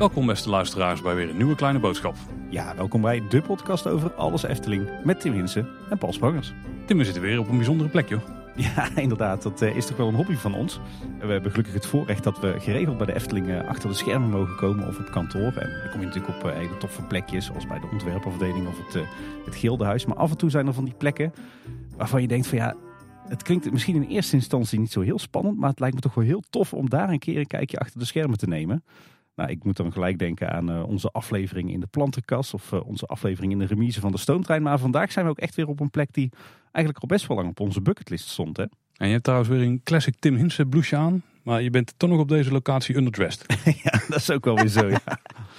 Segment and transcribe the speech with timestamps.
[0.00, 2.14] Welkom beste luisteraars bij weer een nieuwe kleine boodschap.
[2.50, 6.52] Ja, welkom bij de podcast over alles Efteling met Tim Hinsen en Paul Sprangers.
[6.86, 8.20] Tim, we zitten weer op een bijzondere plek joh.
[8.56, 9.42] Ja, inderdaad.
[9.42, 10.80] Dat eh, is toch wel een hobby van ons.
[11.20, 14.30] We hebben gelukkig het voorrecht dat we geregeld bij de Efteling eh, achter de schermen
[14.30, 15.52] mogen komen of op kantoor.
[15.56, 18.76] En dan kom je natuurlijk op eh, hele toffe plekjes, zoals bij de ontwerpafdeling of
[18.86, 19.04] het,
[19.44, 20.06] het Gildenhuis.
[20.06, 21.32] Maar af en toe zijn er van die plekken
[21.96, 22.74] waarvan je denkt van ja,
[23.30, 26.14] het klinkt misschien in eerste instantie niet zo heel spannend, maar het lijkt me toch
[26.14, 28.84] wel heel tof om daar een keer een kijkje achter de schermen te nemen.
[29.36, 32.86] Nou, ik moet dan gelijk denken aan uh, onze aflevering in de plantenkast of uh,
[32.86, 34.62] onze aflevering in de remise van de stoomtrein.
[34.62, 36.30] Maar vandaag zijn we ook echt weer op een plek die
[36.62, 38.56] eigenlijk al best wel lang op onze bucketlist stond.
[38.56, 38.64] Hè?
[38.96, 41.22] En je hebt trouwens weer een classic Tim Hinsen blouseje aan.
[41.42, 43.46] Maar je bent toch nog op deze locatie underdressed.
[43.84, 45.00] ja, dat is ook wel weer zo, ja.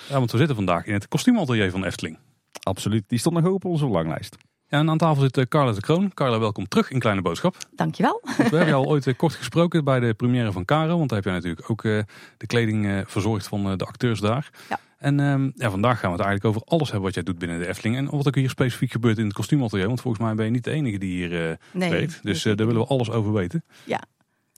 [0.09, 2.17] ja, want we zitten vandaag in het kostuumatelier van Efteling.
[2.63, 4.37] Absoluut, die stond nog op onze verlanglijst.
[4.71, 6.13] Ja, en aan tafel zit eh, Carla de Kroon.
[6.13, 7.55] Carla, welkom terug in Kleine Boodschap.
[7.75, 8.21] Dankjewel.
[8.23, 10.97] Want we hebben jou al ooit eh, kort gesproken bij de première van Caro.
[10.97, 11.99] Want daar heb jij natuurlijk ook eh,
[12.37, 14.49] de kleding verzorgd van de acteurs daar.
[14.69, 14.79] Ja.
[14.97, 17.59] En ehm, ja, vandaag gaan we het eigenlijk over alles hebben wat jij doet binnen
[17.59, 17.97] de Efteling.
[17.97, 19.87] En wat ook hier specifiek gebeurt in het kostuumatelier.
[19.87, 22.19] Want volgens mij ben je niet de enige die hier nee, werkt.
[22.23, 23.63] Dus daar willen we alles over weten.
[23.83, 24.01] Ja,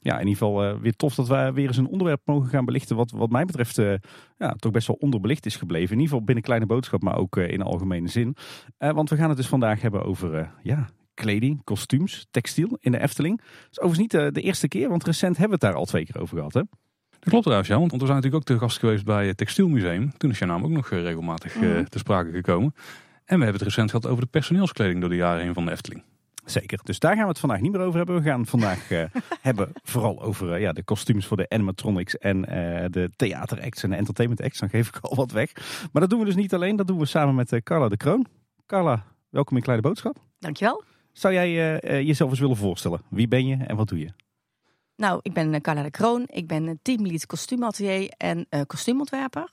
[0.03, 2.65] ja, in ieder geval uh, weer tof dat wij weer eens een onderwerp mogen gaan
[2.65, 2.95] belichten.
[2.95, 3.93] Wat, wat mij betreft uh,
[4.37, 5.89] ja, toch best wel onderbelicht is gebleven.
[5.89, 8.35] In ieder geval binnen Kleine Boodschap, maar ook uh, in algemene zin.
[8.77, 13.37] want we gaan het dus vandaag hebben over ja, kleding, kostuums, textiel in de Efteling.
[13.37, 16.05] Dat is overigens niet de eerste keer, want recent hebben we het daar al twee
[16.05, 16.53] keer over gehad.
[16.53, 16.61] Hè?
[17.09, 17.79] Dat klopt trouwens, ja.
[17.79, 20.17] Want we zijn natuurlijk ook te gast geweest bij het Textielmuseum.
[20.17, 21.89] Toen is jouw naam ook nog regelmatig mm.
[21.89, 22.73] te sprake gekomen.
[23.25, 25.71] En we hebben het recent gehad over de personeelskleding door de jaren heen van de
[25.71, 26.03] Efteling.
[26.45, 26.79] Zeker.
[26.83, 28.15] Dus daar gaan we het vandaag niet meer over hebben.
[28.15, 29.03] We gaan het vandaag uh,
[29.41, 32.45] hebben vooral over uh, ja, de kostuums voor de animatronics en uh,
[32.89, 34.59] de theateracts en de entertainment acts.
[34.59, 35.51] Dan geef ik al wat weg.
[35.91, 36.75] Maar dat doen we dus niet alleen.
[36.75, 38.25] Dat doen we samen met Carla de Kroon.
[38.65, 40.17] Carla, welkom in Kleine Boodschap.
[40.39, 40.83] Dankjewel.
[41.11, 43.01] Zou jij jezelf eens willen voorstellen?
[43.09, 44.09] Wie ben je en wat doe je?
[44.95, 46.23] Nou, ik ben Carla de Kroon.
[46.27, 49.49] Ik ben teamlead kostuumatelier en kostuumontwerper.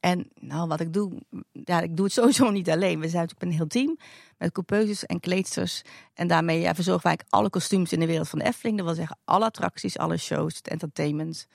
[0.00, 1.12] En nou, wat ik doe,
[1.52, 3.00] ja, ik doe het sowieso niet alleen.
[3.00, 3.96] We zijn natuurlijk een heel team
[4.38, 5.82] met coupeuses en kleedsters.
[6.14, 8.76] En daarmee ja, verzorgen wij alle kostuums in de wereld van de Efteling.
[8.76, 11.46] Dat wil zeggen alle attracties, alle shows, het entertainment.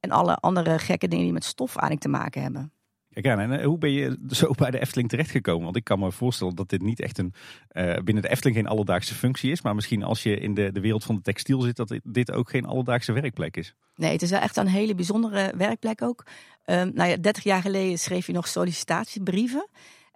[0.00, 2.72] En alle andere gekke dingen die met stof eigenlijk te maken hebben.
[3.12, 5.64] Kijk aan, en eh, hoe ben je zo bij de Efteling terechtgekomen?
[5.64, 7.34] Want ik kan me voorstellen dat dit niet echt een
[7.72, 9.62] uh, binnen de Efteling geen alledaagse functie is.
[9.62, 12.50] Maar misschien als je in de, de wereld van de textiel zit, dat dit ook
[12.50, 13.74] geen alledaagse werkplek is.
[13.94, 16.26] Nee, het is echt een hele bijzondere werkplek ook.
[16.66, 19.68] Um, nou ja, 30 jaar geleden schreef je nog sollicitatiebrieven.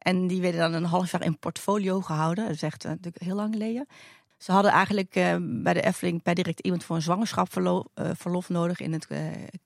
[0.04, 2.44] En die werden dan een half jaar in portfolio gehouden.
[2.44, 3.86] Dat is echt uh, natuurlijk heel lang geleden.
[4.38, 8.48] Ze hadden eigenlijk uh, bij de Efteling per direct iemand voor een zwangerschapsverlof uh, verlof
[8.48, 9.18] nodig in het uh,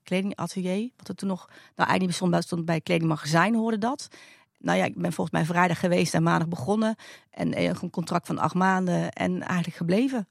[0.03, 0.89] kledingatelier.
[0.97, 4.07] Wat er toen nog, nou eigenlijk bestond, stond bij kledingmagazijn hoorde dat.
[4.57, 6.95] Nou ja, ik ben volgens mij vrijdag geweest en maandag begonnen.
[7.29, 10.27] En een contract van acht maanden en eigenlijk gebleven.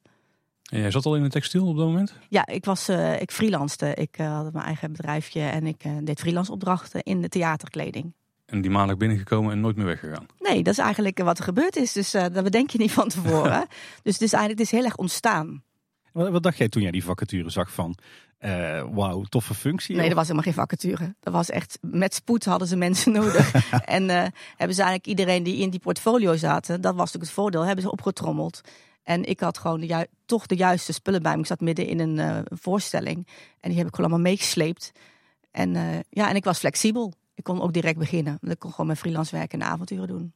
[0.71, 2.15] En jij zat al in het textiel op dat moment?
[2.29, 2.89] Ja, ik was,
[3.19, 3.95] ik freelancede.
[3.95, 8.13] Ik had mijn eigen bedrijfje en ik deed freelance opdrachten in de theaterkleding.
[8.49, 10.27] En die maandag binnengekomen en nooit meer weggegaan?
[10.39, 11.93] Nee, dat is eigenlijk wat er gebeurd is.
[11.93, 13.67] Dus uh, dat bedenk je niet van tevoren.
[14.03, 15.63] dus het is eigenlijk het is heel erg ontstaan.
[16.13, 17.99] Wat, wat dacht jij toen jij die vacature zag van,
[18.41, 19.97] uh, wauw, toffe functie?
[19.97, 21.15] Nee, er was helemaal geen vacature.
[21.21, 23.71] Dat was echt, met spoed hadden ze mensen nodig.
[23.85, 24.27] en uh,
[24.57, 27.85] hebben ze eigenlijk iedereen die in die portfolio zaten, dat was natuurlijk het voordeel, hebben
[27.85, 28.61] ze opgetrommeld.
[29.03, 31.41] En ik had gewoon de toch de juiste spullen bij me.
[31.41, 33.27] Ik zat midden in een uh, voorstelling
[33.61, 34.93] en die heb ik gewoon allemaal meegesleept.
[35.51, 35.73] En,
[36.11, 38.39] ja, en ik was flexibel ik kon ook direct beginnen.
[38.41, 40.33] Ik kon gewoon mijn freelance werken en avonturen doen.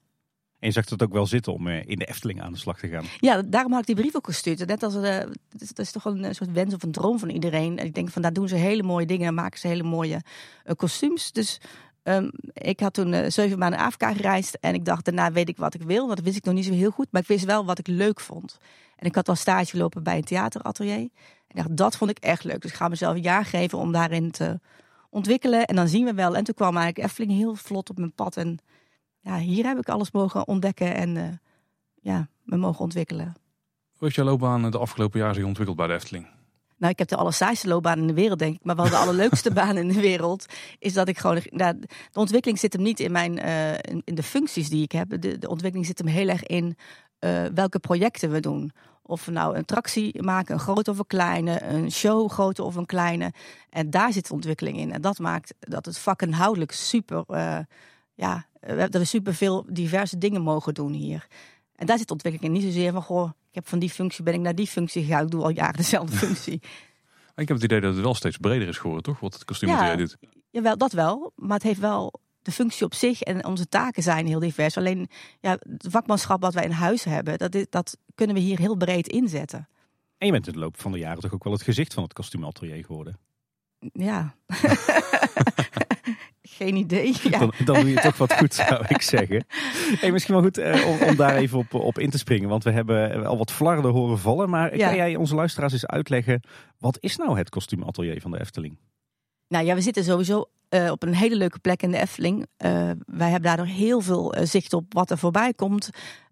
[0.59, 2.79] En je zegt het ook wel zitten om eh, in de Efteling aan de slag
[2.79, 3.05] te gaan.
[3.21, 4.67] Ja, daarom had ik die brief ook gestuurd.
[4.67, 5.19] Net als, uh,
[5.49, 7.79] dat is toch een soort wens of een droom van iedereen.
[7.79, 10.23] En ik denk van daar doen ze hele mooie dingen en maken ze hele mooie
[10.67, 11.33] uh, kostuums.
[11.33, 11.61] Dus
[12.03, 14.55] um, ik had toen uh, zeven maanden Afrika gereisd.
[14.55, 16.05] En ik dacht, daarna weet ik wat ik wil.
[16.05, 17.07] Want dat wist ik nog niet zo heel goed.
[17.11, 18.59] Maar ik wist wel wat ik leuk vond.
[18.97, 21.09] En ik had al stage lopen bij een theateratelier.
[21.47, 22.61] En dacht, dat vond ik echt leuk.
[22.61, 24.61] Dus ik ga mezelf een jaar geven om daarin te
[25.13, 25.65] ontwikkelen.
[25.65, 26.37] En dan zien we wel.
[26.37, 28.37] En toen kwam eigenlijk Efteling heel vlot op mijn pad.
[28.37, 28.59] En
[29.21, 31.25] ja, hier heb ik alles mogen ontdekken en uh,
[32.01, 33.35] ja, me mogen ontwikkelen.
[33.93, 36.27] Hoe heeft jouw loopbaan de afgelopen jaar zich ontwikkeld bij de Efteling?
[36.77, 38.65] Nou, ik heb de allersaaiste loopbaan in de wereld, denk ik.
[38.65, 40.47] Maar wel de allerleukste baan in de wereld
[40.79, 41.41] is dat ik gewoon.
[41.51, 41.79] Nou,
[42.13, 45.21] de ontwikkeling zit hem niet in, mijn, uh, in, in, de functies die ik heb.
[45.21, 46.77] De, de ontwikkeling zit hem heel erg in
[47.21, 48.73] uh, welke projecten we doen.
[49.13, 52.75] Of we nou een attractie maken, een grote of een kleine, een show, grote of
[52.75, 53.33] een kleine.
[53.71, 54.93] En daar zit de ontwikkeling in.
[54.93, 57.59] En dat maakt dat het vakinhoudelijk super, uh,
[58.15, 61.27] ja, dat we super veel diverse dingen mogen doen hier.
[61.77, 62.61] En daar zit de ontwikkeling in.
[62.61, 65.25] Niet zozeer van, goh, ik heb van die functie, ben ik naar die functie gegaan.
[65.25, 66.61] Ik doe al jaren dezelfde functie.
[67.37, 69.21] Ik heb het idee dat het wel steeds breder is geworden, toch?
[69.21, 70.17] Wat het kostuum ja, jij doet.
[70.51, 71.33] Jawel, dat wel.
[71.37, 72.13] Maar het heeft wel
[72.43, 74.77] de functie op zich en onze taken zijn heel divers.
[74.77, 75.09] Alleen
[75.41, 79.09] ja, het vakmanschap wat wij in huis hebben, dat, dat kunnen we hier heel breed
[79.09, 79.69] inzetten.
[80.19, 82.03] En je bent in de loop van de jaren toch ook wel het gezicht van
[82.03, 83.19] het kostuumatelier geworden.
[83.93, 84.35] Ja.
[86.43, 87.15] Geen idee.
[87.23, 87.39] Ja.
[87.39, 89.45] Dan, dan doe je toch wat goed, zou ik zeggen.
[90.01, 92.49] Hey, misschien wel goed eh, om, om daar even op, op in te springen.
[92.49, 94.51] Want we hebben al wat flarden horen vallen.
[94.51, 94.87] Maar Ja.
[94.87, 96.41] kan jij onze luisteraars eens uitleggen...
[96.79, 98.79] wat is nou het kostuumatelier van de Efteling?
[99.49, 102.47] Nou ja, we zitten sowieso eh, op een hele leuke plek in de Efteling.
[102.57, 102.71] Eh,
[103.07, 105.89] wij hebben daardoor heel veel eh, zicht op wat er voorbij komt.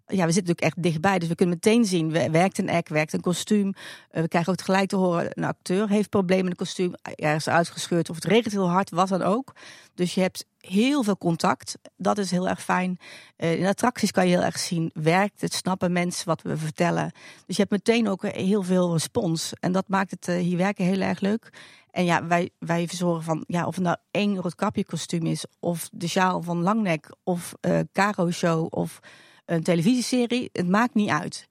[0.07, 2.11] Ja, we zitten natuurlijk echt dichtbij, dus we kunnen meteen zien.
[2.11, 3.73] we- Werkt een act, werkt een kostuum.
[4.11, 6.93] We krijgen ook tegelijk te horen, een acteur heeft problemen in een kostuum.
[7.01, 9.53] Er is uitgescheurd of het regent heel hard, wat dan ook.
[9.95, 11.77] Dus je hebt heel veel contact.
[11.97, 12.97] Dat is heel erg fijn.
[13.37, 17.11] In attracties kan je heel erg zien, werkt het, snappen mensen wat we vertellen.
[17.45, 19.53] Dus je hebt meteen ook heel veel respons.
[19.59, 21.49] En dat maakt het hier werken heel erg leuk.
[21.91, 25.89] En ja, wij, wij verzorgen van, ja, of het nou één roodkapje kostuum is, of
[25.91, 28.99] de sjaal van Langnek, of eh Caro Show, of
[29.45, 30.49] een televisieserie.
[30.51, 31.47] Het maakt niet uit.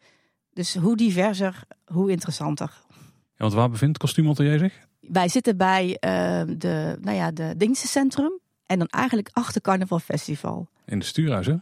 [0.52, 2.72] Dus hoe diverser, hoe interessanter.
[2.88, 4.88] Ja, want waar bevindt het kostuumatelier zich?
[5.00, 10.68] Wij zitten bij eh, de, nou ja, de dienstencentrum en dan eigenlijk achter Carnaval Festival.
[10.86, 11.56] In de stuurhuis, hè?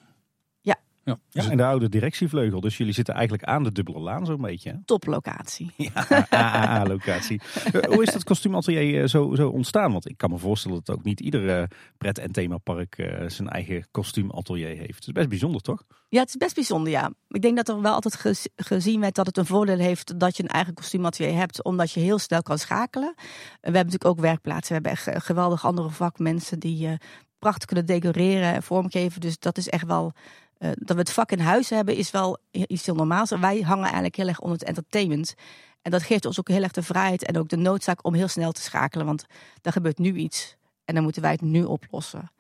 [1.09, 1.15] Ja.
[1.15, 1.19] ja.
[1.31, 2.61] Ja, Dus in de oude directievleugel.
[2.61, 4.83] Dus jullie zitten eigenlijk aan de dubbele laan zo'n beetje.
[4.85, 5.71] Toplocatie.
[5.77, 7.41] Ja, AAA-locatie.
[7.89, 9.93] Hoe is dat kostuumatelier eh, zo, zo ontstaan?
[9.93, 11.65] Want ik kan me voorstellen dat ook niet ieder eh,
[11.99, 14.95] pret- en themapark eh, zijn eigen kostuumatelier heeft.
[14.95, 15.83] Het is best bijzonder, toch?
[16.09, 17.11] Ja, het is best bijzonder, ja.
[17.29, 20.37] Ik denk dat er wel altijd gez- gezien werd dat het een voordeel heeft dat
[20.37, 23.13] je een eigen kostuumatelier hebt, omdat je heel snel kan schakelen.
[23.17, 23.23] We
[23.61, 24.69] hebben natuurlijk ook werkplaatsen.
[24.69, 26.93] We hebben echt eh, geweldig andere vakmensen die eh,
[27.39, 29.21] prachtig kunnen decoreren en vormgeven.
[29.21, 30.13] Dus dat is echt wel,
[30.59, 33.31] eh, dat we het vak in huis hebben, is wel iets heel normaals.
[33.31, 35.35] Wij hangen eigenlijk heel erg onder het entertainment.
[35.83, 38.29] En dat geeft ons ook heel erg de vrijheid en ook de noodzaak om heel
[38.29, 39.07] snel te schakelen.
[39.07, 39.25] Want
[39.63, 42.31] er gebeurt nu iets en dan moeten wij het nu oplossen.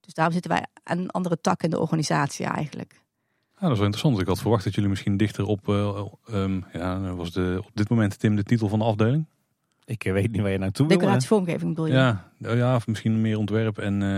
[0.00, 3.04] Dus daarom zitten wij aan een andere tak in de organisatie eigenlijk.
[3.54, 4.20] Ja, dat is wel interessant.
[4.20, 7.88] Ik had verwacht dat jullie misschien dichter op, eh, ehm, ja, was de, op dit
[7.88, 9.26] moment Tim de titel van de afdeling.
[9.86, 10.98] Ik eh, weet niet waar je naartoe wil.
[10.98, 11.92] Decoratie vormgeving bedoel je?
[11.92, 14.08] Ja, oh ja, of misschien meer ontwerp en eh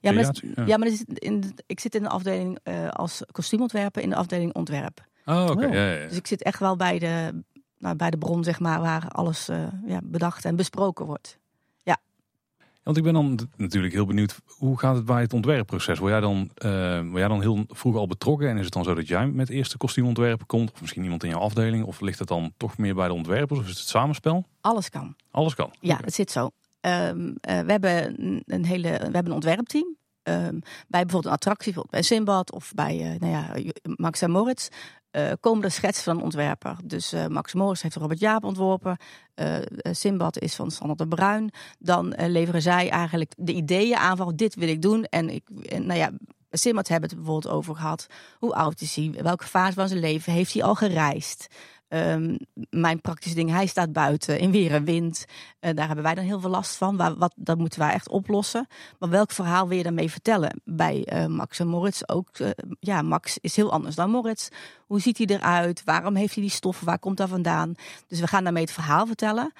[0.00, 0.52] ja, maar, creatie.
[0.54, 0.66] Ja.
[0.66, 5.06] ja, maar in, ik zit in de afdeling eh, als kostuumontwerper in de afdeling ontwerp.
[5.24, 5.66] Oh, oké.
[5.66, 5.72] Oh.
[5.72, 6.08] Ja, ja, ja.
[6.08, 7.42] Dus ik zit echt wel bij de,
[7.78, 11.38] nou, bij de bron, zeg maar, waar alles eh, ja, bedacht en besproken wordt.
[12.82, 15.98] Want ik ben dan natuurlijk heel benieuwd, hoe gaat het bij het ontwerpproces?
[15.98, 18.84] Word jij dan, eh, word jij dan heel vroeg al betrokken en is het dan
[18.84, 20.72] zo dat jij met het eerste kostuumontwerpen komt?
[20.72, 21.84] Of misschien iemand in jouw afdeling?
[21.84, 23.58] Of ligt het dan toch meer bij de ontwerpers?
[23.58, 24.46] Of is het het samenspel?
[24.60, 25.16] Alles kan.
[25.30, 25.70] Alles kan.
[25.80, 26.50] Ja, het zit zo.
[26.80, 29.96] Ehm, eh, we hebben een, een hele, we hebben een ontwerpteam.
[30.22, 34.30] Ehm, bij bijvoorbeeld een attractie, bijvoorbeeld bij Simbad of bij eh, nou ja, Max en
[34.30, 34.68] Moritz,
[35.12, 36.76] eh, komen er schetsen van een ontwerper.
[36.84, 38.96] Dus eh, Max Moritz heeft Robert Jaap ontworpen.
[39.34, 41.50] eh Simbad is van Sander de Bruin.
[41.78, 45.04] Dan leveren zij eigenlijk de ideeën aan van dit wil ik doen.
[45.04, 45.42] En ik,
[45.78, 46.10] nou ja,
[46.50, 48.06] Simbad hebben het bijvoorbeeld over gehad.
[48.38, 49.14] Hoe oud is hij?
[49.22, 51.46] Welke fase van zijn leven heeft hij al gereisd?
[51.92, 52.36] Ehm,
[52.70, 55.24] mijn praktische ding, hij staat buiten in weer en wind.
[55.60, 56.96] Eh, daar hebben wij dan heel veel last van.
[56.96, 58.66] Waar, wat, dat moeten wij echt oplossen.
[58.98, 60.60] Maar welk verhaal wil je daarmee vertellen?
[60.64, 62.28] Bij eh, Max en Moritz ook.
[62.38, 62.50] eh,
[62.80, 64.48] ja, Max is heel anders dan Moritz.
[64.86, 65.82] Hoe ziet hij eruit?
[65.84, 66.86] Waarom heeft hij die stoffen?
[66.86, 67.74] Waar komt dat vandaan?
[68.08, 69.52] Dus we gaan daarmee het verhaal vertellen.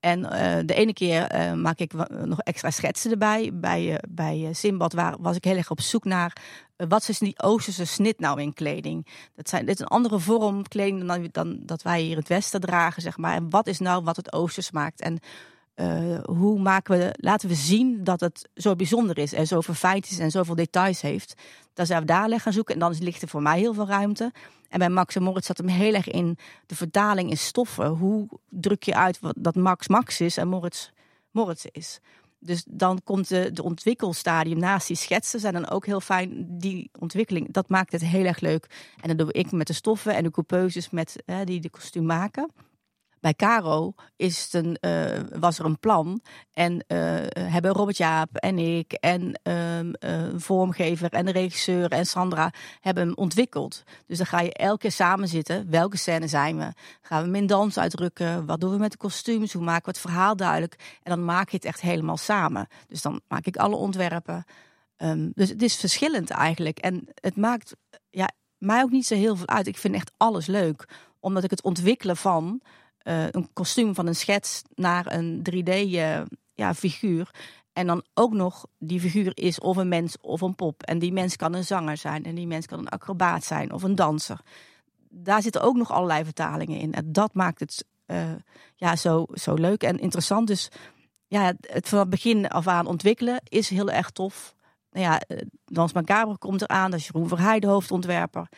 [0.00, 1.92] En eh, de ene keer eh, maak ik
[2.24, 3.50] nog extra schetsen erbij.
[3.54, 6.36] Bij, eh, bij Simbad waar, was ik heel erg op zoek naar...
[6.76, 9.06] wat is die Oosterse snit nou in kleding?
[9.34, 12.28] Dat, zijn, dit is een andere vorm kleding dan, dan dat wij hier in het
[12.28, 13.34] Westen dragen, zeg maar.
[13.34, 15.00] En wat is nou wat het Oosters maakt?
[15.00, 15.18] En
[15.78, 20.10] eh, hoe maken we, laten we zien dat het zo bijzonder is en zo verfijnd
[20.10, 21.34] is en zoveel details heeft.
[21.74, 24.32] Dan zijn we daar gaan zoeken en dan ligt er voor mij heel veel ruimte.
[24.68, 27.86] En bij Max en Moritz zat hem heel erg in de vertaling in stoffen.
[27.86, 30.90] Hoe druk je uit wat, dat Max Max is en Moritz
[31.30, 32.00] Moritz is?
[32.38, 36.46] Dus dan komt de, de ontwikkelstadium naast die schetsen zijn dan ook heel fijn.
[36.48, 38.66] Die ontwikkeling, dat maakt het heel erg leuk.
[39.00, 42.50] En dat doe ik met de stoffen en de coupeuses met, die de kostuum maken.
[43.20, 46.22] Bij Caro is het een, eh, was er een plan.
[46.52, 46.98] En eh,
[47.52, 49.96] hebben Robert Jaap en ik en een
[50.40, 53.82] vormgever en de regisseur en Sandra hebben hem ontwikkeld.
[54.06, 55.70] Dus dan ga je elke keer samen zitten.
[55.70, 56.72] Welke scène zijn we?
[57.00, 58.46] Gaan we hem dans uitdrukken?
[58.46, 59.52] Wat doen we met de kostuums?
[59.52, 60.98] Hoe maken we het verhaal duidelijk?
[61.02, 62.68] En dan maak je het echt helemaal samen.
[62.86, 64.44] Dus dan maak ik alle ontwerpen.
[64.96, 66.78] Ehm, dus het is verschillend eigenlijk.
[66.78, 67.76] En het maakt
[68.10, 69.66] ja, mij ook niet zo heel veel uit.
[69.66, 70.88] Ik vind echt alles leuk.
[71.20, 72.60] Omdat ik het ontwikkelen van
[73.08, 76.20] eh, een kostuum van een schets naar een 3D eh.
[77.72, 80.82] En dan ook nog die figuur is of een mens of een pop.
[80.82, 82.24] En die mens kan een zanger zijn.
[82.24, 84.40] En die mens kan een acrobaat zijn of een danser.
[85.10, 86.92] Daar zitten ook nog allerlei vertalingen in.
[86.92, 88.32] En dat maakt het eh,
[88.76, 90.46] ja, zo, zo leuk en interessant.
[90.46, 90.68] Dus
[91.26, 94.54] ja, het van het begin af aan ontwikkelen is heel erg tof.
[94.90, 95.20] Nou ja,
[95.64, 96.90] Dans Macabre komt eraan.
[96.90, 98.48] Dat is Jeroen Verheij, de hoofdontwerper.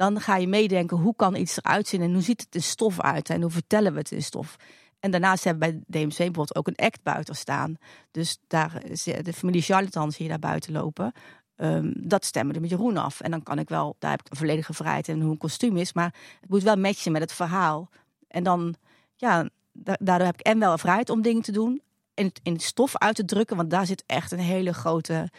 [0.00, 3.00] Dan ga je meedenken hoe kan iets eruit zien en hoe ziet het in stof
[3.00, 4.56] uit en hoe vertellen we het in stof.
[5.00, 7.76] En daarnaast hebben we bij DMC bijvoorbeeld ook een act buiten staan.
[8.10, 8.82] Dus daar,
[9.22, 11.12] de familie Charlatan zie je daar buiten lopen.
[11.56, 13.20] Um, dat stemmen we met Jeroen af.
[13.20, 15.92] En dan kan ik wel, daar heb ik volledige vrijheid in hoe een kostuum is.
[15.92, 17.90] Maar het moet wel matchen met het verhaal.
[18.28, 18.74] En dan,
[19.16, 21.82] ja, daardoor heb ik en wel vrijheid om dingen te doen.
[22.14, 25.30] En in stof uit te drukken, want daar zit echt een hele grote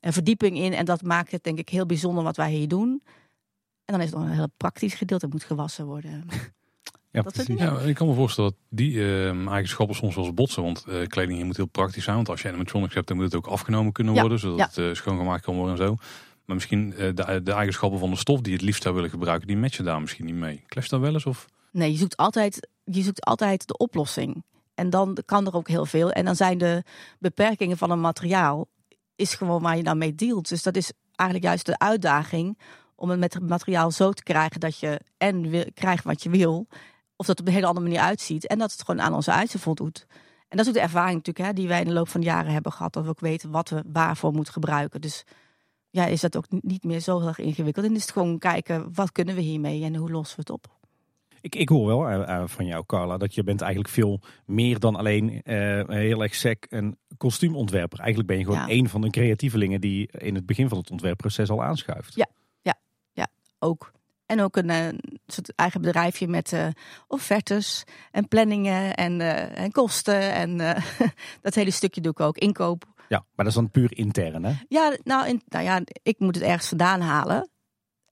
[0.00, 0.72] eh, verdieping in.
[0.72, 3.02] En dat maakt het denk ik heel bijzonder wat wij hier doen.
[3.84, 5.24] En dan is het nog een heel praktisch gedeelte.
[5.24, 6.24] dat moet gewassen worden.
[7.12, 10.62] Ja, dat ja, ik kan me voorstellen dat die uh, eigenschappen soms wel eens botsen.
[10.62, 12.16] Want uh, kleding hier moet heel praktisch zijn.
[12.16, 14.38] Want als je animatronics hebt, dan moet het ook afgenomen kunnen worden.
[14.38, 15.96] Zodat het uh, schoongemaakt kan worden en zo.
[16.44, 19.46] Maar misschien de, de, eigenschappen van de stof die je het liefst zou willen gebruiken,
[19.46, 20.64] die matchen daar misschien niet mee.
[20.66, 21.26] Clash dat wel eens?
[21.26, 21.46] Of?
[21.72, 24.44] Nee, je zoekt, altijd, je zoekt altijd de oplossing.
[24.74, 26.10] En dan kan er ook heel veel.
[26.10, 26.82] En dan zijn de
[27.18, 28.68] beperkingen van een materiaal,
[29.16, 30.48] is gewoon waar je dan mee dealt.
[30.48, 32.58] Dus dat is eigenlijk juist de uitdaging
[33.02, 36.66] om het met materiaal zo te krijgen dat je en wil, krijgt wat je wil.
[37.16, 38.46] Of dat het op een hele andere manier uitziet.
[38.46, 40.06] En dat het gewoon aan onze eisen voldoet.
[40.48, 42.26] En dat is ook de ervaring natuurlijk hè, die wij in de loop van de
[42.26, 42.92] jaren hebben gehad.
[42.92, 45.00] Dat we ook weten wat we waarvoor moeten gebruiken.
[45.00, 45.24] Dus
[45.90, 47.86] ja, is dat ook niet meer zo heel erg ingewikkeld.
[47.86, 50.80] En is het gewoon kijken, wat kunnen we hiermee en hoe lossen we het op?
[51.40, 54.96] Ik, ik hoor wel uh, van jou, Carla, dat je bent eigenlijk veel meer dan
[54.96, 57.98] alleen uh, heel erg sec een kostuumontwerper.
[57.98, 61.50] Eigenlijk ben je gewoon een van de creatievelingen die in het begin van het ontwerpproces
[61.50, 62.14] al aanschuift.
[62.14, 62.26] Ja,
[63.62, 63.92] ook.
[64.26, 66.66] En ook een, een soort eigen bedrijfje met uh,
[67.08, 69.20] offertes en planningen en,
[69.54, 70.32] en kosten.
[70.32, 70.56] En
[71.42, 72.84] dat hele stukje doe ik ook, inkoop.
[73.08, 74.52] Ja, maar dat is dan puur intern, hè?
[74.68, 77.50] Ja, nou, in, nou ja, ik moet het ergens vandaan halen.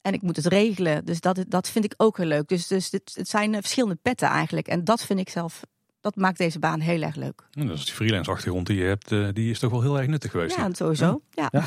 [0.02, 1.04] En ik moet het regelen.
[1.04, 2.48] Dus dat, dat vind ik ook heel leuk.
[2.48, 4.68] Dus, dus dit, het zijn eh, verschillende petten eigenlijk.
[4.68, 5.62] En dat vind ik zelf,
[6.00, 7.48] dat maakt deze baan heel erg leuk.
[7.50, 10.06] En dus die freelance achtergrond die je hebt, eh, die is toch wel heel erg
[10.06, 10.56] nuttig geweest.
[10.56, 11.20] Ja, sowieso.
[11.30, 11.48] Ja.
[11.52, 11.64] ja.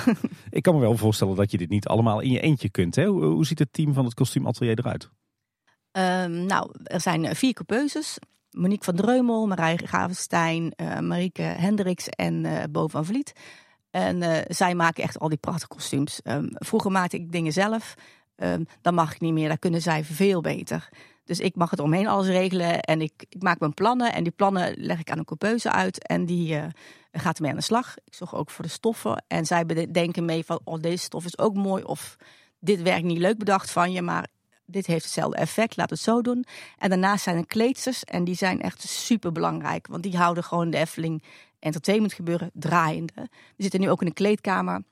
[0.49, 2.95] Ik kan me wel voorstellen dat je dit niet allemaal in je eentje kunt.
[2.95, 3.05] Hè?
[3.05, 5.09] Hoe, hoe ziet het team van het kostuumatelier eruit?
[5.91, 8.17] Um, nou, er zijn eh, vier coupeuses.
[8.51, 13.33] Monique van Dreumel, Marije Gavenstein, uh, Marieke Hendricks en uh, Bo van Vliet.
[13.91, 16.19] En zij maken echt al die prachtige kostuums.
[16.23, 17.95] Um, vroeger maakte ik dingen zelf.
[18.35, 19.47] Um, dan mag ik niet meer.
[19.47, 20.89] Daar kunnen zij veel beter.
[21.25, 24.13] Dus ik mag het omheen alles regelen en ik, ik maak mijn plannen.
[24.13, 26.65] En die plannen leg ik aan een coupeuse uit en die uh,
[27.11, 27.95] gaat ermee aan de slag.
[28.05, 29.23] Ik zorg ook voor de stoffen.
[29.27, 31.83] En zij denken mee van, oh deze stof is ook mooi.
[31.83, 32.15] Of
[32.59, 34.27] dit werkt niet leuk bedacht van je, maar
[34.65, 35.77] dit heeft hetzelfde effect.
[35.77, 36.45] Laat het zo doen.
[36.77, 39.87] En daarnaast zijn er kleedsters en die zijn echt super belangrijk.
[39.87, 41.23] Want die houden gewoon de Efteling
[41.59, 43.13] entertainment gebeuren draaiende.
[43.55, 44.83] We zitten nu ook in een kleedkamer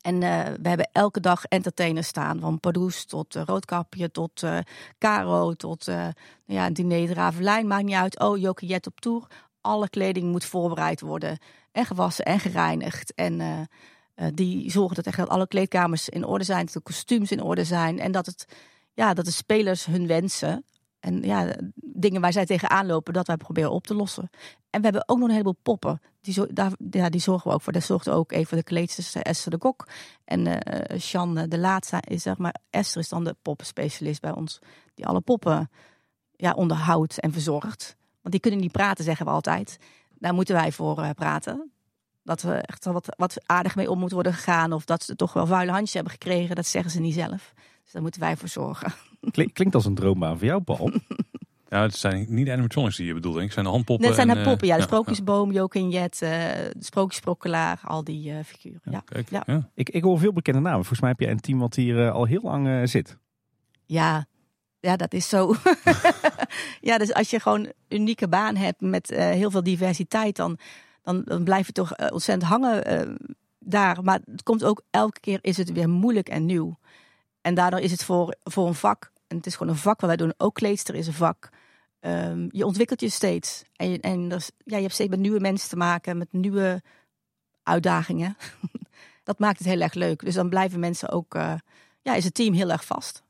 [0.00, 2.40] en uh, we hebben elke dag entertainers staan.
[2.40, 4.58] Van Pardoes tot uh, Roodkapje, tot uh,
[4.98, 6.12] Caro, tot nou
[6.44, 7.66] ja, diner Ravelijn.
[7.66, 8.18] Maakt niet uit.
[8.18, 9.26] Oh, Joke Jet op tour.
[9.60, 11.38] Alle kleding moet voorbereid worden.
[11.72, 13.14] En gewassen en gereinigd.
[13.14, 13.68] En
[14.34, 16.64] die zorgen dat, echt alle kleedkamers in orde zijn.
[16.64, 17.98] Dat de kostuums in orde zijn.
[17.98, 18.44] En dat, het,
[18.94, 20.64] ja, dat de spelers hun wensen
[21.00, 24.30] en ja, dingen waar zij tegenaan lopen, dat wij proberen op te lossen.
[24.70, 26.00] En we hebben ook nog een heleboel poppen.
[26.20, 27.72] Die, daar, ja, die zorgen we ook voor.
[27.72, 29.88] Daar zorgt ook even de kleedsters eh, Esther de Kok.
[30.24, 34.58] En uh, de Laatste is zeg maar, Esther is dan de poppenspecialist bij ons.
[34.94, 35.70] Die alle poppen
[36.36, 37.96] ja, onderhoudt en verzorgt.
[38.20, 39.78] Want die kunnen niet praten, zeggen we altijd.
[40.18, 41.70] Daar moeten wij voor uh, praten.
[42.22, 44.72] Dat we echt wat, wat aardig mee om moeten worden gegaan.
[44.72, 46.56] Of dat ze toch wel vuile handjes hebben gekregen.
[46.56, 47.52] Dat zeggen ze niet zelf.
[47.82, 48.92] Dus daar moeten wij voor zorgen.
[49.52, 50.92] klinkt als een droombaan voor jou, Paul.
[51.70, 53.54] Ja, het zijn niet de animatronics die je bedoelt, denk ik.
[53.54, 54.06] Het zijn de handpoppen.
[54.06, 54.76] Het zijn de poppen, ja.
[54.76, 58.80] De Sprookjesboom, Joke en Jet, uh, de Sprookjesprokkelaar, al die uh, figuren.
[58.84, 59.42] Ja, ja.
[59.46, 59.70] ja.
[59.74, 60.78] Ik, ik hoor veel bekende namen.
[60.78, 63.16] Volgens mij heb je een team wat hier uh, al heel lang zit.
[63.86, 64.26] Ja,
[64.80, 65.54] ja, dat is zo.
[66.80, 70.58] ja, dus als je gewoon een unieke baan hebt met heel veel diversiteit, dan,
[71.02, 73.18] dan, dan blijf je toch ontzettend hangen
[73.58, 74.02] daar.
[74.02, 76.78] Maar het komt ook elke keer is het weer moeilijk en nieuw.
[77.40, 80.08] En daardoor is het voor, voor een vak, en het is gewoon een vak waar
[80.08, 81.48] wij doen, ook kleedster is een vak.
[82.00, 83.62] Um, je ontwikkelt je steeds.
[83.76, 86.82] En, je, en dus, ja, je hebt steeds met nieuwe mensen te maken, met nieuwe
[87.62, 88.36] uitdagingen.
[89.24, 90.24] dat maakt het heel erg leuk.
[90.24, 91.54] Dus dan blijven mensen ook, uh,
[92.02, 93.22] ja, is het team heel erg vast.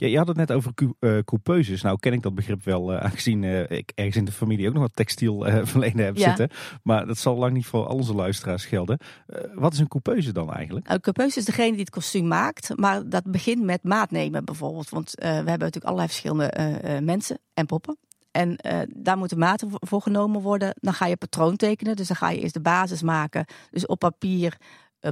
[0.00, 1.82] Je, je had het net over uh, coupeuses.
[1.82, 4.72] Nou ken ik dat begrip wel, uh, aangezien uh, ik ergens in de familie ook
[4.72, 6.50] nog wat textiel verleden heb zitten.
[6.82, 8.98] Maar dat zal lang niet voor al onze luisteraars gelden.
[9.54, 10.88] wat is een coupeuse dan eigenlijk?
[10.88, 12.72] Een coupeuse is degene die het kostuum maakt.
[12.76, 14.88] Maar dat begint met maat nemen bijvoorbeeld.
[14.88, 17.96] Want we hebben natuurlijk allerlei verschillende mensen en poppen.
[18.30, 18.56] En
[18.96, 20.74] daar moeten maten voor genomen worden.
[20.80, 21.96] Dan ga je patroon tekenen.
[21.96, 23.44] Dus dan ga je eerst de basis maken.
[23.70, 24.56] Dus op papier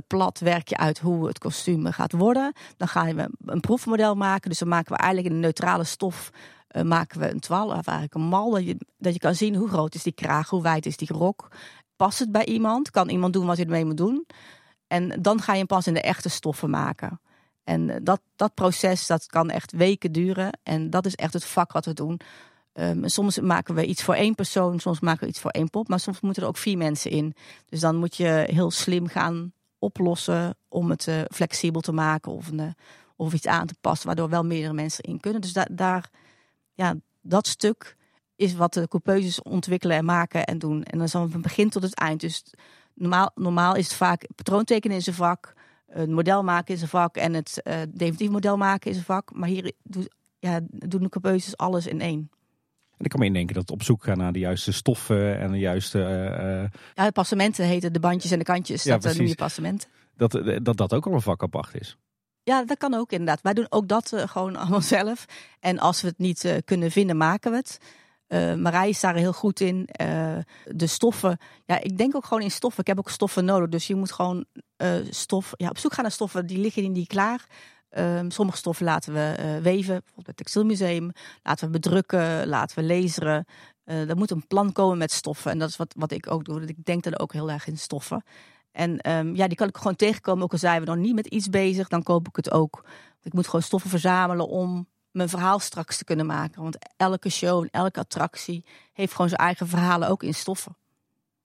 [0.07, 2.53] plat werk je uit hoe het kostuum gaat worden.
[2.77, 4.49] Dan gaan we een proefmodel maken.
[4.49, 6.31] Dus dan maken we eigenlijk een neutrale stof
[6.73, 8.51] uh, maken we een twal, of eigenlijk een mal.
[8.51, 11.13] Dat je, dat je kan zien hoe groot is die kraag, hoe wijd is die
[11.13, 11.49] rok.
[11.97, 12.91] Past het bij iemand?
[12.91, 14.27] Kan iemand doen wat hij ermee moet doen?
[14.87, 17.21] En dan ga je hem pas in de echte stoffen maken.
[17.65, 20.59] En eh, dat, dat proces dat kan echt weken duren.
[20.63, 22.21] En dat is echt het vak wat we doen.
[22.73, 25.89] Um, soms maken we iets voor één persoon, soms maken we iets voor één pop,
[25.89, 27.35] maar soms moeten er ook vier mensen in.
[27.67, 32.49] Dus dan moet je heel slim gaan oplossen om het uh, flexibel te maken of,
[32.49, 32.75] een,
[33.17, 35.41] of iets aan te passen, waardoor wel meerdere mensen in kunnen.
[35.41, 36.11] Dus da daar,
[36.75, 37.97] ja, dat stuk
[38.37, 40.83] is wat de coupeuses ontwikkelen en maken en doen.
[40.83, 42.21] En dan is van het begin tot het eind.
[42.21, 42.45] Dus
[42.95, 45.55] normaal, normaal is het vaak patroontekenen in zijn vak,
[45.89, 49.35] een model maken is een vak en het uh, definitief model maken is een vak.
[49.35, 50.09] Maar hier doen,
[50.39, 52.31] ja, doen de coupeuses alles in één.
[52.99, 55.51] En ik kan me indenken dat het op zoek gaan naar de juiste stoffen en
[55.51, 55.99] de juiste...
[55.99, 58.83] Uh, ja, passementen heten de bandjes en de kantjes.
[58.83, 59.89] Ja, dat noem je passementen.
[60.17, 61.97] Dat, dat dat ook al een vak apart is.
[62.43, 63.43] Ja, dat kan ook inderdaad.
[63.43, 65.25] Wij doen ook dat gewoon allemaal zelf.
[65.61, 67.79] En als we het niet kunnen vinden, maken we het.
[68.29, 69.89] Uh, Marij is daar heel goed in.
[70.65, 71.39] De stoffen.
[71.65, 72.81] Ja, ik denk ook gewoon in stoffen.
[72.81, 73.69] Ik heb ook stoffen nodig.
[73.69, 74.45] Dus je moet gewoon
[75.11, 76.47] stof, ja, op zoek gaan naar stoffen.
[76.47, 77.47] Die liggen in die klaar.
[77.91, 79.95] Um, sommige stoffen laten we weven.
[79.95, 81.13] Bijvoorbeeld het Textielmuseum.
[81.43, 82.47] Laten we bedrukken.
[82.47, 83.45] Laten we laseren.
[83.85, 85.51] er moet een plan komen met stoffen.
[85.51, 86.65] En dat is wat, wat ik ook doe.
[86.65, 88.23] Ik denk dan ook heel erg in stoffen.
[88.73, 90.43] En um, ja, die kan ik gewoon tegenkomen.
[90.43, 92.85] Ook al zijn we nog niet met iets bezig, dan koop ik het ook.
[93.23, 96.63] Ik moet gewoon stoffen verzamelen om mijn verhaal straks te kunnen maken.
[96.63, 100.77] Want elke show en elke attractie heeft gewoon zijn eigen verhalen ook in stoffen.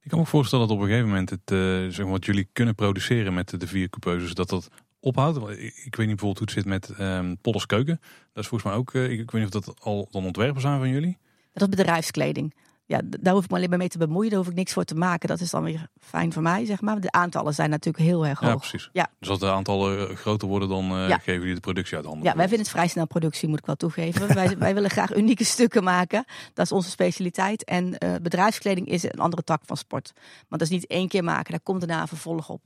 [0.01, 2.49] Ik kan me voorstellen dat op een gegeven moment het, uh, zeg maar, wat jullie
[2.53, 4.69] kunnen produceren met de vier coupeuses, dat dat
[5.03, 5.37] ophoudt.
[5.59, 7.99] Ik weet niet bijvoorbeeld hoe het zit met um, Pollers Keuken.
[8.33, 10.79] Dat is volgens mij ook, uh, ik, weet niet of dat al dan ontwerpen zijn
[10.79, 11.17] van jullie.
[11.53, 12.53] Dat is bedrijfskleding
[12.85, 14.29] ja, daar hoef ik me alleen maar mee te bemoeien.
[14.29, 15.27] Daar hoef ik niks voor te maken.
[15.27, 16.99] Dat is dan weer fijn voor mij, zeg maar.
[16.99, 18.49] De aantallen zijn natuurlijk heel erg hoog.
[18.49, 18.89] Ja, precies.
[18.93, 19.09] Ja.
[19.19, 22.23] Dus als de aantallen eh, groter worden, dan uh, geven jullie de productie uit handen.
[22.23, 24.33] Ja, wij vinden het vrij snel productie, moet ik wel toegeven.
[24.33, 26.25] wij, wij willen graag unieke stukken maken.
[26.53, 27.63] Dat is onze specialiteit.
[27.63, 30.11] En uh, bedrijfskleding is een andere tak van sport.
[30.13, 32.61] Want dat is niet één keer maken, daar komt daarna een vervolg op.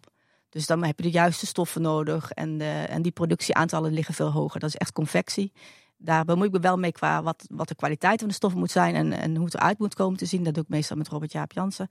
[0.57, 2.31] Dus dan heb je de juiste stoffen nodig.
[2.31, 4.59] En, en die productieaantallen liggen veel hoger.
[4.59, 5.51] Dat is echt confectie
[5.97, 8.71] daar bemoei ik me wel mee qua wat, wat de kwaliteit van de stoffen moet
[8.71, 10.43] zijn en, en hoe het eruit moet komen te zien.
[10.43, 11.89] Dat doe ik meestal met Robert Jaap Jansen.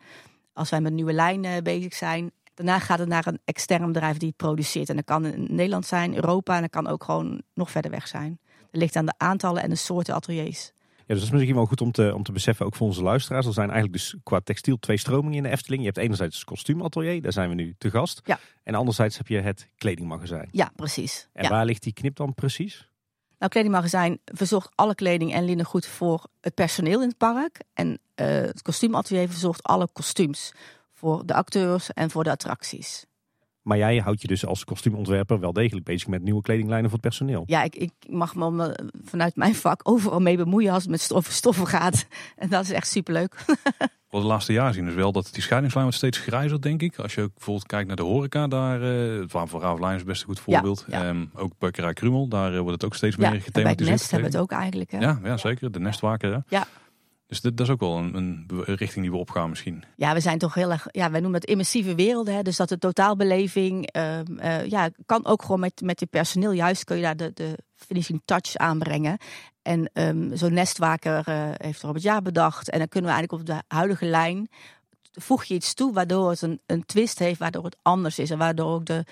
[0.52, 4.28] Als wij met nieuwe lijnen bezig zijn, daarna gaat het naar een extern bedrijf die
[4.28, 4.88] het produceert.
[4.88, 8.08] En dat kan in Nederland zijn, Europa en dat kan ook gewoon nog verder weg
[8.08, 8.38] zijn.
[8.70, 10.72] Dat ligt aan de aantallen en de soorten ateliers.
[11.06, 13.02] Ja, dus dat is misschien wel goed om te, om te beseffen, ook voor onze
[13.02, 13.46] luisteraars.
[13.46, 15.80] Er zijn eigenlijk dus qua textiel twee stromingen in de Efteling.
[15.80, 18.20] Je hebt enerzijds het kostuumatelier, daar zijn we nu te gast.
[18.24, 18.38] Ja.
[18.62, 20.48] En anderzijds heb je het kledingmagazijn.
[20.50, 21.28] Ja, precies.
[21.32, 22.88] En waar ligt die knip dan precies?
[23.38, 27.60] Nou, kledingmagazijn verzorgt alle kleding en linnengoed voor het personeel in het park.
[27.74, 30.52] En uh, het kostuumatelier verzorgt alle kostuums
[30.92, 33.06] voor de acteurs en voor de attracties.
[33.66, 37.08] Maar jij houdt je dus als kostuumontwerper wel degelijk bezig met nieuwe kledinglijnen voor het
[37.08, 37.42] personeel.
[37.46, 41.32] Ja, ik, ik mag me vanuit mijn vak overal mee bemoeien als het met stoffen,
[41.32, 42.06] stoffen gaat.
[42.36, 43.44] En dat is echt superleuk.
[44.10, 46.98] Wat de laatste jaren zien is wel dat die scheidingslijn wordt steeds grijzer, denk ik.
[46.98, 50.20] Als je ook bijvoorbeeld kijkt naar de horeca, daar, uh, het voor Ravelijn is best
[50.20, 50.84] een goed voorbeeld.
[50.88, 51.08] Ja, ja.
[51.08, 53.62] Um, ook Bakkerij Krumel, daar uh, wordt het ook steeds meer gethematiseerd.
[53.62, 54.90] bij het Nest hebben we het ook eigenlijk.
[54.90, 54.98] Hè?
[54.98, 55.72] Ja, ja, zeker.
[55.72, 56.42] De Nestwaker.
[56.48, 56.66] Ja.
[57.26, 59.84] Dus dat, is ook wel een, een, richting die we opgaan misschien.
[59.96, 62.34] Ja, we zijn toch heel erg, ja, wij noemen het immersieve werelden.
[62.34, 62.42] Hè?
[62.42, 66.52] Dus dat de totaalbeleving, uh, uh, ja, kan ook gewoon met, met je personeel.
[66.52, 69.18] Juist kun je daar de, de finishing touch aanbrengen.
[69.62, 72.70] En um, zo'n nestwaker uh, heeft Robert Jaar bedacht.
[72.70, 74.48] En dan kunnen we eigenlijk op de huidige lijn,
[75.12, 78.30] voeg je iets toe waardoor het een, een twist heeft, waardoor het anders is.
[78.30, 79.04] En waardoor ook de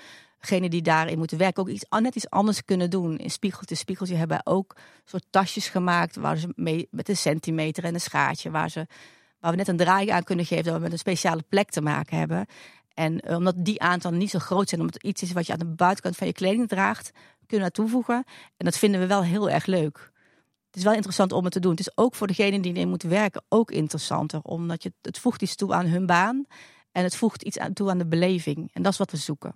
[0.48, 3.18] degene die daarin moeten werken ook iets, net iets anders kunnen doen.
[3.18, 7.94] In Spiegeltje Spiegeltje hebben ook soort tasjes gemaakt waar ze mee, met een centimeter en
[7.94, 8.86] een schaartje, waar, ze,
[9.40, 11.80] waar we net een draai aan kunnen geven, dat we met een speciale plek te
[11.80, 12.46] maken hebben.
[12.94, 15.52] En eh, omdat die aantallen niet zo groot zijn, omdat het iets is wat je
[15.52, 17.10] aan de buitenkant van je kleding draagt,
[17.46, 18.24] kunnen we toevoegen.
[18.56, 20.12] En dat vinden we wel heel erg leuk.
[20.66, 21.70] Het is wel interessant om het te doen.
[21.70, 25.42] Het is ook voor degene die erin moeten werken ook interessanter, omdat je het voegt
[25.42, 26.46] iets toe aan hun baan
[26.92, 28.70] en het voegt iets toe aan de beleving.
[28.72, 29.54] En dat is wat we zoeken.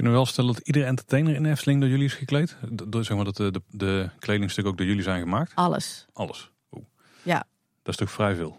[0.00, 2.56] Kunnen we wel stellen dat iedere entertainer in Efteling door jullie is gekleed?
[2.70, 5.52] Door, zeg maar dat de, de, de kledingstukken ook door jullie zijn gemaakt?
[5.54, 6.06] Alles.
[6.12, 6.50] Alles?
[6.72, 6.84] Oeh.
[7.22, 7.44] Ja.
[7.82, 8.58] Dat is toch vrij veel?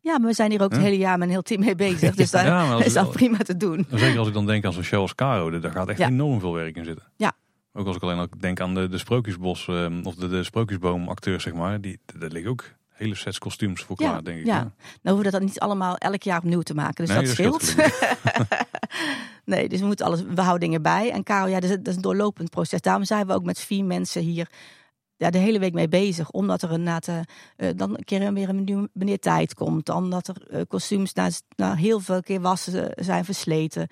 [0.00, 2.14] Ja, maar we zijn hier ook het hele jaar met een heel team mee bezig.
[2.14, 3.86] Dus daar ja, is dat prima te doen.
[3.90, 5.60] Zeker als ik dan denk aan zo'n show als Caro.
[5.60, 7.04] Daar gaat echt enorm veel werk in zitten.
[7.16, 7.32] Ja.
[7.72, 11.08] Ook als ik alleen ook denk aan de, de Sprookjesbos ehm, of de, de Sprookjesboom
[11.08, 11.80] acteurs, zeg maar.
[11.80, 14.46] Die, daar liggen ook hele sets kostuums voor klaar, denk ik.
[14.46, 14.58] Ja.
[15.02, 17.04] Nou hoeven we dat niet allemaal elk jaar opnieuw te maken.
[17.04, 17.74] Dus dat, dat scheelt.
[19.54, 21.10] nee, dus we moeten alles, we houden dingen bij.
[21.10, 22.80] En Karel, ja, dat is, een doorlopend proces.
[22.80, 24.50] Daarom zijn we ook met vier mensen hier
[25.16, 26.30] ja, de hele week mee bezig.
[26.30, 29.86] Omdat er inderdaad uh, dan een keer weer een meneer tijd komt.
[29.86, 31.12] Dan dat er uh, kostuums
[31.56, 33.88] na, heel veel keer wassen zijn versleten.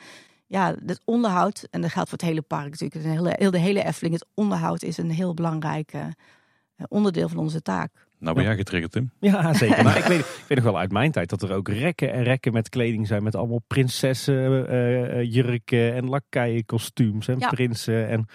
[0.46, 3.38] Ja, het onderhoud, en dat geldt voor het hele park natuurlijk.
[3.38, 5.92] Heel de hele Efteling, het onderhoud is een heel belangrijk
[6.88, 7.92] onderdeel van onze taak.
[8.21, 9.11] Nou ben jij getriggerd, Tim.
[9.21, 9.85] Ja, zeker.
[9.85, 12.23] maar ik weet, ik weet nog wel uit mijn tijd dat er ook rekken en
[12.23, 13.23] rekken met kleding zijn.
[13.23, 18.09] Met allemaal prinsessen, uh, jurken en lakaienkostuums en prinsen.
[18.09, 18.27] En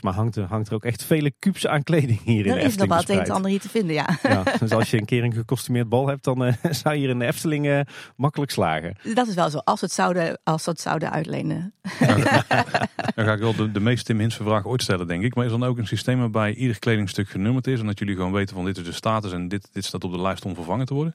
[0.00, 2.64] Maar hangt er, hangt er ook echt vele kubus aan kleding hier in Er de
[2.64, 4.18] is nog Efteling wel het een en ander hier te vinden, ja.
[4.22, 7.10] Ja, dus als je een keer een gecostumeerd bal hebt, dan eh, zou je hier
[7.10, 7.80] in de Efteling eh,
[8.16, 8.96] makkelijk slagen.
[9.14, 11.74] Dat is wel zo, als we het zouden, als we het zouden uitlenen.
[13.14, 15.34] Dan ga ik wel de, de meest Tim Hinsen vraag ooit stellen, denk ik.
[15.34, 18.32] Maar is dan ook een systeem waarbij ieder kledingstuk genummerd is en dat jullie gewoon
[18.32, 20.86] weten van dit is de status en dit, dit staat op de lijst om vervangen
[20.86, 21.14] te worden?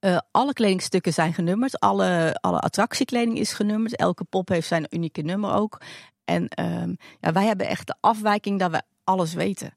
[0.00, 1.80] Eh, alle kledingstukken zijn genummerd.
[1.80, 3.96] Alle, alle attractiekleding is genummerd.
[3.96, 5.80] Elke pop heeft zijn unieke nummer ook.
[6.30, 9.74] En ehm, ja, wij hebben echt de afwijking dat we alles weten.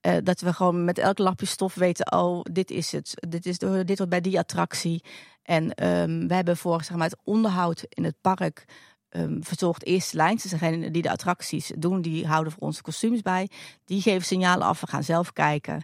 [0.00, 3.14] Eh, dat we gewoon met elk lapje stof weten, oh, dit is het.
[3.28, 5.04] Dit, is dit hoort bij die attractie.
[5.42, 8.64] En ehm we hebben voor zeg maar, het onderhoud in het park
[9.08, 10.42] ehm verzorgd eerste lijns.
[10.42, 13.48] Dus degene die de attracties doen, die houden voor onze kostuums bij.
[13.84, 15.82] Die geven signalen af, we gaan zelf kijken.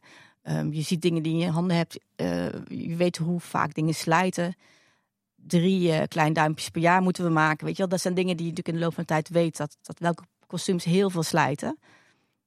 [0.70, 1.98] Je ziet dingen die je in je handen hebt.
[2.16, 4.54] eh, je weet hoe vaak dingen slijten.
[5.46, 7.64] Drie eh kleine duimpjes per jaar moeten we maken.
[7.66, 7.90] Weet je wel?
[7.90, 9.56] Dat zijn dingen die je natuurlijk in de loop van de tijd weet.
[9.56, 11.78] Dat, dat welke kostuums heel veel slijten.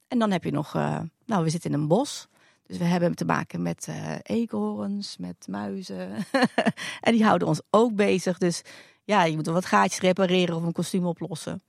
[0.08, 0.76] En dan heb je nog...
[0.76, 2.28] eh, nou, we zitten in een bos.
[2.68, 6.12] Dus we hebben te maken met eh eekhoorns, met muizen.
[7.02, 8.38] en die houden ons ook bezig.
[8.38, 8.62] Dus
[9.04, 11.62] ja, je moet wat gaatjes repareren of een kostuum oplossen.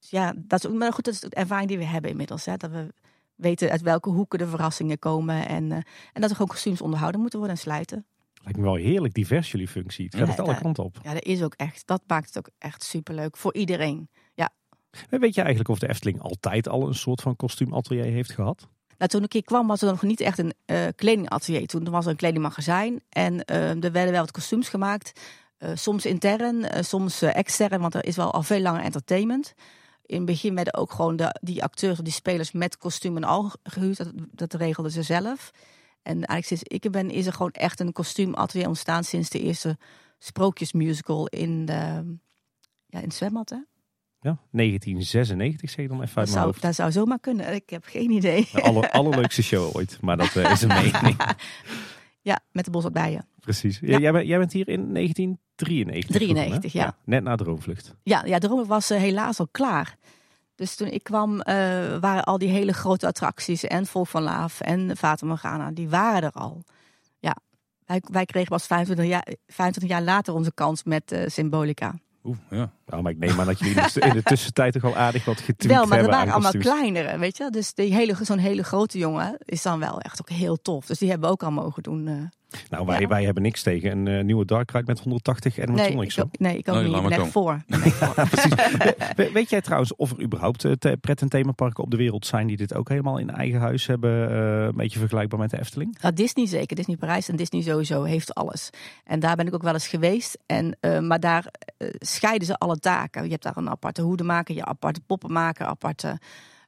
[0.00, 2.44] Dus ja, dat is, ook- maar goed, dat is de ervaring die we hebben inmiddels.
[2.44, 2.56] Hè?
[2.56, 2.94] Dat we
[3.34, 5.48] weten uit welke hoeken de verrassingen komen.
[5.48, 8.06] En, en dat er gewoon kostuums onderhouden moeten worden en slijten.
[8.48, 10.04] Lijkt me wel heerlijk divers jullie functie.
[10.04, 10.58] Het gaat Ja, het alle ja.
[10.58, 10.98] kanten op.
[11.02, 11.86] Ja, dat is ook echt.
[11.86, 14.08] Dat maakt het ook echt superleuk voor iedereen.
[15.10, 18.68] Weet je eigenlijk of de Efteling altijd al een soort van kostuumatelier heeft gehad?
[18.98, 21.66] Nou, toen ik hier kwam was er nog niet echt een eh, kledingatelier.
[21.66, 25.20] Toen was er een kledingmagazijn en eh, er werden wel wat kostuums gemaakt.
[25.58, 29.54] Eh, soms intern, eh, soms extern, want er is wel al veel langer entertainment.
[30.06, 33.24] In het begin werden ook gewoon de, die acteurs of die spelers met kostuum en
[33.24, 33.96] al gehuurd.
[33.96, 35.50] Dat, dat regelden ze zelf.
[36.08, 39.78] En eigenlijk sinds ik ben, is er gewoon echt een kostuumatelier ontstaan sinds de eerste
[40.18, 41.72] sprookjesmusical in, de,
[42.86, 43.50] ja, in het zwembad.
[43.50, 43.56] Hè?
[44.20, 46.62] Ja, 1996 zeg ik dan even uit Dat, mijn zou, hoofd.
[46.62, 47.54] dat zou zomaar kunnen.
[47.54, 48.48] Ik heb geen idee.
[48.52, 49.98] De aller, allerleukste show ooit.
[50.00, 51.16] Maar dat eh, is een mening.
[52.20, 53.26] Ja, met de bos bijen.
[53.40, 53.78] Precies.
[53.80, 53.98] Ja.
[53.98, 56.16] Jij, bent, jij bent hier in 1993.
[56.16, 56.78] 93, begonnen, hè?
[56.78, 56.96] ja.
[57.04, 57.94] Net na Droomvlucht.
[58.02, 59.96] Ja, ja Dromen was eh, helaas al klaar.
[60.58, 61.54] Dus toen ik kwam, eh,
[62.00, 66.22] waren al die hele grote attracties en Volk van Laaf en Fata Morgana, die waren
[66.22, 66.64] er al.
[67.18, 67.36] Ja,
[67.84, 71.94] wij, wij kregen pas 25 jaar, 25 jaar later onze kans met eh, Symbolica.
[72.24, 72.72] Oeh, ja.
[72.86, 75.72] Nou, maar ik neem aan dat jullie in de tussentijd toch al aardig wat getweet
[75.72, 77.50] Wel, maar er hebben waren allemaal kleinere, weet je.
[77.50, 80.86] Dus die hele, zo'n hele grote jongen is dan wel echt ook heel tof.
[80.86, 82.30] Dus die hebben we ook al mogen doen.
[82.70, 83.08] Nou, wij, Ja.
[83.08, 86.16] wij hebben niks tegen een eh, nieuwe Dark Ride met 180 nee, animatronics.
[86.16, 86.94] ik, nee, ik ook Nee, niet.
[86.94, 87.62] Ik ben maar echt voor.
[89.16, 92.46] We- Weet jij trouwens of er überhaupt te- pret- en themaparken op de wereld zijn
[92.46, 94.30] die dit ook helemaal in eigen huis hebben?
[94.30, 95.96] eh, een beetje vergelijkbaar met de Efteling?
[96.00, 96.76] Ja, Disney zeker.
[96.76, 98.70] Disney Parijs en Disney sowieso heeft alles.
[99.04, 100.38] En daar ben ik ook wel eens geweest.
[100.46, 101.46] En, eh, maar daar
[101.98, 103.24] scheiden ze alle taken.
[103.24, 106.18] Je hebt daar een aparte hoedemaker, je aparte poppenmaker, aparte...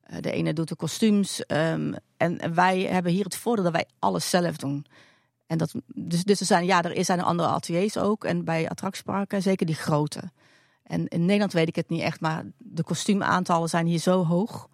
[0.02, 1.46] eh, de ene doet de kostuums.
[1.46, 4.86] ehm, en wij hebben hier het voordeel dat wij alles zelf doen.
[5.50, 8.24] En dat, dus, dus er zijn, ja, er zijn andere ateliers ook.
[8.24, 10.30] En bij attractieparken zeker die grote.
[10.82, 14.68] En in Nederland weet ik het niet echt, maar de kostuumaantallen zijn hier zo hoog.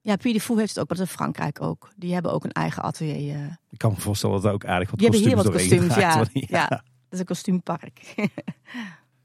[0.00, 1.88] Ja, Puy de Fou heeft het ook, maar dat is Frankrijk ook.
[1.96, 3.34] Die hebben ook een eigen atelier.
[3.34, 3.42] eh.
[3.70, 5.94] Ik kan me voorstellen dat er ook aardig wat Die hebben hier kostuums wat kostuums,
[5.94, 6.16] ja.
[6.16, 6.44] worden.
[6.58, 6.68] ja.
[6.68, 8.00] Dat is een kostuumpark.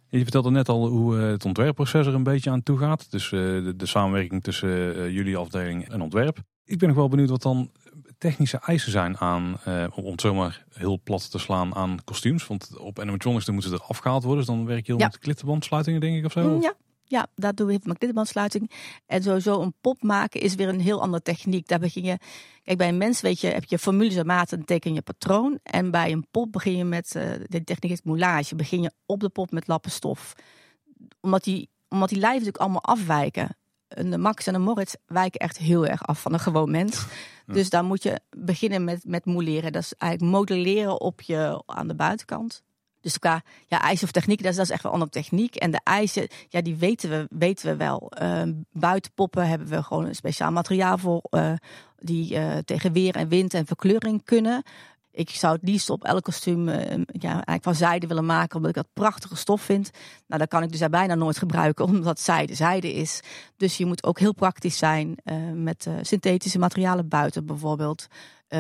[0.10, 3.12] Je vertelde net al hoe eh, het ontwerpproces er een beetje aan toe gaat.
[3.12, 6.40] Dus eh, de, de samenwerking tussen jullie afdeling en ontwerp.
[6.66, 7.72] Ik ben nog wel benieuwd wat dan
[8.22, 12.48] technische eisen zijn aan, eh, om het zomaar heel plat te slaan aan kostuums.
[12.48, 14.46] Want op animatronics dan moeten ze er afgehaald worden.
[14.46, 15.08] Dus dan werk je heel Ja.
[15.08, 16.50] met klittenbandsluitingen denk ik of zo.
[16.50, 16.74] Mm, Ja,
[17.06, 18.72] ja dat doen we met klittenbandsluiting.
[19.06, 21.68] En sowieso een pop maken is weer een heel andere techniek.
[21.68, 22.18] Daar begin je,
[22.64, 25.60] kijk bij een mens weet je, heb je formules en maten, dan teken je patroon.
[25.64, 29.20] En bij een pop begin je met, eh, de techniek is moulage, begin je op
[29.20, 30.34] de pop met lappen stof.
[31.22, 33.56] Omdat die, omdat die lijven natuurlijk allemaal afwijken.
[33.94, 37.06] Een Max en een Moritz wijken echt heel erg af van een gewoon mens.
[37.46, 39.72] Dus daar moet je beginnen met, met mouleren.
[39.72, 42.64] Dat is eigenlijk modelleren op je, aan de buitenkant.
[43.02, 45.56] Dus qua ja, eisen of techniek, dat is, dat is echt wel een andere techniek.
[45.56, 48.12] En de eisen, ja, die weten we, weten we wel.
[48.12, 51.22] Ehm buitenpoppen hebben we gewoon een speciaal materiaal voor.
[51.30, 51.54] eh,
[51.98, 54.64] die eh, tegen weer en wind en verkleuring kunnen.
[55.12, 58.70] Ik zou het liefst op elk kostuum eh, ja, eigenlijk van zijde willen maken, omdat
[58.70, 59.92] ik dat prachtige stof vind.
[60.28, 63.20] Nou, dat kan ik dus bijna nooit gebruiken, omdat zijde zijde is.
[63.58, 68.08] Dus je moet ook heel praktisch zijn eh, met eh, synthetische materialen buiten bijvoorbeeld.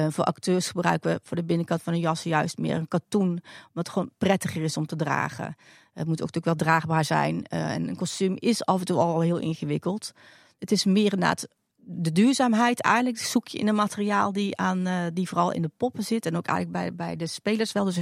[0.10, 3.44] Voor acteurs gebruiken we voor de binnenkant van een jas juist meer een katoen, omdat
[3.74, 5.56] het gewoon prettiger is om te dragen.
[5.94, 7.46] Het moet ook natuurlijk wel draagbaar zijn.
[7.46, 10.12] En een kostuum is af en toe al heel ingewikkeld.
[10.60, 11.48] Het is meer inderdaad
[11.94, 15.72] de duurzaamheid eigenlijk zoek je in een materiaal die, aan, eh, die vooral in de
[15.78, 16.26] poppen zit.
[16.26, 17.86] En ook eigenlijk bij, bij de spelers wel.
[17.86, 18.02] Dus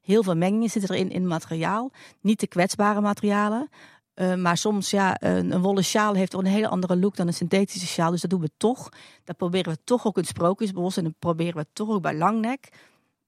[0.00, 1.90] heel veel mengingen zitten erin in materiaal.
[2.20, 3.68] Niet de kwetsbare materialen.
[4.14, 7.34] Uh, maar soms, ja, een, een wollen sjaal heeft een hele andere look dan een
[7.34, 8.10] synthetische sjaal.
[8.10, 8.88] Dus dat doen we toch.
[9.24, 10.96] Dat proberen we toch ook in het Sprookjesbos.
[10.96, 12.68] En dat proberen we toch ook bij Langnek.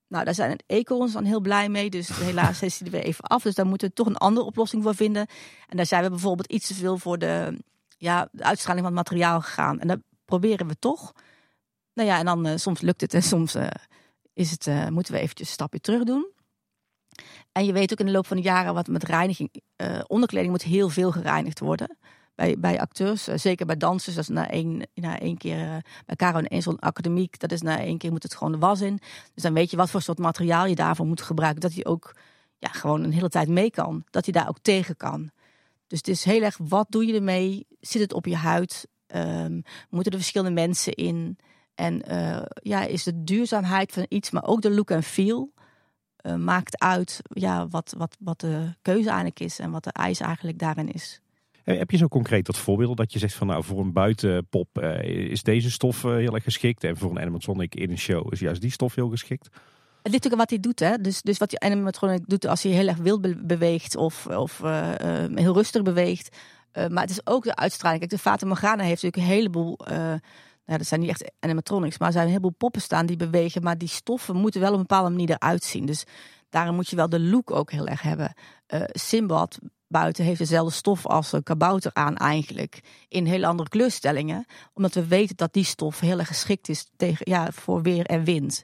[0.09, 1.91] Nou, daar zijn eekhoorns dan heel blij mee.
[1.91, 3.43] Dus helaas is die er weer even af.
[3.43, 5.27] Dus daar moeten we toch een andere oplossing voor vinden.
[5.69, 7.59] En daar zijn we bijvoorbeeld iets te veel voor de,
[7.99, 9.81] ja, de uitstraling van materiaal gegaan.
[9.81, 11.13] En dat proberen we toch.
[11.95, 13.67] Nou ja, en dan uh, soms lukt het en soms uh,
[14.33, 16.33] is het, uh, moeten we eventjes een stapje terug doen.
[17.53, 19.63] En je weet ook in de loop van de jaren wat met reiniging.
[20.07, 21.97] onderkleding moet heel veel gereinigd worden
[22.35, 26.39] bij, bij acteurs, zeker bij dansers, dat is na één, na één keer bij Caro
[26.41, 29.01] en zo'n academiek, dat is na één keer moet het gewoon de was in.
[29.35, 31.61] Dus dan weet je wat voor soort materiaal je daarvoor moet gebruiken.
[31.61, 32.17] Dat hij ook
[32.59, 34.05] ja, gewoon een hele tijd mee kan.
[34.11, 35.31] Dat hij daar ook tegen kan.
[35.87, 37.67] Dus het is heel erg, wat doe je ermee?
[37.81, 38.89] Zit het op je huid?
[39.15, 41.39] Um, moeten er verschillende mensen in?
[41.75, 45.53] En uh, ja, is de duurzaamheid van iets, maar ook de look en feel,
[46.23, 50.21] uh, maakt uit ja, wat, wat, wat de keuze eigenlijk is en wat de eis
[50.21, 51.21] eigenlijk daarin is.
[51.65, 55.03] Heb je zo concreet dat voorbeeld dat je zegt van nou voor een buitenpop uh,
[55.31, 58.61] is deze stof heel erg geschikt en voor een animatronic in een show is juist
[58.61, 59.45] die stof heel geschikt?
[60.03, 60.81] Het ligt natuurlijk wat hij doet.
[60.81, 60.97] Hè?
[60.97, 64.59] Dus, dus wat je animatronic doet als hij heel erg wild beweegt of, of
[65.35, 66.37] heel rustig beweegt.
[66.73, 68.01] Maar het is ook de uitstraling.
[68.01, 69.79] Kijk, de Fata Morgana heeft natuurlijk een heleboel
[70.69, 73.63] ja, dat zijn niet echt animatronics, maar er zijn een heleboel poppen staan die bewegen.
[73.63, 75.87] Maar die stoffen moeten wel op een bepaalde manier eruit zien.
[75.87, 76.05] Dus
[76.51, 78.35] daarom moet je wel de look ook heel erg hebben.
[78.75, 82.81] Uh, Simbad buiten heeft dezelfde stof als een kabouter aan eigenlijk.
[83.09, 84.47] In hele andere kleurstellingen.
[84.75, 88.25] Omdat we weten dat die stof heel erg geschikt is tegen, ja, voor weer en
[88.25, 88.63] wind.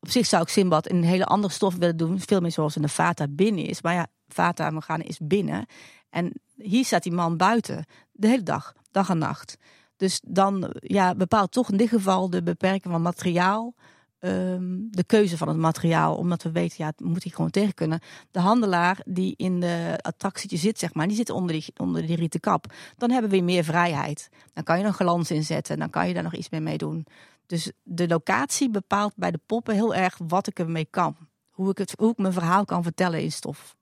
[0.00, 2.20] Op zich zou ik Simbad in een hele andere stof willen doen.
[2.20, 3.82] Veel meer zoals in de Vata binnen is.
[3.82, 5.66] Maar ja, Vata Morgana is binnen.
[6.10, 7.84] En hier staat die man buiten.
[8.12, 8.74] De hele dag.
[8.90, 9.56] Dag en nacht.
[9.96, 13.74] Dus dan ja, bepaalt toch in dit geval de beperking van materiaal.
[14.22, 17.74] Um, de keuze van het materiaal, omdat we weten, ja, het moet hij gewoon tegen
[17.74, 18.00] kunnen.
[18.30, 22.16] De handelaar die in de attractietje zit, zeg maar, die zit onder die, onder die
[22.16, 22.72] rieten kap.
[22.96, 24.28] Dan hebben we weer meer vrijheid.
[24.52, 27.06] Dan kan je nog glans inzetten, dan kan je daar nog iets mee mee doen.
[27.46, 31.16] Dus de locatie bepaalt bij de poppen heel erg wat ik ermee kan.
[31.50, 33.76] Hoe ik, het, hoe ik mijn verhaal kan vertellen in stof.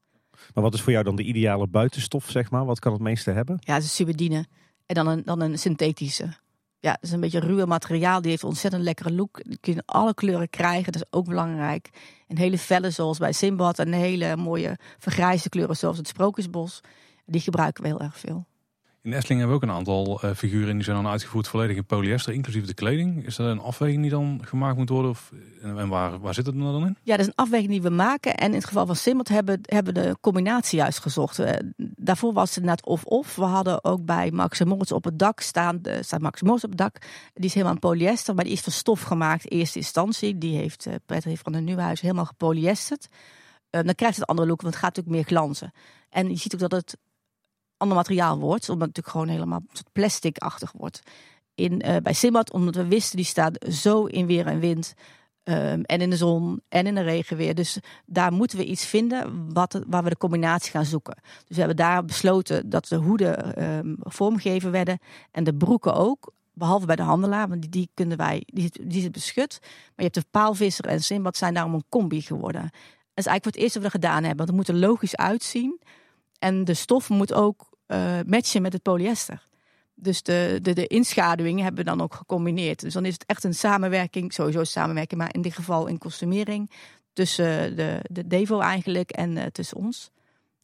[0.54, 2.64] Maar wat is voor jou dan de ideale buitenstof, zeg maar?
[2.64, 3.56] Wat kan het meeste hebben?
[3.60, 4.00] Ja, het is.
[4.86, 6.28] En dan een, dan een synthetische.
[6.80, 8.20] Ja, het is een beetje ruwe materiaal.
[8.20, 9.40] Die heeft een ontzettend lekkere look.
[9.44, 10.92] Die kun je alle kleuren krijgen.
[10.92, 11.90] Dat is ook belangrijk.
[12.28, 13.78] Een hele felle zoals bij Simbad.
[13.78, 16.80] En hele mooie vergrijzde kleuren zoals het Sprookjesbos.
[17.26, 18.46] Die gebruiken we heel erg veel.
[19.02, 21.84] In Essling hebben we ook een aantal uh, figuren die zijn dan uitgevoerd volledig in
[21.84, 23.26] polyester, inclusief de kleding.
[23.26, 25.10] Is dat een afweging die dan gemaakt moet worden?
[25.10, 25.32] Of,
[25.62, 26.96] en waar, waar zit het dan in?
[27.02, 28.36] Ja, dat is een afweging die we maken.
[28.36, 31.38] En in het geval van Simmert hebben, hebben de combinatie juist gezocht.
[31.38, 33.36] Uh, daarvoor was het net of-of.
[33.36, 35.82] We hadden ook bij Max Moritz op het dak staan.
[35.82, 36.98] De, staat Max Moritz op het dak.
[37.34, 40.38] Die is helemaal polyester, maar die is van stof gemaakt in eerste instantie.
[40.38, 43.08] Die heeft uh, Patrick van de Nieuwhuis helemaal gepolyesterd.
[43.70, 45.72] dan krijgt het andere look, want het gaat natuurlijk meer glanzen.
[46.10, 46.96] En je ziet ook dat het
[47.78, 48.68] ander materiaal wordt.
[48.68, 49.62] Omdat het natuurlijk gewoon helemaal
[49.92, 51.02] plasticachtig wordt.
[51.54, 54.94] In, uh, bij Simbad, omdat we wisten, die staat zo in weer en wind.
[55.44, 57.54] Um, en in de zon en in de regen weer.
[57.54, 61.16] Dus daar moeten we iets vinden wat, waar we de combinatie gaan zoeken.
[61.22, 64.98] Dus we hebben daar besloten dat de hoeden um, vormgeven werden.
[65.30, 66.32] En de broeken ook.
[66.52, 69.58] Behalve bij de handelaar, want die, die kunnen wij, die, die beschut.
[69.60, 72.62] Maar je hebt de paalvisser en Simbad zijn daarom een combi geworden.
[72.62, 72.70] Dat
[73.14, 74.46] is eigenlijk wat het eerste wat we gedaan hebben.
[74.46, 75.80] Want het moet er logisch uitzien.
[76.38, 79.46] En de stof moet ook uh, matchen met het polyester.
[79.94, 82.80] Dus de, de, de inschaduwing hebben we dan ook gecombineerd.
[82.80, 86.70] Dus dan is het echt een samenwerking, sowieso samenwerking, maar in dit geval in kostumering
[87.12, 90.10] tussen de, de Devo eigenlijk en uh, tussen ons.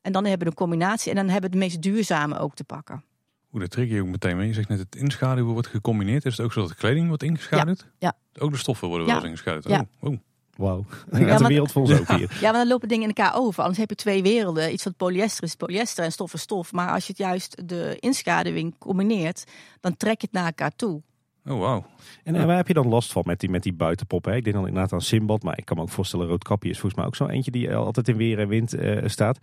[0.00, 2.64] En dan hebben we een combinatie en dan hebben we het meest duurzame ook te
[2.64, 3.04] pakken.
[3.48, 4.46] Hoe dat trek je ook meteen mee.
[4.46, 6.24] Je zegt net het inschaduwen wordt gecombineerd.
[6.24, 7.86] Is het ook zo dat de kleding wordt ingeschaduwd?
[7.98, 8.12] Ja.
[8.38, 9.68] Ook de stoffen worden wel eens ingeschaduwd?
[9.68, 9.86] Ja.
[10.00, 10.18] Oh, oh.
[10.56, 12.36] Wauw, dan gaat de wereld ons ook hier.
[12.40, 13.62] Ja, maar dan lopen dingen in elkaar over.
[13.62, 14.72] Anders heb je twee werelden.
[14.72, 16.72] Iets wat polyester is polyester en stof is stof.
[16.72, 19.44] Maar als je het juist de inschaduwing combineert,
[19.80, 21.02] dan trek je het naar elkaar toe.
[21.46, 21.84] Oh, wauw.
[22.22, 24.30] En, en waar heb je dan last van met die, met die buitenpoppen?
[24.30, 24.38] Hè?
[24.38, 27.00] Ik denk dan inderdaad aan Simbad, maar ik kan me ook voorstellen, Roodkapje is volgens
[27.00, 29.38] mij ook zo eentje die altijd in weer en wind uh, staat.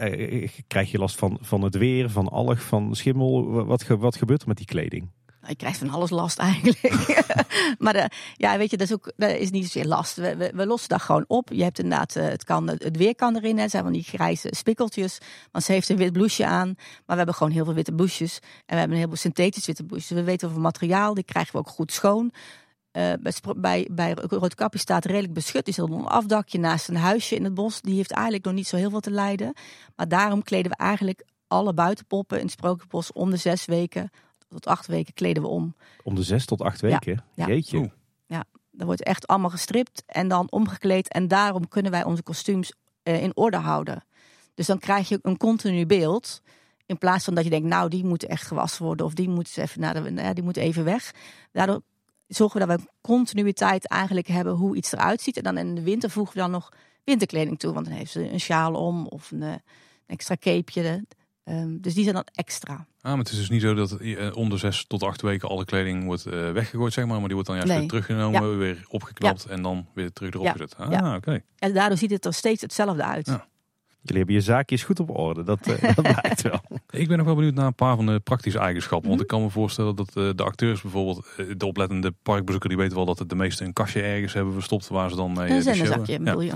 [0.00, 3.50] Uh, krijg je last van, van het weer, van alg, van schimmel?
[3.64, 5.08] Wat, wat gebeurt er met die kleding?
[5.40, 6.80] Nou, je krijgt van alles last eigenlijk.
[7.78, 10.16] maar de, ja, weet je, dat is, ook, is niet zozeer last.
[10.16, 11.48] We, we, lossen dat gewoon op.
[11.52, 13.58] Je hebt inderdaad, eh, het, kan, het weer kan erin.
[13.58, 13.68] Hè.
[13.68, 15.18] zijn van die grijze spikkeltjes.
[15.52, 16.66] Want ze heeft een wit blouseje aan.
[16.66, 18.38] Maar we hebben gewoon heel veel witte blouses.
[18.38, 20.10] En we hebben een heleboel synthetisch witte blouses.
[20.10, 21.14] We weten over materiaal.
[21.14, 22.32] Die krijgen we ook goed schoon.
[22.92, 23.12] Uh,
[23.56, 25.78] bij, bij, Roodkapje staat redelijk beschut.
[25.78, 27.80] Op een afdakje naast een huisje in het bos.
[27.80, 29.52] Die heeft eigenlijk nog niet zo heel veel te lijden.
[29.96, 34.10] Maar daarom kleden we eigenlijk alle buitenpoppen in het Sprookjesbos om de zes weken
[34.50, 35.74] tot acht weken kleden we om.
[36.02, 37.24] Om de zes tot acht weken?
[37.34, 37.46] Ja.
[37.46, 37.90] Jeetje.
[38.26, 41.08] Ja, dan wordt echt allemaal gestript en dan omgekleed.
[41.08, 42.72] En daarom kunnen wij onze kostuums
[43.04, 44.04] uh, in orde houden.
[44.54, 46.42] Dus dan krijg je een continu beeld.
[46.86, 49.56] In plaats van dat je denkt, nou, die moet echt gewassen worden of die moet
[49.56, 51.14] even, naar de, ja, die moet even weg.
[51.52, 51.82] Daardoor
[52.26, 55.36] zorgen we dat we continuïteit eigenlijk hebben hoe iets eruit ziet.
[55.36, 56.72] En dan in de winter voegen we dan nog
[57.04, 57.72] winterkleding toe.
[57.72, 59.60] Want dan heeft ze een sjaal om of een, een
[60.06, 61.04] extra capeje.
[61.50, 62.86] Um, dus die zijn dan extra.
[63.00, 65.48] Ah, maar het is dus niet zo dat uh, om de zes tot acht weken
[65.48, 67.18] alle kleding wordt uh, weggegooid, zeg maar.
[67.18, 67.80] Maar die wordt dan juist nee.
[67.80, 68.56] weer teruggenomen, ja.
[68.56, 69.50] weer opgeknapt ja.
[69.50, 70.76] en dan weer terug erop gezet.
[70.76, 71.42] Ah, oké.
[71.58, 73.38] En daardoor ziet het er steeds hetzelfde uit.
[74.02, 76.60] Jullie hebben je zaakjes goed op orde, dat, uh, dat blijkt wel.
[76.90, 79.08] Ik ben nog wel benieuwd naar een paar van de praktische eigenschappen.
[79.08, 82.78] Want ik kan me voorstellen dat uh, de acteurs bijvoorbeeld, uh, de oplettende parkbezoeker, die
[82.78, 85.62] weten wel dat de meeste een kastje ergens hebben verstopt waar ze dan mee Een
[85.62, 86.52] zenderzakje, bedoel je?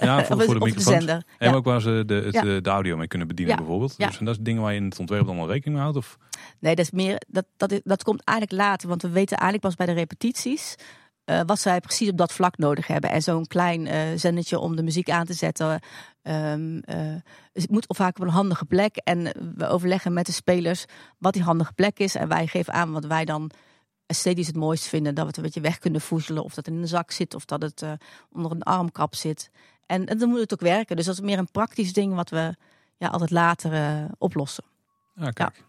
[0.00, 1.22] Ja, voor, Of voor de zender.
[1.38, 1.54] En Ja.
[1.56, 2.40] ook waar ze de, het, Ja.
[2.44, 3.60] eh, de audio mee kunnen bedienen Ja.
[3.60, 3.94] bijvoorbeeld.
[3.96, 4.06] Ja.
[4.06, 5.96] Dus zijn dat dingen waar je in het ontwerp dan wel rekening mee houdt?
[5.98, 6.16] Of?
[6.60, 7.22] Nee, dat is meer.
[7.28, 8.88] Dat, dat, is- dat komt eigenlijk later.
[8.88, 10.74] Want we weten eigenlijk pas bij de repetities.
[11.28, 13.10] Eh, wat zij precies op dat vlak nodig hebben.
[13.10, 15.80] En zo'n klein eh zendertje om de muziek aan te zetten.
[17.52, 18.96] dus het moet vaak op een handige plek.
[18.96, 20.84] En we overleggen met de spelers
[21.18, 22.14] wat die handige plek is.
[22.14, 23.50] En wij geven aan wat wij dan
[24.06, 25.14] esthetisch het mooist vinden.
[25.14, 26.44] Dat we het een beetje weg kunnen voezelen.
[26.44, 27.34] Of dat het in een zak zit.
[27.34, 27.84] Of dat het
[28.32, 29.50] onder een armkap zit.
[29.86, 30.96] En, en dan moet het ook werken.
[30.96, 32.54] Dus dat is meer een praktisch ding wat we
[32.96, 34.64] ja, altijd later oplossen.
[35.14, 35.56] Ja, kijk.
[35.56, 35.67] Je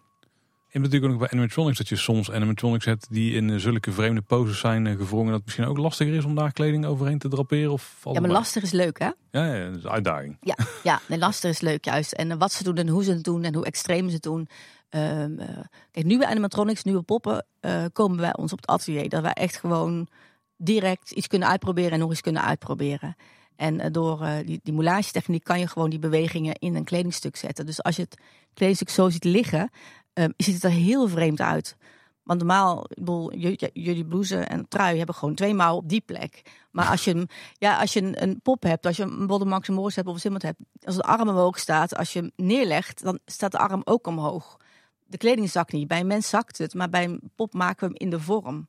[0.71, 4.21] hebt natuurlijk ook bij animatronics dat je soms animatronics hebt die in eh, zulke vreemde
[4.21, 5.25] poses zijn eh, gevrongen.
[5.25, 7.71] Dat het misschien ook lastiger is om daar kleding overheen te draperen.
[7.71, 9.09] Of Ja, maar lastig is leuk, hè?
[9.31, 10.37] Ja, ja, dat is een uitdaging.
[10.41, 12.11] Ja, ja nee, lastig is leuk juist.
[12.11, 14.23] En eh, wat ze doen en hoe ze het doen en hoe extreem ze het
[14.23, 14.47] doen.
[14.89, 15.47] Ehm, eh,
[15.91, 17.45] kijk, nieuwe animatronics, nieuwe poppen
[17.93, 19.09] komen bij ons op het atelier.
[19.09, 20.07] Dat wij echt gewoon
[20.57, 23.15] direct iets kunnen uitproberen en nog eens kunnen uitproberen.
[23.55, 27.65] En door die, die moulagetechniek kan je gewoon die bewegingen in een kledingstuk zetten.
[27.65, 28.17] Dus als je het
[28.53, 29.69] kledingstuk zo ziet liggen,
[30.13, 31.77] ehm, ziet het er heel vreemd uit.
[32.23, 33.33] Want normaal, ik bedoel,
[33.73, 36.41] jullie blouse en trui hebben gewoon twee mouwen op die plek.
[36.71, 39.69] Maar als je, ja, als je een, een pop hebt, als je een een Max
[39.69, 43.19] Morris hebt of Simmert hebt, als de arm omhoog staat, als je hem neerlegt, dan
[43.25, 44.57] staat de arm ook omhoog.
[45.05, 45.87] De kleding zakt niet.
[45.87, 48.67] Bij een mens zakt het, maar bij een pop maken we hem in de vorm.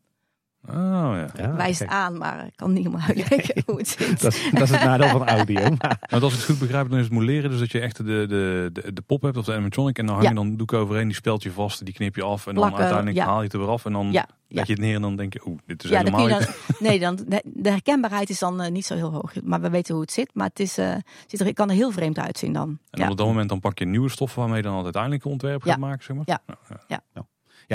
[0.68, 0.74] Oh
[1.14, 1.26] ja.
[1.36, 4.20] Ja, Wijst kijk, aan, maar ik kan niet helemaal uitleggen hoe het zit.
[4.20, 5.60] dat, is, dat is het nadeel van audio.
[6.10, 7.50] Maar als ik het goed begrijp, dan is het moleren.
[7.50, 9.98] Dus dat je echt de, de, de, de pop hebt of de animatronic.
[9.98, 10.40] En dan hang je Ja.
[10.40, 12.46] dan doek overheen, die speld je vast, die knip je af.
[12.46, 13.24] En dan uiteindelijk ja.
[13.24, 13.84] haal je het er weer af.
[13.84, 16.28] En dan Ja, leg je het neer en dan denk je, oeh, dit is helemaal
[16.28, 16.40] dan,
[16.78, 19.32] nee, dan, de, herkenbaarheid is dan eh, niet zo heel hoog.
[19.44, 20.30] Maar we weten hoe het zit.
[20.34, 20.94] Maar het is, eh,
[21.26, 22.78] ziet er, kan er heel vreemd uitzien dan.
[22.90, 25.62] En op dat moment dan pak je nieuwe stoffen waarmee je dan het uiteindelijke ontwerp
[25.62, 26.24] gaat maken, zeg maar.
[26.26, 26.42] Ja.
[26.88, 27.02] ja,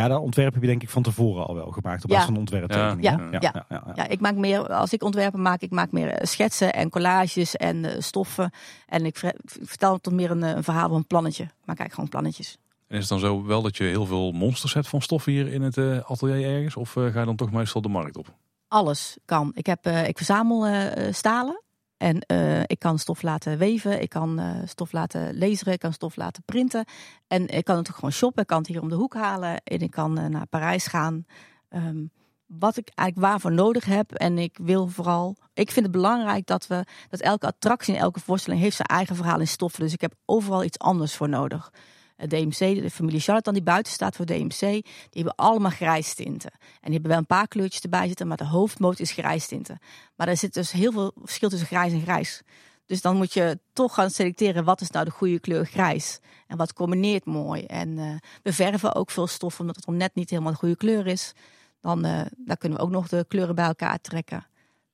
[0.03, 2.03] dat ontwerp heb je denk ik van tevoren al wel gemaakt.
[2.03, 2.15] Op Ja.
[2.15, 3.31] basis van ontwerptekeningen.
[3.41, 3.93] Ja, ja.
[3.95, 7.55] Ja, ik maak meer, als ik ontwerpen maak, ik maak meer eh, schetsen en collages
[7.55, 8.51] en eh, stoffen.
[8.88, 11.43] En ik, ver- ik vertel tot meer een, eh, een verhaal of een plannetje.
[11.43, 12.58] Ik maak eigenlijk gewoon plannetjes.
[12.88, 15.47] En is het dan zo wel dat je heel veel monsters hebt van stoffen hier
[15.47, 16.75] in het atelier ergens?
[16.75, 18.34] Of ga je dan toch meestal de markt op?
[18.67, 19.51] Alles kan.
[19.55, 20.67] Ik, heb, ik verzamel
[21.12, 21.62] stalen.
[21.97, 24.01] En eh, ik kan stof laten weven.
[24.01, 25.73] Ik kan eh, stof laten laseren.
[25.73, 26.86] Ik kan stof laten printen.
[27.27, 28.41] En ik kan natuurlijk gewoon shoppen.
[28.41, 29.63] Ik kan het hier om de hoek halen.
[29.63, 31.25] En ik kan eh, naar Parijs gaan.
[31.69, 32.05] Ehm,
[32.45, 34.12] wat ik eigenlijk waarvoor nodig heb.
[34.12, 35.36] En ik wil vooral.
[35.53, 36.86] Ik vind het belangrijk dat we.
[37.10, 39.81] Dat elke attractie en elke voorstelling heeft zijn eigen verhaal in stoffen.
[39.81, 41.71] Dus ik heb overal iets anders voor nodig.
[42.15, 46.51] Eh, DMC, de familie Charlotte die buiten staat voor DMC, die hebben allemaal grijs tinten.
[46.51, 49.80] En die hebben wel een paar kleurtjes erbij zitten, maar de hoofdmoot is grijs tinten.
[50.15, 52.41] Maar er zit dus heel veel verschil tussen grijs en grijs.
[52.86, 56.19] Dus dan moet je toch gaan selecteren wat is nou de goede kleur grijs.
[56.47, 57.63] En wat combineert mooi.
[57.63, 60.75] En eh, we verven ook veel stof omdat het dan net niet helemaal de goede
[60.75, 61.34] kleur is.
[61.82, 64.47] Dan eh, daar kunnen we ook nog de kleuren bij elkaar trekken.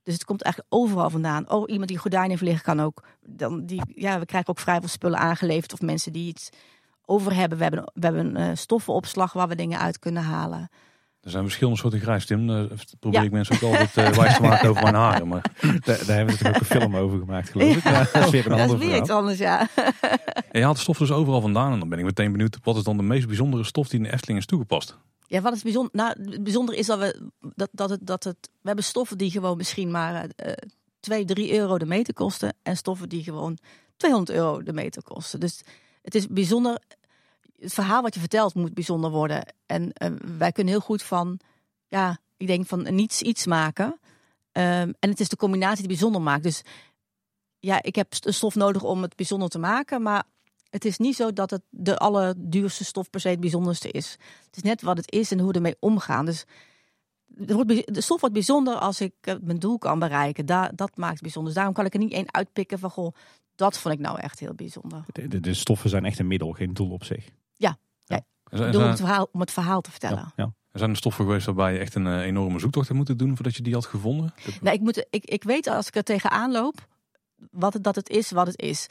[0.03, 1.49] Dus het komt eigenlijk overal vandaan.
[1.49, 3.03] Oh, iemand die gordijnen liggen kan ook.
[3.25, 5.73] Dan die, ja, we krijgen ook vrij veel spullen aangeleverd.
[5.73, 6.49] Of mensen die iets
[7.05, 7.57] over hebben.
[7.57, 10.69] We hebben, we hebben een eh, stoffenopslag waar we dingen uit kunnen halen.
[11.21, 12.47] Er zijn verschillende soorten grijs, Tim.
[12.47, 12.67] Daar
[12.99, 13.25] probeer Ja.
[13.25, 15.27] ik mensen ook altijd eh, wijs te maken over mijn haren.
[15.27, 17.83] Maar Daar, daar hebben we natuurlijk ook een film over gemaakt, geloof ik.
[17.83, 19.01] Dat is weer een dat is ander weer verhaal.
[19.01, 19.67] iets anders, ja.
[19.75, 19.89] Ja,
[20.51, 21.73] je haalt de stof dus overal vandaan.
[21.73, 24.05] En dan ben ik meteen benieuwd, wat is dan de meest bijzondere stof die in
[24.05, 24.97] de Efteling is toegepast?
[25.27, 25.91] Ja, wat is bijzonder?
[25.95, 29.31] Nou, het bijzonder is dat we dat, dat het dat het we hebben stoffen die
[29.31, 30.51] gewoon misschien maar eh
[30.99, 33.57] 2, 3 euro de meter kosten en stoffen die gewoon
[33.97, 35.39] 200 euro de meter kosten.
[35.39, 35.61] Dus
[36.01, 36.81] het is bijzonder.
[37.59, 39.53] Het verhaal wat je vertelt moet bijzonder worden.
[39.65, 41.39] En eh, wij kunnen heel goed van,
[41.87, 43.99] ja, ik denk van niets iets maken.
[44.51, 46.43] Ehm, en het is de combinatie die bijzonder maakt.
[46.43, 46.61] Dus
[47.59, 50.23] ja, ik heb st- stof nodig om het bijzonder te maken, maar
[50.69, 54.17] het is niet zo dat het de allerduurste stof per se het bijzonderste is.
[54.45, 56.25] Het is net wat het is en hoe we ermee omgaan.
[56.25, 56.45] Dus
[57.25, 60.45] de stof wordt bijzonder als ik eh, mijn doel kan bereiken.
[60.45, 61.51] Daar, dat maakt bijzonder.
[61.51, 63.15] Dus daarom kan ik er niet één uitpikken van, goh,
[63.61, 65.03] dat vond ik nou echt heel bijzonder.
[65.11, 67.29] De, de, de stoffen zijn echt een middel, geen doel op zich.
[68.53, 70.17] Zijn, Ik bedoel, er om, het verhaal, om het verhaal te vertellen.
[70.17, 70.53] Ja, ja.
[70.71, 73.35] er zijn er stoffen geweest waarbij je echt een eh, enorme zoektocht hebt moeten doen
[73.35, 74.33] voordat je die had gevonden.
[74.61, 76.87] Nee, ik, moet, ik, ik weet als ik er tegenaan loop,
[77.51, 78.87] wat het, dat het is wat het is.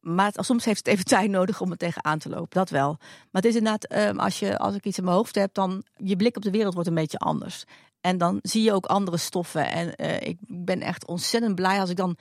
[0.00, 2.48] Maar het- soms heeft het even tijd nodig om er tegenaan te lopen.
[2.50, 2.96] Dat wel.
[3.00, 5.84] Maar het is inderdaad, ehm, als, je, als ik iets in mijn hoofd heb, dan
[5.96, 7.64] je blik op de wereld wordt een beetje anders.
[8.00, 9.70] En dan zie je ook andere stoffen.
[9.70, 12.16] En eh, ik ben echt ontzettend blij als ik dan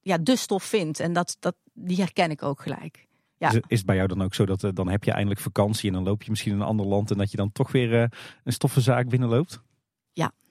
[0.00, 1.00] ja, de stof vind.
[1.00, 3.06] En dat, dat, die herken ik ook gelijk.
[3.36, 3.48] Ja.
[3.48, 5.88] Is, is het bij jou dan ook zo dat eh, dan heb je eindelijk vakantie
[5.88, 8.02] en dan loop je misschien in een ander land en dat je dan toch weer
[8.02, 8.08] eh,
[8.44, 9.60] een stoffenzaak binnenloopt?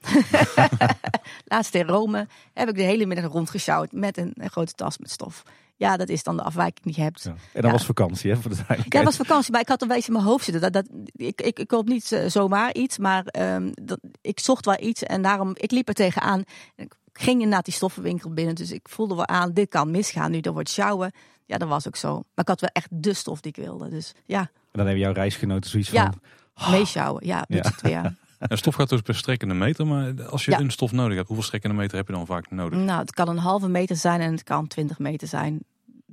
[1.44, 5.10] Laatst in Rome heb ik de hele middag rondgesjouwd met een, een grote tas met
[5.10, 5.42] stof.
[5.76, 7.22] Ja, dat is dan de afwijking die je hebt.
[7.22, 7.30] Ja.
[7.30, 7.70] En dat Ja.
[7.70, 8.36] was vakantie, hè?
[8.36, 9.06] Voor de Ja, duidelijkheid.
[9.06, 10.62] het was vakantie, maar ik had wel iets in mijn hoofd zitten.
[10.62, 14.64] Dat, dat, ik, ik, ik koop niet eh, zomaar iets, maar ehm, dat, ik zocht
[14.64, 16.42] wel iets en daarom, ik liep er tegenaan.
[16.76, 20.30] En Ik ging inderdaad die stoffenwinkel binnen, dus ik voelde wel aan, dit kan misgaan
[20.30, 21.12] nu, er wordt sjouwen.
[21.46, 22.12] Ja, dat was ook zo.
[22.14, 23.88] Maar ik had wel echt de stof die ik wilde.
[23.88, 26.12] Dus ja, En dan hebben jouw reisgenoten zoiets Ja.
[26.54, 26.70] van...
[26.70, 27.26] meesjouwen.
[27.26, 27.70] Ja, doet Ja.
[27.70, 28.14] het weer.
[28.58, 30.58] Stof gaat dus per strekkende meter, maar als je Ja.
[30.60, 32.78] een stof nodig hebt, hoeveel strekkende meter heb je dan vaak nodig?
[32.78, 35.60] Nou, het kan een halve meter zijn en het kan 20 meter zijn.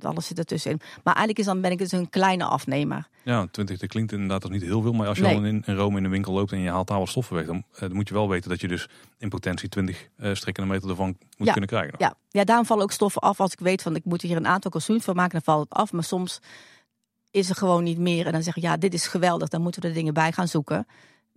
[0.04, 0.80] Alles zit ertussenin.
[1.04, 3.08] Maar eigenlijk is dan ben ik dus een kleine afnemer.
[3.22, 5.36] Ja, 20 dat klinkt inderdaad nog niet heel veel, maar als je Nee.
[5.36, 7.46] al in, in Rome in de winkel loopt en je haalt daar wat stoffen weg,
[7.46, 8.88] dan, eh, dan moet je wel weten dat je dus
[9.18, 11.50] in potentie 20 eh strekkende meter ervan moet Ja.
[11.52, 11.94] kunnen krijgen.
[11.98, 14.46] Ja, ja, daarom vallen ook stoffen af als ik weet van ik moet hier een
[14.46, 15.92] aantal kostuums van maken, dan valt het af.
[15.92, 16.40] Maar soms
[17.30, 19.82] is er gewoon niet meer en dan zeg ik ja, dit is geweldig, dan moeten
[19.82, 20.86] we er dingen bij gaan zoeken.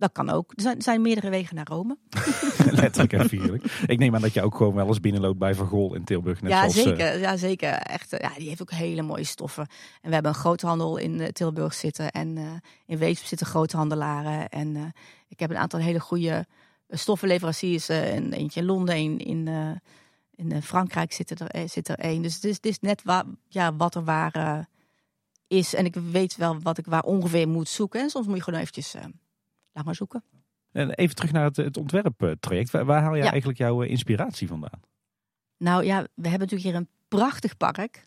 [0.02, 0.52] Dat kan ook.
[0.54, 1.96] Er zijn, er zijn meerdere wegen naar Rome.
[2.80, 3.64] Letterlijk en figuurlijk.
[3.86, 6.42] Ik neem aan dat je ook gewoon wel eens binnenloopt bij Van Gol in Tilburg.
[6.42, 7.18] Net ja, zoals, eh, zeker.
[7.18, 7.72] ja, zeker.
[7.72, 9.66] Echt, eh, ja, die heeft ook hele mooie stoffen.
[10.00, 12.10] En we hebben een groothandel in eh, Tilburg zitten.
[12.10, 12.38] En
[12.86, 14.48] in Weesp zitten groothandelaren.
[14.48, 14.92] En
[15.28, 16.46] ik heb een aantal hele goede
[16.88, 17.88] stoffenleveranciers.
[17.88, 19.48] en eentje in Londen, een in,
[20.34, 22.22] in Frankrijk zit er, zit er één.
[22.22, 24.68] Dus het is, het is net waar, ja, wat er waar
[25.46, 25.74] is.
[25.74, 28.00] En ik weet wel wat ik waar ongeveer moet zoeken.
[28.00, 28.94] En soms moet je gewoon eventjes
[29.72, 30.24] langer zoeken.
[30.72, 32.70] En even terug naar het, het ontwerptraject.
[32.70, 33.30] Waar, waar haal je Ja.
[33.30, 34.80] eigenlijk jouw eh, inspiratie vandaan?
[35.56, 38.02] Nou ja, we hebben natuurlijk hier een prachtig park.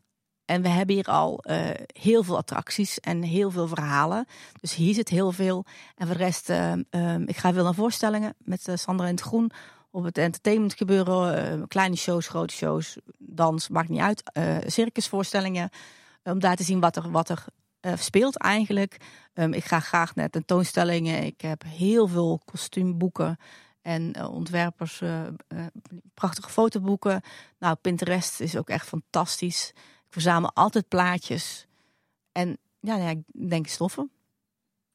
[0.46, 4.26] En we hebben hier al eh, heel veel attracties en heel veel verhalen.
[4.60, 5.66] Dus hier zit heel veel.
[5.96, 9.22] En voor de rest, eh, eh, ik ga veel naar voorstellingen met Sandra in het
[9.24, 9.52] Groen.
[9.92, 11.68] Op het entertainment gebeuren.
[11.68, 14.24] kleine shows, grote shows, dans, maakt niet uit.
[14.66, 15.70] circusvoorstellingen.
[16.24, 17.46] Om daar te zien wat er, wat er
[17.86, 18.98] eh, speelt eigenlijk.
[19.34, 21.24] Ehm, ik ga graag naar tentoonstellingen.
[21.24, 23.38] Ik heb heel veel kostuumboeken.
[23.82, 25.22] En eh, ontwerpers, eh,
[26.14, 27.22] prachtige fotoboeken.
[27.60, 29.72] Nou, Pinterest is ook echt fantastisch.
[29.76, 31.68] Ik verzamel altijd plaatjes.
[32.32, 34.12] En ja, ja, ik denk stoffen.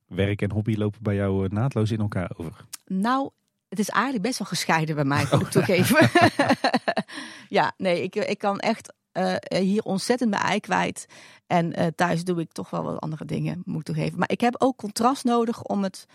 [0.07, 2.65] Werk en hobby lopen bij jou naadloos in elkaar over.
[2.87, 3.31] Nou,
[3.69, 6.11] het is eigenlijk best wel gescheiden bij mij, moet ik toegeven.
[7.59, 11.07] ja, nee, ik, ik kan echt eh, hier ontzettend mijn ei kwijt.
[11.47, 14.19] En eh, thuis doe ik toch wel wat andere dingen, moet ik toegeven.
[14.19, 16.07] Maar ik heb ook contrast nodig om het,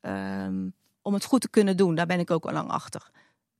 [0.00, 0.68] ehm,
[1.02, 1.94] om het goed te kunnen doen.
[1.94, 3.10] Daar ben ik ook al lang achter.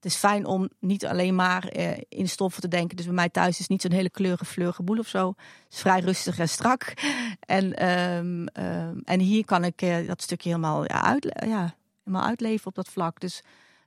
[0.02, 2.96] Het is fijn om niet alleen maar eh, in stoffen te denken.
[2.96, 5.28] Dus bij mij thuis is niet zo'n hele kleurige fleurige boel of zo.
[5.28, 6.92] Het is vrij rustig en strak.
[7.40, 11.16] En, ehm, ehm, en hier kan ik eh, dat stukje helemaal, ja,
[11.46, 11.74] ja,
[12.04, 13.20] helemaal uitleven op dat vlak.
[13.20, 13.42] Dus,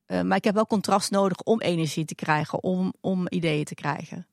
[0.06, 3.76] eh, maar ik heb wel contrast nodig om energie te krijgen, om, om ideeën te
[3.76, 4.28] krijgen.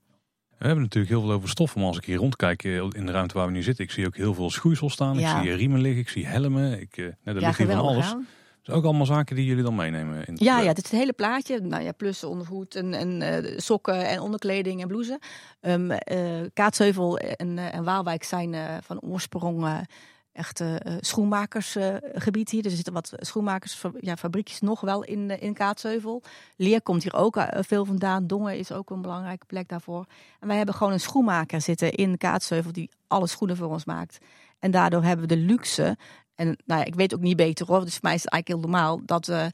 [0.63, 3.13] We hebben natuurlijk heel veel over stoffen, maar als ik hier rondkijk eh, in de
[3.13, 5.19] ruimte waar we nu zitten, ik zie ook heel veel schoeisel staan.
[5.19, 5.37] Ja.
[5.37, 6.81] Ik zie riemen liggen, ik zie helmen.
[6.81, 8.15] Ik, eh, nou, er ja, ligt hier van alles.
[8.63, 10.27] Dus ook allemaal zaken die jullie dan meenemen.
[10.27, 11.61] In het Ja, ja, dit is het hele plaatje.
[11.61, 15.21] Nou ja, plus ondergoed en, en eh, sokken en onderkleding en blouse.
[15.61, 16.19] Ehm eh,
[16.55, 19.87] Kaatsheuvel en, en Waalwijk zijn van oorsprong
[20.33, 22.65] echt eh, eh, schoenmakersgebied hier.
[22.65, 26.23] Er zitten wat schoenmakersfabriekjes ja, nog wel in, eh, in Kaatsheuvel.
[26.57, 28.27] Leer komt hier ook eh, veel vandaan.
[28.27, 30.05] Dongen is ook een belangrijke plek daarvoor.
[30.41, 34.19] En wij hebben gewoon een schoenmaker zitten in Kaatsheuvel die alle schoenen voor ons maakt.
[34.59, 35.97] En daardoor hebben we de luxe.
[36.35, 37.85] En nou ja, ik weet ook niet beter hoor.
[37.85, 39.51] Dus voor mij is het eigenlijk heel normaal dat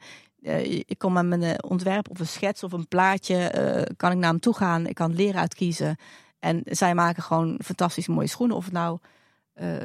[0.87, 3.89] ik kom met mijn ontwerp of een schets of een plaatje.
[3.97, 4.87] kan ik naar hem toe gaan.
[4.87, 5.97] Ik kan leren uitkiezen.
[6.39, 8.57] En zij maken gewoon fantastisch mooie schoenen.
[8.57, 8.99] Of het nou,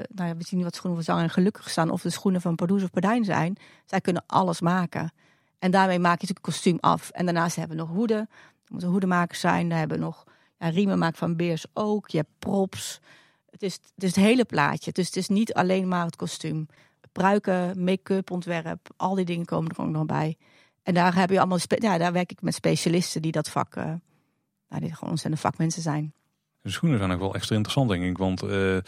[0.09, 1.89] nou ja, we zien wat schoenen van Zang en Gelukkig staan.
[1.89, 3.55] Of de schoenen van Pardoes of Pardijn zijn.
[3.86, 5.13] Zij kunnen alles maken.
[5.59, 7.09] En daarmee maak je natuurlijk een kostuum af.
[7.09, 8.17] En daarnaast hebben we nog hoeden.
[8.17, 8.28] Er
[8.67, 9.69] moeten hoedenmakers zijn.
[9.69, 10.24] Daar hebben we nog
[10.59, 12.09] ja, riemen maken van Beers ook.
[12.09, 12.99] Je hebt props.
[13.49, 14.91] Het is, het het hele plaatje.
[14.91, 16.67] Dus het is niet alleen maar het kostuum.
[17.11, 18.89] Pruiken, make-up, ontwerp.
[18.97, 20.38] Al die dingen komen er ook nog bij.
[20.84, 23.76] En daar, heb je allemaal ja, daar werk ik met specialisten die dat vak...
[23.76, 23.93] eh
[24.74, 26.13] nou, die gewoon ontzettend vakmensen zijn.
[26.61, 28.17] De schoenen zijn ook wel extra interessant, denk ik.
[28.17, 28.84] Want eh, eh,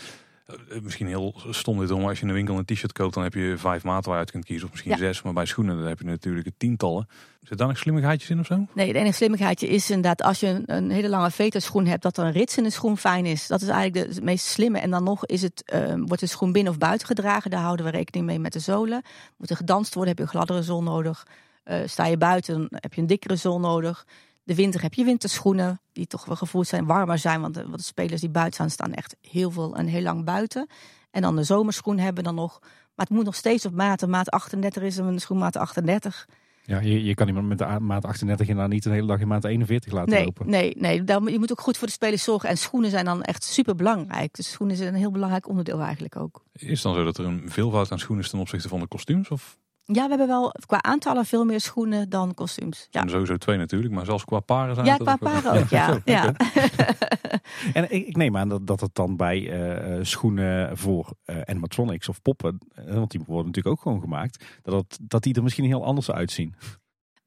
[0.81, 3.23] misschien heel stom dit, hoor, maar als je in de winkel een t-shirt koopt, dan
[3.23, 4.65] heb je vijf maten waar je uit kunt kiezen.
[4.65, 4.97] Of misschien Ja.
[4.97, 5.21] zes.
[5.21, 7.07] Maar bij schoenen dan heb je natuurlijk tientallen.
[7.41, 8.65] Zit daar nog slimmigheidjes in of zo?
[8.73, 12.17] Nee, het enige slimmigheidje is inderdaad als je een, een hele lange veterschoen hebt, dat
[12.17, 13.47] er een rits in de schoen fijn is.
[13.47, 14.79] Dat is eigenlijk de, het meest slimme.
[14.79, 17.51] En dan nog is het, eh, wordt de schoen binnen of buiten gedragen.
[17.51, 19.01] Daar houden we rekening mee met de zolen.
[19.37, 21.27] Moet er gedanst worden, heb je een gladdere zool nodig.
[21.63, 24.05] Eh, sta je buiten, dan heb je een dikkere zool nodig.
[24.45, 27.41] De winter heb je winterschoenen, die toch wel gevoeld zijn, warmer zijn.
[27.41, 30.25] Want de, want de spelers die buiten staan, staan echt heel veel en heel lang
[30.25, 30.67] buiten.
[31.11, 32.59] En dan de zomerschoen hebben dan nog.
[32.61, 34.07] Maar het moet nog steeds op maat.
[34.07, 36.27] Maat 38 is een schoenmaat 38.
[36.65, 39.27] Ja, je, je kan iemand met de maat 38 inderdaad niet een hele dag in
[39.27, 40.49] maat 41 laten nee, lopen.
[40.49, 41.03] Nee, nee.
[41.03, 42.49] Dan, je moet ook goed voor de spelers zorgen.
[42.49, 44.35] En schoenen zijn dan echt super belangrijk.
[44.35, 46.43] Dus schoenen zijn een heel belangrijk onderdeel eigenlijk ook.
[46.53, 48.87] Is het dan zo dat er een veelvoud aan schoenen is ten opzichte van de
[48.87, 49.29] kostuums?
[49.29, 49.57] Of
[49.87, 52.87] Ja, we hebben wel qua aantallen veel meer schoenen dan kostuums.
[52.89, 55.69] Ja, En sowieso twee natuurlijk, maar zelfs qua paren zijn ja qua paren ook.
[55.69, 56.33] Ja, zo, ja.
[57.73, 61.41] En ik, ik neem aan dat, dat het dan bij eh, eh, schoenen voor eh
[61.41, 65.33] animatronics of poppen, eh, want die worden natuurlijk ook gewoon gemaakt, dat, het, dat die
[65.33, 66.55] er misschien heel anders uitzien.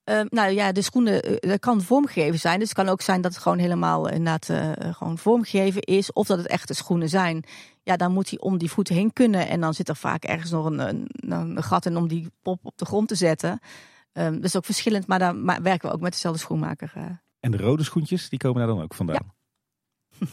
[0.09, 2.59] Ehm, nou ja, de schoenen, eh, dat kan vormgegeven zijn.
[2.59, 6.13] Dus het kan ook zijn dat het gewoon helemaal inderdaad eh, gewoon vormgegeven is.
[6.13, 7.45] Of dat het echte schoenen zijn.
[7.83, 9.49] Ja, dan moet hij om die voeten heen kunnen.
[9.49, 12.61] En dan zit er vaak ergens nog een, een, een gat in om die pop
[12.63, 13.61] op de grond te zetten.
[14.13, 16.93] Ehm, dat is ook verschillend, maar dan maar werken we ook met dezelfde schoenmaker.
[16.95, 17.05] eh.
[17.41, 19.37] En de rode schoentjes, die komen daar dan ook vandaan.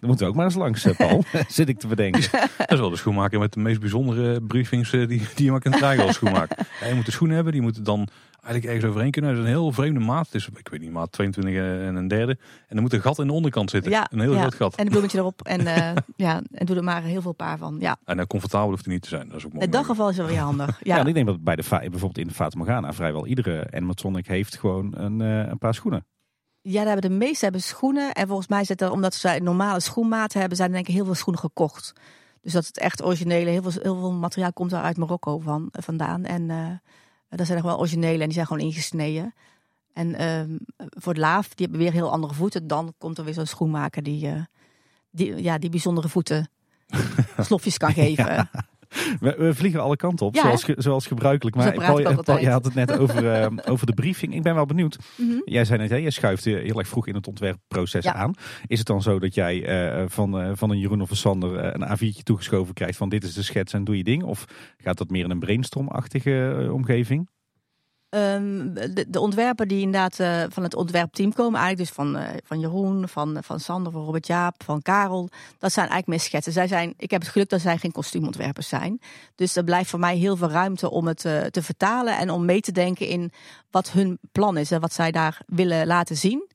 [0.00, 1.24] Dan moeten we ook maar eens langs, eh, Paul.
[1.48, 2.20] Zit ik te bedenken.
[2.58, 5.60] Dat is wel de schoenmaker met de meest bijzondere briefings eh, die, die je maar
[5.60, 6.58] kunt krijgen als schoenmaker.
[6.80, 9.30] Ja, je moet de schoenen hebben, die moeten dan eigenlijk ergens overheen kunnen.
[9.30, 10.28] Dat is een heel vreemde maat.
[10.34, 12.38] Is, ik weet niet, maat 22 en een derde.
[12.68, 13.90] En er moet een gat in de onderkant zitten.
[13.90, 14.40] Ja, een heel ja.
[14.40, 14.74] groot gat.
[14.74, 15.42] En een bloemetje erop.
[15.42, 17.76] En, eh, ja, en doe er maar heel veel paar van.
[17.80, 19.28] Ja, En comfortabel hoeft hij niet te zijn.
[19.28, 19.64] Dat is ook mooi.
[19.64, 20.66] in dat geval is wel weer handig.
[20.82, 23.26] Ja, Ja, en ik denk dat bij de, fa- bijvoorbeeld in de Fata Morgana vrijwel
[23.26, 26.06] iedere animatronic heeft gewoon een, eh, een paar schoenen.
[26.68, 28.12] Ja, daar hebben de meeste hebben schoenen.
[28.12, 31.04] En volgens mij zit er, omdat ze normale schoenmaten hebben, zijn er denk ik heel
[31.04, 31.92] veel schoenen gekocht.
[32.40, 35.68] Dus dat het echt originele, heel veel, heel veel materiaal komt daar uit Marokko van,
[35.72, 36.24] vandaan.
[36.24, 36.70] En eh
[37.28, 39.34] dat zijn nog wel originele en die zijn gewoon ingesneden.
[39.92, 42.66] En ehm, voor de laaf, die hebben weer heel andere voeten.
[42.66, 44.42] Dan komt er weer zo'n schoenmaker die, eh,
[45.10, 46.50] die, ja, die bijzondere voeten
[47.38, 48.50] slofjes kan geven.
[49.20, 51.56] We, we vliegen alle kanten op, Ja, zoals, ge- zoals gebruikelijk.
[51.56, 54.34] Maar Paul, je had het net over, eh, over de briefing.
[54.34, 54.98] Ik ben wel benieuwd.
[55.16, 55.32] Mhm.
[55.44, 58.14] Jij zei net, hè, jij schuift heel erg vroeg in het ontwerpproces Ja.
[58.14, 58.34] aan.
[58.66, 61.56] Is het dan zo dat jij eh, van, eh, van een Jeroen of een Sander
[61.58, 64.22] eh, een A4'tje toegeschoven krijgt van dit is de schets en doe je ding?
[64.22, 64.44] Of
[64.76, 67.28] gaat dat meer in een brainstormachtige omgeving?
[68.16, 72.28] Ehm, de, de ontwerpen die inderdaad eh, van het ontwerpteam komen, eigenlijk dus van, eh,
[72.44, 76.52] van Jeroen, van, van Sander, van Robert Jaap, van Karel, dat zijn eigenlijk meer schetsen.
[76.52, 79.00] Zij zijn, ik heb het geluk dat zij geen kostuumontwerpers zijn.
[79.34, 82.44] Dus er blijft voor mij heel veel ruimte om het eh, te vertalen en om
[82.44, 83.32] mee te denken in
[83.70, 86.48] wat hun plan is en wat zij daar willen laten zien.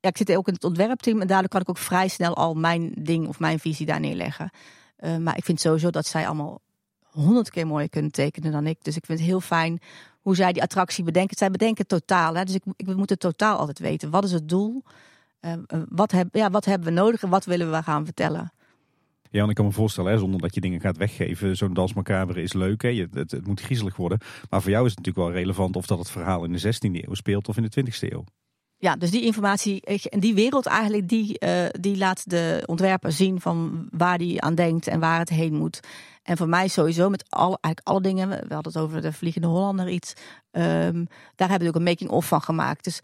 [0.00, 2.54] Ja, ik zit ook in het ontwerpteam en daardoor kan ik ook vrij snel al
[2.54, 4.50] mijn ding of mijn visie daar neerleggen.
[4.96, 6.60] Eh, maar ik vind sowieso dat zij allemaal
[7.10, 8.78] honderd keer mooier kunnen tekenen dan ik.
[8.82, 9.80] Dus ik vind het heel fijn
[10.20, 11.36] hoe zij die attractie bedenken.
[11.36, 12.34] Zij bedenken totaal.
[12.34, 12.44] Hè?
[12.44, 14.10] Dus ik, ik, we moeten totaal altijd weten.
[14.10, 14.82] Wat is het doel?
[15.40, 15.58] Eh, eh,
[15.88, 18.52] wat, heb, ja, wat hebben we nodig en wat willen we gaan vertellen?
[19.30, 21.94] Ja, en ik kan me voorstellen, hè, zonder dat je dingen gaat weggeven, zo'n dans
[21.94, 22.82] macabre is leuk.
[22.82, 22.88] Hè?
[22.88, 24.18] Je, het, het moet griezelig worden.
[24.50, 27.04] Maar voor jou is het natuurlijk wel relevant of dat het verhaal in de 16e
[27.04, 28.24] eeuw speelt of in de 20e eeuw.
[28.76, 33.40] Ja, dus die informatie en die wereld eigenlijk, die, eh, die laat de ontwerper zien
[33.40, 35.80] van waar die aan denkt en waar het heen moet.
[36.30, 39.46] En voor mij sowieso met alle, eigenlijk alle dingen, we hadden het over de Vliegende
[39.46, 40.12] Hollander iets,
[40.50, 41.04] ehm,
[41.34, 42.84] daar hebben we ook een making-of van gemaakt.
[42.84, 43.00] Dus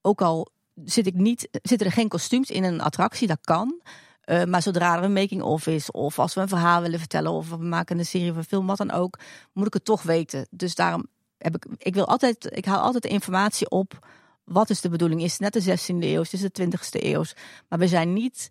[0.00, 0.48] ook al
[0.84, 3.80] zit ik niet, zitten er geen kostuums in een attractie, dat kan.
[4.20, 7.48] Eh, maar zodra er een making-of is, of als we een verhaal willen vertellen, of
[7.48, 9.18] we maken een serie een film, wat dan ook,
[9.52, 10.46] moet ik het toch weten.
[10.50, 11.06] Dus daarom
[11.38, 14.06] heb ik, ik wil altijd, ik haal altijd de informatie op.
[14.44, 15.22] Wat is de bedoeling?
[15.22, 16.20] Is het net de 16e eeuw?
[16.20, 17.24] Is het de 20e eeuw?
[17.68, 18.50] Maar we zijn niet,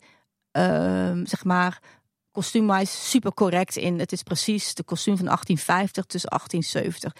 [0.52, 1.82] ehm, zeg maar,
[2.32, 4.00] kostuumwise super correct in.
[4.00, 7.14] Het is precies de kostuum van 1850 tussen 1870.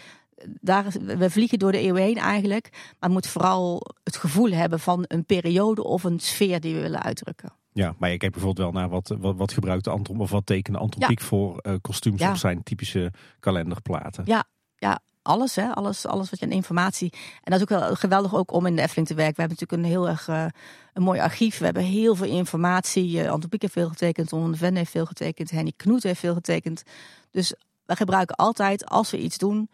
[0.62, 2.94] Daar, we vliegen door de eeuwen heen eigenlijk.
[3.00, 7.02] Maar moet vooral het gevoel hebben van een periode of een sfeer die we willen
[7.04, 7.54] uitdrukken.
[7.72, 10.80] Ja, maar je kijkt bijvoorbeeld wel naar wat, wat, wat gebruikte Anton of wat tekende
[10.80, 11.08] Anton Ja.
[11.08, 12.32] Pieck voor eh, kostuums Ja.
[12.32, 14.24] of zijn typische kalenderplaten.
[14.28, 14.44] Ja,
[14.78, 15.74] ja alles, hè?
[15.74, 17.14] Alles, alles wat je aan informatie.
[17.44, 19.36] En dat is ook wel geweldig ook om in de Efteling te werken.
[19.36, 20.46] We hebben natuurlijk een heel erg eh,
[20.94, 21.58] een mooi archief.
[21.58, 23.24] We hebben heel veel informatie.
[23.24, 26.20] Uh, Anton Pieck heeft veel getekend, Ron de Ven heeft veel getekend, Henny Knoet heeft
[26.20, 26.84] veel getekend.
[27.32, 27.54] Dus
[27.86, 29.70] we gebruiken altijd, als we iets doen,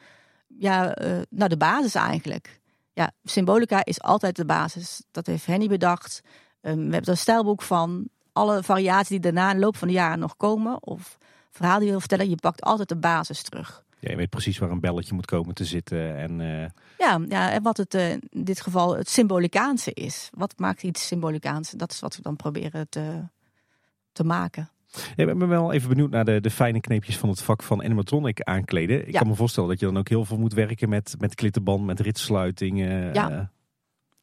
[0.47, 2.61] ja, eh nou de basis eigenlijk.
[2.93, 5.03] Ja, symbolica is altijd de basis.
[5.11, 6.21] Dat heeft Henny bedacht.
[6.61, 8.07] Um, we hebben een stijlboek van.
[8.33, 11.17] Alle variaties die daarna in de loop van de jaren nog komen, of
[11.51, 13.84] verhaal die je wil vertellen, je pakt altijd de basis terug.
[14.05, 16.17] Ja, je weet precies waar een belletje moet komen te zitten.
[16.17, 20.29] En, eh, Ja, ja, en wat het eh, in dit geval het symbolicaanse is.
[20.33, 21.69] Wat maakt iets symbolicaans?
[21.69, 23.21] Dat is wat we dan proberen te,
[24.11, 24.69] te maken.
[25.15, 27.83] Ja, ik ben wel even benieuwd naar de, de fijne kneepjes van het vak van
[27.83, 29.07] animatronic aankleden.
[29.07, 29.19] Ik Ja.
[29.19, 31.99] kan me voorstellen dat je dan ook heel veel moet werken met, met klittenband, met
[31.99, 33.13] ritsluitingen.
[33.13, 33.29] Ja.
[33.31, 33.39] eh,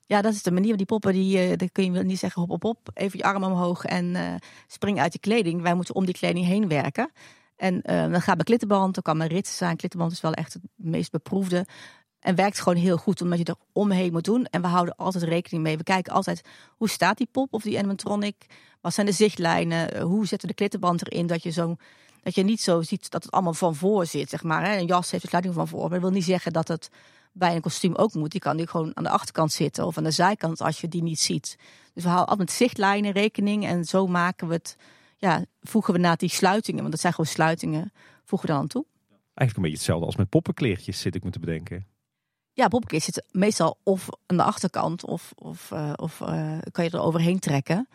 [0.06, 0.76] Ja, dat is de manier.
[0.76, 2.90] Die poppen, die, daar kun je niet zeggen hop, hop, hop.
[2.94, 4.16] Even je arm omhoog en
[4.66, 5.62] spring uit je kleding.
[5.62, 7.10] Wij moeten om die kleding heen werken.
[7.62, 9.76] En eh, dan gaat bij klittenband, dan kan mijn rits zijn.
[9.76, 11.66] Klittenband is wel echt het meest beproefde.
[12.20, 14.44] En werkt gewoon heel goed, omdat je er omheen moet doen.
[14.44, 15.76] En we houden altijd rekening mee.
[15.76, 16.42] We kijken altijd,
[16.76, 18.46] hoe staat die pop of die animatronic?
[18.80, 20.00] Wat zijn de zichtlijnen?
[20.00, 21.26] Hoe zetten we de klittenband erin?
[21.26, 21.76] Dat je, zo,
[22.22, 24.78] dat je niet zo ziet dat het allemaal van voor zit, zeg maar.
[24.78, 25.80] Een jas heeft de sluiting van voor.
[25.80, 26.88] Maar dat wil niet zeggen dat het
[27.32, 28.30] bij een kostuum ook moet.
[28.30, 31.02] Die kan nu gewoon aan de achterkant zitten of aan de zijkant als je die
[31.02, 31.56] niet ziet.
[31.94, 33.66] Dus we houden altijd zichtlijnen rekening.
[33.66, 34.76] En zo maken we het,
[35.22, 37.92] ja, voegen we na die sluitingen, want dat zijn gewoon sluitingen,
[38.24, 38.84] voegen we dan aan toe.
[39.10, 41.86] Eigenlijk een beetje hetzelfde als met poppenkleertjes, zit ik me te bedenken.
[42.52, 46.90] Ja, poppenkleed zit meestal of aan de achterkant of, of, uh, of uh, kan je
[46.90, 47.88] er overheen trekken.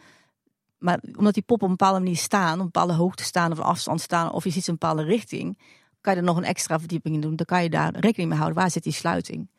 [0.78, 3.60] Maar omdat die poppen op een bepaalde manier staan, op een bepaalde hoogte staan of
[3.60, 5.60] afstand staan, of je ziet ze een bepaalde richting,
[6.02, 7.36] kan je er nog een extra verdieping in doen.
[7.36, 8.60] Dan kan je daar rekening mee houden.
[8.60, 9.50] Waar zit die sluiting?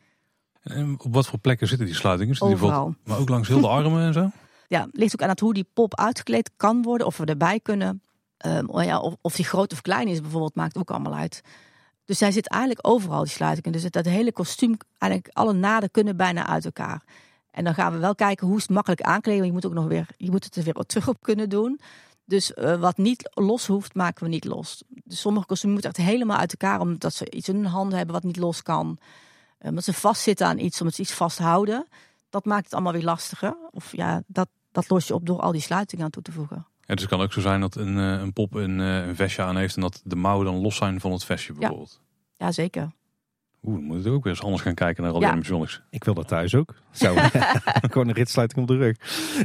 [0.61, 2.35] En op wat voor plekken zitten die sluitingen?
[2.35, 2.85] Zitten Overal.
[2.85, 4.29] Die maar ook langs heel de armen en zo?
[4.69, 8.01] Ja, ligt ook aan het hoe die pop uitgekleed kan worden, of we erbij kunnen.
[8.45, 11.41] Um, ja, of, of die groot of klein is bijvoorbeeld, maakt ook allemaal uit.
[12.05, 13.71] Dus zij zit eigenlijk overal, die sluitingen.
[13.71, 17.03] Dus dat hele kostuum, eigenlijk alle naden kunnen bijna uit elkaar.
[17.51, 19.41] En dan gaan we wel kijken hoe is het makkelijk aankleden.
[19.41, 21.79] Want je moet, ook nog weer, je moet het er weer terug op kunnen doen.
[22.25, 24.83] Dus uh, wat niet los hoeft, maken we niet los.
[24.87, 26.79] Dus sommige kostuums moeten echt helemaal uit elkaar.
[26.79, 28.97] Omdat ze iets in hun handen hebben wat niet los kan.
[29.59, 31.87] Uh, omdat ze vastzitten aan iets, omdat ze iets vasthouden.
[32.29, 33.55] Dat maakt het allemaal weer lastiger.
[33.71, 36.67] Of ja, dat, dat los je op door al die sluitingen aan toe te voegen.
[36.79, 39.41] Ja, dus het kan ook zo zijn dat een, uh, een pop een, een, vestje
[39.41, 42.01] aan heeft en dat de mouwen dan los zijn van het vestje bijvoorbeeld.
[42.37, 42.91] Ja, ja zeker.
[43.63, 45.67] Oeh, dan moet ik ook weer eens anders gaan kijken naar al die Ja.
[45.89, 46.75] Ik wil dat thuis ook.
[46.91, 47.13] Zo.
[47.91, 48.97] Gewoon een ritsluiting op de rug.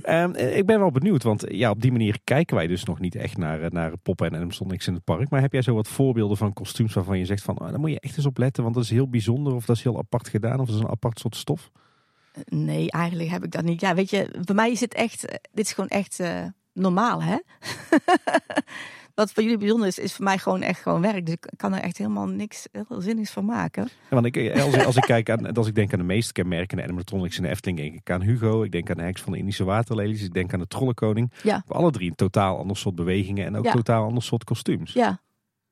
[0.02, 3.14] Ehm, ik ben wel benieuwd, want ja, op die manier kijken wij dus nog niet
[3.14, 5.30] echt naar, eh, naar poppen en animatronics in het park.
[5.30, 7.90] Maar heb jij zo wat voorbeelden van kostuums waarvan je zegt van, oh, daar moet
[7.90, 10.28] je echt eens op letten, want dat is heel bijzonder of dat is heel apart
[10.28, 11.70] gedaan of dat is een apart soort stof?
[12.44, 13.80] Nee, eigenlijk heb ik dat niet.
[13.80, 17.22] Ja, weet je, bij mij is het echt, eh, dit is gewoon echt eh, normaal,
[17.22, 17.36] hè?
[19.14, 21.26] Wat voor jullie bijzonder is, is voor mij gewoon echt gewoon werk.
[21.26, 23.82] Dus ik kan er echt helemaal niks heel zinnigs van maken.
[23.82, 26.04] Ja, want ik, eh, als, ik- als ik kijk aan, als ik denk aan de
[26.04, 29.20] meest kenmerkende animatronics in de Efteling, denk ik aan Hugo, ik denk aan de heks
[29.20, 31.32] van de Indische waterlelies, ik denk aan de trollenkoning.
[31.42, 31.64] Ja.
[31.68, 33.72] Alle drie een totaal ander soort bewegingen en ook Ja.
[33.72, 34.92] totaal ander soort kostuums.
[34.92, 35.20] Ja,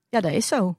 [0.08, 0.76] ja dat is zo.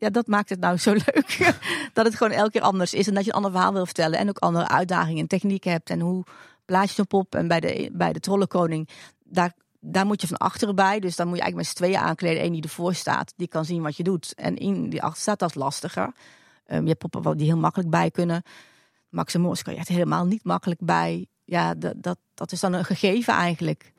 [0.00, 1.54] Ja, dat maakt het nou zo leuk.
[1.92, 3.08] dat het gewoon elke keer anders is.
[3.08, 4.18] En dat je een ander verhaal wil vertellen.
[4.18, 5.90] En ook andere uitdagingen en technieken hebt.
[5.90, 6.24] En hoe
[6.64, 7.34] blaas je een pop.
[7.34, 8.88] En bij de, bij de trollenkoning,
[9.24, 11.00] daar, daar moet je van achteren bij.
[11.00, 12.44] Dus dan moet je eigenlijk met z'n tweeën aankleden.
[12.44, 14.34] Eén die ervoor staat, die kan zien wat je doet.
[14.34, 16.12] En één die achter staat, dat is lastiger.
[16.66, 18.42] Ehm, je hebt poppen die heel makkelijk bij kunnen.
[19.08, 21.26] Max en kan je echt helemaal niet makkelijk bij.
[21.44, 23.92] Ja, dat, dat, dat is dan een gegeven eigenlijk.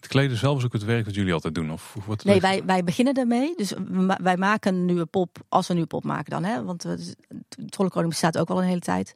[0.00, 1.72] Het kleden zelf is ook het werk dat jullie altijd doen?
[1.72, 3.52] Of wat Nee, wij, wij beginnen ermee.
[3.56, 3.72] Dus
[4.22, 6.44] wij maken een nieuwe pop, als we een nieuwe pop maken dan.
[6.44, 6.64] Hè?
[6.64, 7.14] Want de
[7.68, 9.14] Trollenkoning bestaat ook al een hele tijd.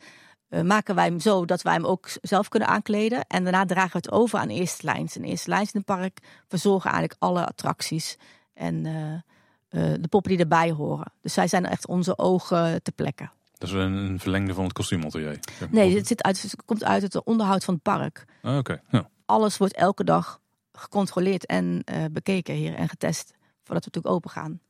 [0.49, 3.27] Eh, maken wij hem zo dat wij hem ook zelf kunnen aankleden.
[3.27, 5.17] En daarna dragen we het over aan eerste lijns.
[5.17, 6.19] En eerste lijns in het park
[6.49, 8.17] verzorgen eigenlijk alle attracties.
[8.55, 11.13] En eh, eh, de poppen die erbij horen.
[11.21, 13.31] Dus zij zijn echt onze ogen te plekken.
[13.59, 15.39] Dat is een, een verlengde van het kostuumatelier.
[15.59, 15.69] zeg maar.
[15.71, 18.25] Nee, dit zit uit, het komt uit het onderhoud van het park.
[18.43, 19.09] Ah, Oké, ja.
[19.27, 20.41] Alles wordt elke dag
[20.79, 23.33] gecontroleerd en eh, bekeken hier en getest.
[23.63, 24.61] Voordat we natuurlijk open gaan.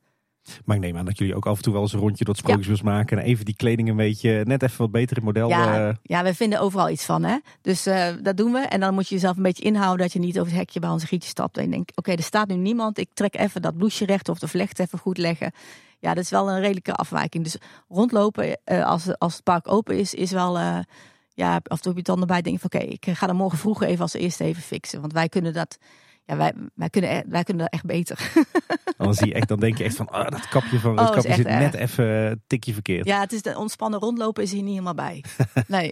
[0.65, 2.33] Maar ik neem aan dat jullie ook af en toe wel eens een rondje door
[2.33, 5.49] het sprookjesbos maken en even die kleding een beetje net even wat beter in model.
[5.49, 7.23] Ja, eh, ja, we vinden overal iets van.
[7.23, 7.37] Hè?
[7.61, 8.59] Dus eh, dat doen we.
[8.59, 10.89] En dan moet je jezelf een beetje inhouden dat je niet over het hekje bij
[10.89, 11.57] onze gietje stapt.
[11.57, 12.97] En je denkt, oké, er staat nu niemand.
[12.97, 15.51] Ik trek even dat bloesje recht of de vlecht even goed leggen.
[15.99, 17.43] Ja, dat is wel een redelijke afwijking.
[17.43, 20.83] Dus rondlopen als, als het park open is, is wel...
[21.35, 23.35] eh, ja, af en toe heb je dan erbij denk van oké, ik ga er
[23.35, 25.01] morgen vroeg even als eerste even fixen.
[25.01, 25.77] Want wij kunnen dat...
[26.27, 28.31] Ja, wij, wij, kunnen, e- wij kunnen dat echt beter.
[28.97, 31.07] dan, zie je echt, dan denk je echt van, ah, dat kapje van Oh, dat
[31.09, 31.81] is kapje zit net erg.
[31.91, 33.05] even een tikje verkeerd.
[33.07, 35.23] Ja, het is de ontspannen rondlopen is hier niet helemaal bij.
[35.67, 35.91] Nee.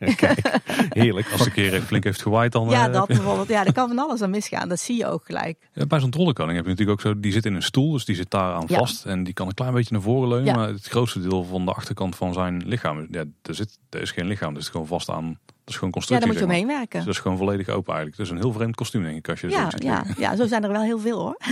[0.90, 1.32] Heerlijk.
[1.32, 2.70] Als de keer flink heeft gewaaid, dan...
[2.70, 3.48] Ja, eh, dat bijvoorbeeld.
[3.48, 4.70] Ja, er kan van alles aan misgaan.
[4.70, 5.70] Dat zie je ook gelijk.
[5.74, 8.06] Ja, bij zo'n trollenkoning heb je natuurlijk ook zo, die zit in een stoel, dus
[8.06, 8.78] die zit daar aan Ja.
[8.78, 9.06] vast.
[9.06, 10.56] En die kan een klein beetje naar voren leunen, Ja.
[10.56, 14.12] maar het grootste deel van de achterkant van zijn lichaam, ja, er, zit, er is
[14.12, 16.20] geen lichaam, dus het is gewoon vast aan, is gewoon Ja, constructie.
[16.20, 16.98] daar moet je omheen werken.
[16.98, 18.22] Dus dat is gewoon volledig open eigenlijk.
[18.24, 20.36] Is een heel vreemd kostuum denk ik, als je het Ja, zo ziet ja, ja,
[20.36, 21.38] zo zijn er wel heel veel hoor.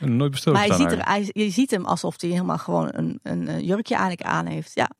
[0.00, 2.88] En nooit bestoken Maar je ziet, er, hij- je ziet hem alsof hij helemaal gewoon
[2.92, 4.74] een, een, jurkje eigenlijk aan heeft.
[4.74, 4.90] Ja,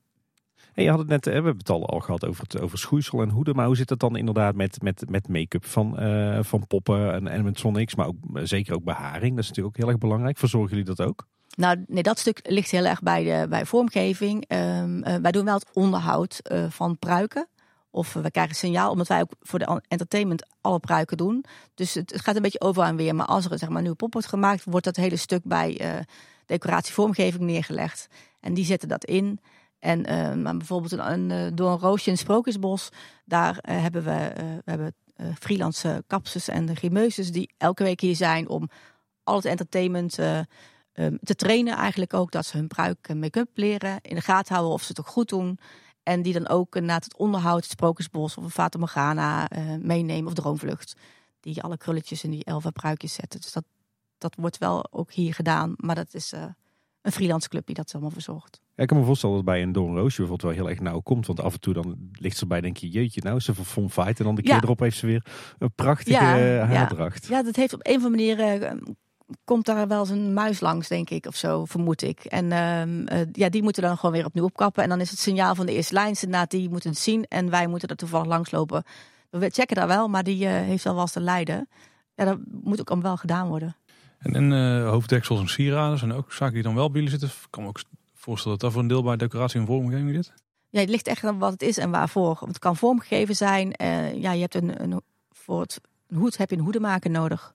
[0.72, 2.78] Hey, je had het net, eh, we hebben het al, al gehad over, het, over
[2.78, 3.56] schoeisel en hoeden.
[3.56, 7.30] Maar hoe zit het dan inderdaad met, met, met make-up van, eh, van poppen en
[7.30, 7.94] animatronics?
[7.94, 9.34] Maar ook, eh, zeker ook beharing.
[9.34, 10.38] Dat is natuurlijk ook heel erg belangrijk.
[10.38, 11.26] Verzorgen jullie dat ook?
[11.56, 14.44] nou nee, dat stuk ligt heel erg bij, de, bij vormgeving.
[14.48, 17.46] Ehm, eh, wij doen wel het onderhoud eh, van pruiken.
[17.94, 21.44] Of we krijgen signaal, omdat wij ook voor de entertainment alle pruiken doen.
[21.74, 23.14] Dus het, gaat een beetje over en weer.
[23.14, 25.80] Maar als er zeg maar, een nieuwe pop wordt gemaakt, wordt dat hele stuk bij
[25.80, 26.00] eh
[26.46, 28.06] decoratievormgeving neergelegd.
[28.40, 29.40] En die zetten dat in.
[29.78, 32.88] En eh, maar bijvoorbeeld een, eh, door een roosje in het Sprookjesbos,
[33.24, 34.94] daar hebben we, we hebben,
[35.38, 38.68] freelance kapsers en grimeuses die elke week hier zijn om
[39.24, 40.38] al het entertainment eh,
[40.92, 42.30] ehm, te trainen eigenlijk ook.
[42.30, 43.98] Dat ze hun pruik en make-up leren.
[44.02, 45.58] In de gaten houden of ze het ook goed doen.
[46.04, 50.26] En die dan ook na het onderhoud, het Sprookjesbos of een Fata Morgana uh, meenemen.
[50.26, 50.96] Of Droomvlucht.
[51.40, 53.40] Die alle krulletjes in die elva pruikjes zetten.
[53.40, 53.64] Dus dat,
[54.18, 55.74] dat wordt wel ook hier gedaan.
[55.76, 56.44] Maar dat is uh,
[57.02, 58.60] een freelance club die dat allemaal verzorgt.
[58.74, 61.26] Ja, ik kan me voorstellen dat bij een Doornroosje bijvoorbeeld wel heel erg nauw komt.
[61.26, 63.64] Want af en toe dan ligt ze erbij denk je, jeetje, nou is ze van
[63.64, 64.18] Fun Fight.
[64.18, 65.26] En dan de keer erop heeft ze weer
[65.58, 67.26] een prachtige ja, haardracht.
[67.26, 67.36] Ja.
[67.36, 68.62] ja, dat heeft op een of andere manier...
[68.62, 68.82] Uh,
[69.44, 72.24] komt daar wel eens een muis langs, denk ik, of zo, vermoed ik.
[72.24, 74.82] En uh, ja, die moeten dan gewoon weer opnieuw opkappen.
[74.82, 77.24] En dan is het signaal van de eerste lijn, die moeten het zien.
[77.24, 78.84] En wij moeten er toevallig langslopen.
[79.30, 81.68] We checken daar wel, maar die uh, heeft wel wel te lijden.
[82.14, 83.76] Ja, dat moet ook allemaal wel gedaan worden.
[84.18, 87.28] En, en uh, hoofddeksels en sieraden zijn ook zaken die dan wel bij jullie zitten.
[87.28, 87.82] Ik kan me ook
[88.14, 90.32] voorstellen dat dat voor een deel bij decoratie en vormgeving zit.
[90.68, 92.42] Ja, het ligt echt aan wat het is en waarvoor.
[92.46, 93.74] Het kan vormgegeven zijn.
[94.14, 97.54] Ja, je hebt een, een, voor het, een hoed heb je een hoedemaker nodig.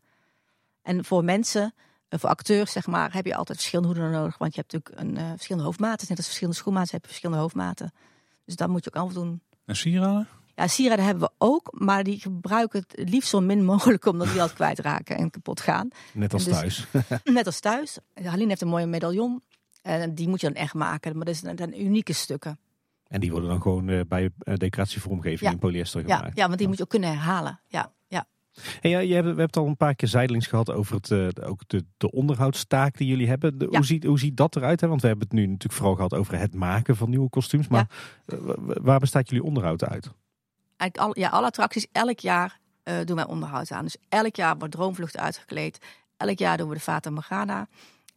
[0.82, 1.73] En voor mensen,
[2.09, 4.38] uh, voor acteurs zeg maar, heb je altijd verschillende hoeden nodig.
[4.38, 6.05] Want je hebt natuurlijk een, uh, verschillende hoofdmaten.
[6.07, 7.91] Net als verschillende schoenmaten heb je verschillende hoofdmaten.
[8.45, 9.41] Dus dat moet je ook allemaal doen.
[9.65, 10.27] En sieraden?
[10.55, 14.41] Ja, sieraden hebben we ook, maar die gebruiken het liefst zo min mogelijk omdat die
[14.41, 15.89] altijd kwijtraken en kapot gaan.
[16.13, 16.88] Net als dus, thuis.
[17.23, 17.97] net als thuis.
[18.13, 19.43] Haline heeft een mooie medaillon
[19.82, 22.59] en die moet je dan echt maken, maar dat zijn een unieke stukken.
[23.07, 25.51] En die worden dan gewoon uh, bij decoratievormgeving ja.
[25.51, 26.23] in polyester gemaakt.
[26.23, 27.59] Ja, ja, want die moet je ook kunnen herhalen.
[27.67, 27.93] Ja,
[28.82, 31.28] ja, je hebt, we hebben het al een paar keer zijdelings gehad over het, uh,
[31.43, 33.57] ook de, de onderhoudstaak die jullie hebben.
[33.57, 33.78] De, ja.
[33.78, 34.82] hoe, ziet, hoe ziet dat eruit?
[34.82, 34.88] Hè?
[34.88, 37.68] Want we hebben het nu natuurlijk vooral gehad over het maken van nieuwe kostuums.
[37.68, 37.89] Maar
[38.82, 40.12] waar bestaat jullie onderhoud uit?
[40.80, 43.84] eigenlijk al, ja, alle attracties, elk jaar uh, doen wij onderhoud aan.
[43.84, 45.78] Dus elk jaar wordt Droomvlucht uitgekleed.
[46.18, 47.68] Elk jaar doen we de Fata Morgana.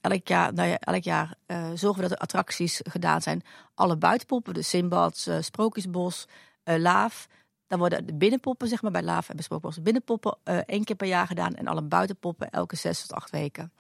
[0.01, 1.35] Elk jaar, nou ja, elk jaar
[1.75, 3.43] zorgen we dat de attracties gedaan zijn.
[3.75, 6.29] Alle buitenpoppen, de Simbad, Sprookjesbos,
[6.65, 7.27] Laaf.
[7.73, 10.97] Dan worden de binnenpoppen, zeg maar, bij Laaf en bij Sprookjesbos, de binnenpoppen één keer
[10.97, 11.55] per jaar gedaan.
[11.55, 13.73] En alle buitenpoppen elke zes tot acht weken.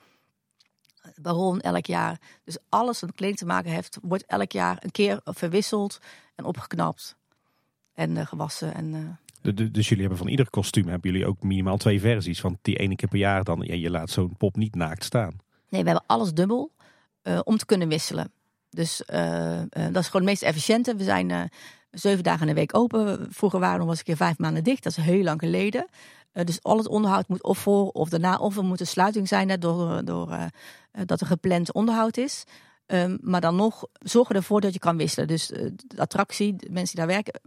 [1.16, 2.20] Baron elk jaar.
[2.44, 5.98] Dus alles wat kleding te maken heeft, wordt elk jaar een keer verwisseld
[6.34, 7.16] en opgeknapt
[7.94, 8.74] en uh, gewassen.
[8.74, 9.54] En, uh...
[9.54, 12.40] de, dus jullie hebben van ieder kostuum hebben jullie ook minimaal twee versies.
[12.40, 15.40] Want die ene keer per jaar dan, ja, je laat zo'n pop niet naakt staan.
[15.68, 16.72] Nee, we hebben alles dubbel
[17.22, 18.32] uh, om te kunnen wisselen.
[18.70, 20.96] Dus dat is gewoon het meest efficiënte.
[20.96, 21.50] We zijn
[21.92, 23.26] zeven dagen in de week open.
[23.30, 24.82] Vroeger waren eens een keer vijf maanden dicht.
[24.82, 25.86] Dat is heel lang geleden.
[26.32, 28.36] dus al het onderhoud moet of voor of daarna.
[28.36, 30.36] Of er moet een sluiting zijn door, door
[31.04, 32.44] dat er gepland onderhoud is.
[32.86, 35.28] Um, maar dan nog zorgen ervoor dat je kan wisselen.
[35.28, 37.40] Dus de attractie, de mensen die daar werken,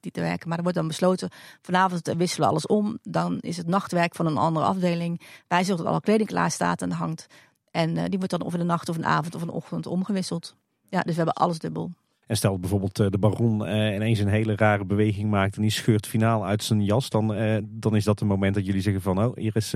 [0.00, 0.48] niet te werken.
[0.48, 1.30] Maar er wordt dan besloten,
[1.62, 2.98] vanavond wisselen alles om.
[3.02, 5.20] Dan is het nachtwerk van een andere afdeling.
[5.48, 7.26] Wij zorgen dat alle kleding klaar staat en hangt.
[7.70, 10.54] En die wordt dan of in de nacht of een avond of een ochtend omgewisseld.
[10.88, 11.90] Ja, dus we hebben alles dubbel.
[12.30, 15.70] En stel bijvoorbeeld uh, de baron uh, ineens een hele rare beweging maakt en die
[15.70, 17.26] scheurt finaal uit zijn jas, dan,
[17.64, 19.74] dan is dat het moment dat jullie zeggen van oh, hier is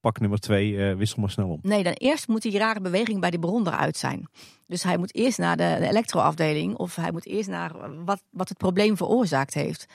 [0.00, 1.58] pak nummer twee, wissel maar snel om.
[1.62, 4.28] Nee, dan eerst moet die rare beweging bij die baron eruit zijn.
[4.66, 7.72] Dus hij moet eerst naar de, de elektroafdeling of hij moet eerst naar
[8.04, 9.86] wat, wat het probleem veroorzaakt heeft.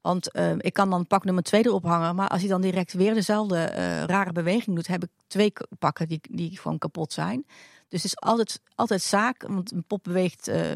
[0.00, 3.14] Want ik kan dan pak nummer twee erop hangen, maar als hij dan direct weer
[3.14, 3.64] dezelfde
[4.06, 7.44] rare beweging doet, heb ik twee pakken die, die gewoon kapot zijn.
[7.92, 10.70] Dus het is altijd, altijd zaak, want een pop beweegt uh,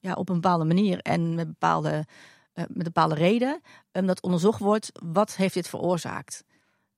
[0.00, 2.06] ja, op een bepaalde manier en met bepaalde,
[2.54, 3.60] met een bepaalde reden.
[3.92, 6.44] Um, dat onderzocht wordt, wat heeft dit veroorzaakt?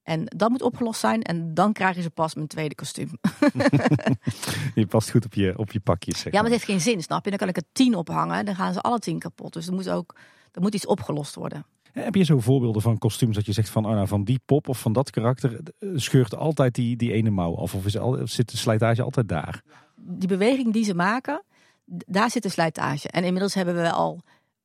[0.03, 3.11] En dat moet opgelost zijn en dan krijgen ze pas mijn tweede kostuum.
[4.75, 6.15] je past goed op je, op je pakjes.
[6.15, 6.33] Zeg maar.
[6.33, 7.31] Ja, maar het heeft geen zin, snap je?
[7.31, 9.53] Dan kan ik er tien ophangen en dan gaan ze alle tien kapot.
[9.53, 10.15] Dus er moet ook
[10.53, 11.67] er moet iets opgelost worden.
[11.93, 14.69] Heb je zo voorbeelden van kostuums dat je zegt van, oh nou, van die pop
[14.69, 17.75] of van dat karakter eh, scheurt altijd die, die ene mouw af?
[17.75, 19.63] Of is al, zit de slijtage altijd daar?
[19.97, 21.43] Die beweging die ze maken,
[21.85, 23.09] daar zit de slijtage.
[23.09, 24.21] En inmiddels hebben we al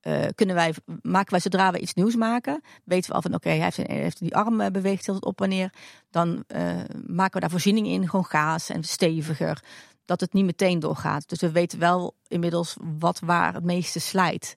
[0.07, 3.49] uh, kunnen wij, maken wij zodra we iets nieuws maken, weten we al van oké,
[3.49, 5.73] hij heeft, heeft, die arm uh, beweegt heel op wanneer.
[6.09, 6.71] Dan uh,
[7.05, 9.63] maken we daar voorziening in, gewoon gaas en steviger.
[10.05, 11.29] Dat het niet meteen doorgaat.
[11.29, 14.55] Dus we weten wel inmiddels wat waar het meeste slijt.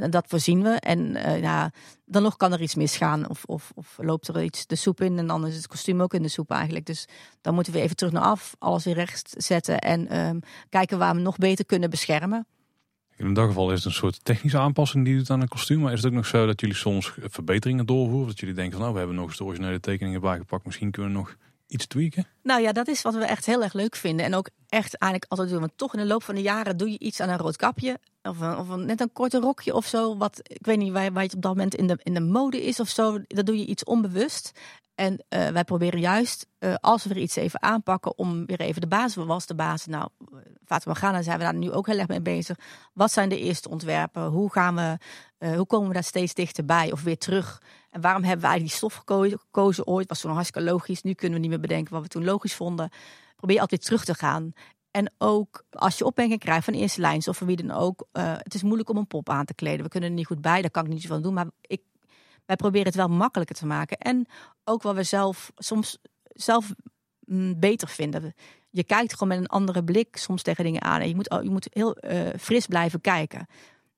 [0.00, 0.68] En dat voorzien we.
[0.68, 1.70] En ja,
[2.04, 3.28] dan nog kan er iets misgaan.
[3.28, 5.18] Of, of, of, loopt er iets de soep in.
[5.18, 6.86] En dan is het kostuum ook in de soep eigenlijk.
[6.86, 7.08] Dus
[7.40, 8.54] dan moeten we even terug naar af.
[8.58, 9.78] Alles weer recht zetten.
[9.78, 10.38] En ehm,
[10.68, 12.46] kijken waar we nog beter kunnen beschermen.
[13.16, 15.80] In dat geval is het een soort technische aanpassing die doet aan een kostuum.
[15.80, 18.26] Maar is het ook nog zo dat jullie soms verbeteringen doorvoeren?
[18.28, 20.64] Dat jullie denken van nou, we hebben nog eens de originele tekeningen bijgepakt.
[20.64, 21.36] Misschien kunnen we nog
[21.72, 22.26] iets tweaken?
[22.42, 24.26] Nou ja, dat is wat we echt heel erg leuk vinden.
[24.26, 25.60] En ook echt eigenlijk altijd doen.
[25.60, 27.98] Want toch in de loop van de jaren doe je iets aan een rood kapje.
[28.22, 30.16] Of, een, of een, net een korte rokje of zo.
[30.16, 32.64] Wat, ik weet niet waar, waar het op dat moment in de, in de mode
[32.64, 33.18] is of zo.
[33.26, 34.52] Dat doe je iets onbewust.
[34.94, 38.80] En uh, wij proberen juist, uh, als we er iets even aanpakken, om weer even
[38.80, 39.14] de basis.
[39.14, 39.86] Wat was de basis?
[39.86, 40.08] Nou,
[40.64, 42.56] Fatima Ghana zijn we daar nu ook heel erg mee bezig.
[42.92, 44.26] Wat zijn de eerste ontwerpen?
[44.26, 44.98] Hoe, gaan we,
[45.56, 47.62] hoe komen we daar steeds dichterbij of weer terug?
[47.92, 50.08] En waarom hebben eigenlijk die stof gekozen, gekozen ooit?
[50.08, 51.02] Was toen hartstikke logisch.
[51.02, 52.90] Nu kunnen we niet meer bedenken wat we toen logisch vonden.
[53.36, 54.52] Probeer altijd terug te gaan.
[54.90, 58.06] En ook als je opmerkingen krijgt van eerste lijns of van wie dan ook.
[58.12, 59.84] het is moeilijk om een pop aan te kleden.
[59.84, 61.34] We kunnen er niet goed bij, daar kan ik niet zoveel doen.
[61.34, 61.80] Maar ik
[62.46, 63.98] wij proberen het wel makkelijker te maken.
[63.98, 64.26] En
[64.64, 66.74] ook wat we zelf soms zelf
[67.20, 68.34] mm, beter vinden.
[68.70, 71.00] Je kijkt gewoon met een andere blik soms tegen dingen aan.
[71.00, 73.46] En je moet, je moet heel uh, fris blijven kijken.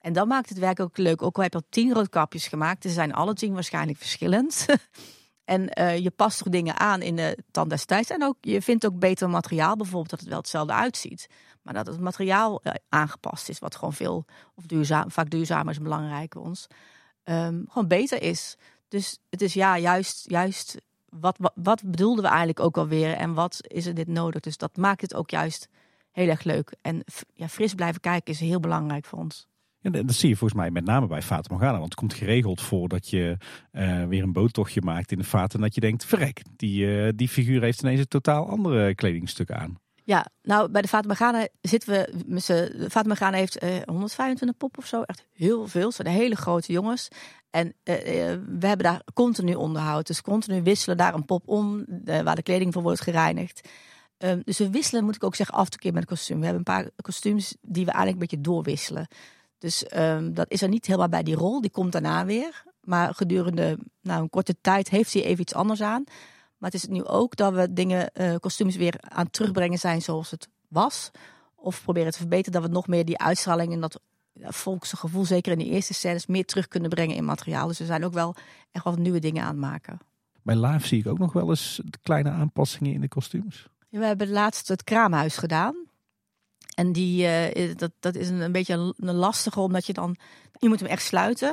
[0.05, 1.23] En dan maakt het werk ook leuk.
[1.23, 2.83] Ook al heb je al tien roodkapjes gemaakt.
[2.83, 4.67] Ze zijn alle tien waarschijnlijk verschillend.
[5.45, 8.11] en uh, je past toch dingen aan in de tand destijds.
[8.11, 9.77] En ook, je vindt ook beter materiaal.
[9.77, 11.27] Bijvoorbeeld dat het wel hetzelfde uitziet.
[11.63, 13.59] Maar dat het materiaal uh, aangepast is.
[13.59, 14.25] Wat gewoon veel,
[14.55, 16.67] of duurzaam, vaak duurzamer is belangrijk voor ons
[17.25, 18.57] um, gewoon beter is.
[18.89, 20.77] Dus het is ja, juist, juist
[21.09, 24.41] wat, wat, wat bedoelden we eigenlijk ook alweer en wat is er dit nodig?
[24.41, 25.69] Dus dat maakt het ook juist
[26.11, 26.75] heel erg leuk.
[26.81, 29.49] En ja, fris blijven kijken is heel belangrijk voor ons.
[29.85, 31.73] Ja, dat zie je volgens mij met name bij Fata Morgana.
[31.73, 33.37] Want het komt geregeld voor dat je
[33.73, 35.55] uh, weer een boottochtje maakt in de vaat.
[35.55, 39.51] En dat je denkt, verrek, die, uh, die figuur heeft ineens een totaal andere kledingstuk
[39.51, 39.79] aan.
[40.05, 44.87] Ja, nou bij de Fata Morgana zitten we Fata Morgana heeft uh, 125 pop of
[44.87, 45.03] zo.
[45.03, 45.93] Echt heel veel.
[45.93, 47.09] Ze zijn hele grote jongens.
[47.51, 50.07] En we hebben daar continu onderhoud.
[50.07, 51.85] Dus continu wisselen daar een pop om.
[52.05, 53.69] waar de kleding voor wordt gereinigd.
[54.19, 56.39] Um, dus we wisselen, moet ik ook zeggen, af en toe keer met kostuum.
[56.39, 59.07] We hebben een paar kostuums die we eigenlijk een beetje doorwisselen.
[59.65, 61.61] Dus um, dat is er niet helemaal bij die rol.
[61.61, 62.65] Die komt daarna weer.
[62.81, 66.05] Maar gedurende nou, een korte tijd heeft hij even iets anders aan.
[66.59, 70.31] Maar het is nu ook dat we dingen, uh, kostuums weer aan terugbrengen zijn zoals
[70.31, 71.11] het was.
[71.55, 74.01] Of proberen te verbeteren dat we nog meer die uitstraling en dat
[74.33, 77.67] ja, volksgevoel, zeker in de eerste scènes, meer terug kunnen brengen in materiaal.
[77.69, 78.35] Dus we zijn ook wel
[78.73, 79.99] echt wat nieuwe dingen aan het maken.
[80.43, 83.69] Bij live zie ik ook nog wel eens kleine aanpassingen in de kostuums.
[83.89, 85.75] We hebben laatst het kraamhuis gedaan.
[86.75, 90.17] En die, uh, dat, dat is een, een beetje een, lastige, omdat je dan,
[90.59, 91.49] je moet hem echt sluiten.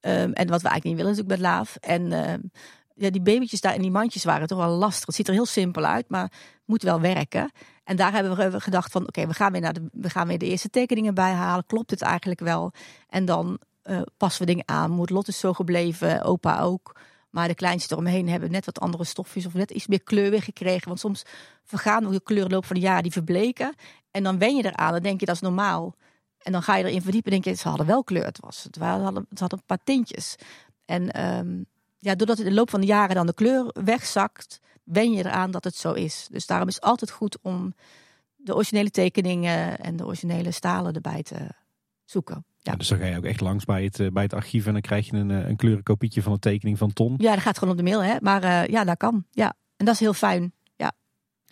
[0.00, 1.76] Um, en wat we eigenlijk niet willen natuurlijk met laaf.
[1.76, 2.50] En uh,
[2.94, 5.06] ja, die babytjes daar in die mandjes waren toch wel lastig.
[5.06, 6.32] Het ziet er heel simpel uit, maar
[6.64, 7.50] moet wel werken.
[7.84, 10.38] En daar hebben we gedacht van, oké, we gaan weer naar de, we gaan weer
[10.38, 11.66] de eerste tekeningen bijhalen.
[11.66, 12.72] Klopt het eigenlijk wel?
[13.08, 15.04] En dan uh, passen we dingen aan.
[15.04, 16.96] Lot is zo gebleven, opa ook.
[17.30, 20.42] Maar de kleinste eromheen hebben net wat andere stofjes of net iets meer kleur weer
[20.42, 20.88] gekregen.
[20.88, 21.22] Want soms
[21.64, 23.74] vergaan de kleurloop van de jaren, die verbleken.
[24.16, 25.94] En dan wen je eraan, dan denk je dat is normaal.
[26.38, 28.24] En dan ga je erin verdiepen, denk je, ze hadden wel kleur.
[28.24, 30.36] Het, was, het, hadden, het hadden een paar tintjes.
[30.84, 31.66] En um,
[31.98, 35.50] ja, doordat in de loop van de jaren dan de kleur wegzakt, wen je eraan
[35.50, 36.28] dat het zo is.
[36.30, 37.74] Dus daarom is het altijd goed om
[38.36, 41.48] de originele tekeningen en de originele stalen erbij te
[42.04, 42.44] zoeken.
[42.58, 42.76] Ja.
[42.76, 44.82] dus dan ga je ook echt langs bij het, eh, bij het archief en dan
[44.82, 47.14] krijg je een, eh, een kleurenkopietje van de tekening van Ton.
[47.18, 48.16] Ja, dat gaat gewoon op de mail, hè?
[48.20, 49.24] maar uh, ja, dat kan.
[49.30, 49.56] Ja.
[49.76, 50.52] En dat is heel fijn.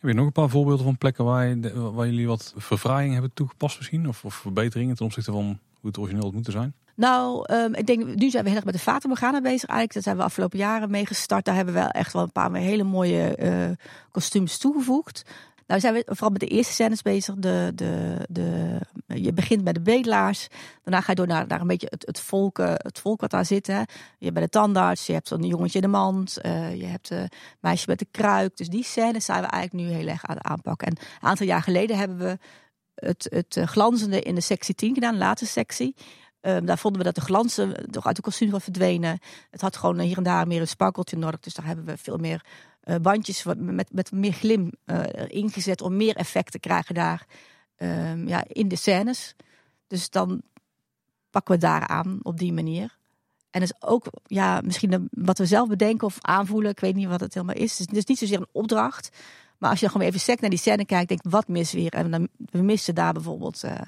[0.04, 4.08] Heb je nog een paar voorbeelden van plekken waar, jullie wat verfraaiing hebben toegepast misschien?
[4.08, 6.74] Of, of verbeteringen ten opzichte van hoe het origineel had moeten zijn?
[6.94, 9.92] Nou, um, ik denk, nu zijn we heel erg met de Vaten bezig eigenlijk.
[9.92, 11.44] Dat zijn we afgelopen jaren mee gestart.
[11.44, 13.76] Daar hebben we wel echt wel een paar hele mooie uh,
[14.10, 15.24] kostuums toegevoegd.
[15.66, 17.34] Nou zijn we vooral met de eerste scènes bezig.
[17.34, 20.48] De, de, de, je begint met de bedelaars.
[20.82, 23.44] Daarna ga je door naar, naar een beetje het, het, volk, het volk wat daar
[23.44, 23.66] zit.
[23.66, 23.78] Hè.
[24.18, 26.38] Je hebt de tandarts, je hebt zo'n jongetje in de mand.
[26.42, 27.28] Uh, je hebt een
[27.60, 28.56] meisje met de kruik.
[28.56, 30.86] Dus die scènes zijn we eigenlijk nu heel erg aan het aanpakken.
[30.86, 32.38] En een aantal jaar geleden hebben we
[32.94, 35.94] het, het glanzende in de sectie 10 gedaan, de laatste sectie.
[36.46, 39.18] Um, daar vonden we dat de glansen toch uit de kostuum was verdwenen.
[39.50, 41.40] Het had gewoon hier en daar meer een sparkeltje nodig.
[41.40, 42.44] Dus daar hebben we veel meer
[42.84, 47.26] uh, bandjes met, met meer glim uh, ingezet om meer effect te krijgen daar
[47.78, 49.34] um, ja, in de scènes.
[49.86, 50.42] Dus dan
[51.30, 52.96] pakken we daar aan op die manier.
[53.50, 56.70] En is ook ja, misschien wat we zelf bedenken of aanvoelen.
[56.70, 57.78] Ik weet niet wat het helemaal is.
[57.78, 59.10] Het is niet zozeer een opdracht.
[59.58, 61.92] Maar als je gewoon even sec naar die scène kijkt, denk wat mis weer?
[61.92, 63.80] En dan we missen daar bijvoorbeeld uh,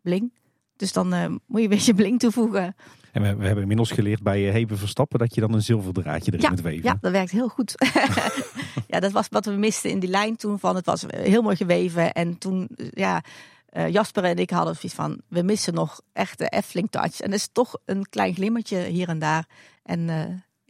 [0.00, 0.32] Bling.
[0.80, 2.74] Dus dan uh, moet je een beetje bling toevoegen.
[3.12, 6.32] En we, we, hebben inmiddels geleerd bij eh, Heben Verstappen dat je dan een zilverdraadje
[6.32, 6.84] erin moet weven.
[6.84, 7.74] Ja, dat werkt heel goed.
[8.92, 10.76] ja, dat was wat we misten in die lijn toen van.
[10.76, 12.12] Het was heel mooi geweven.
[12.12, 13.22] En toen, ja,
[13.72, 17.20] uh, Jasper en ik hadden zoiets van, we missen nog echte Efteling touch.
[17.20, 19.48] En dat is toch een klein glimmertje hier en daar.
[19.82, 20.08] En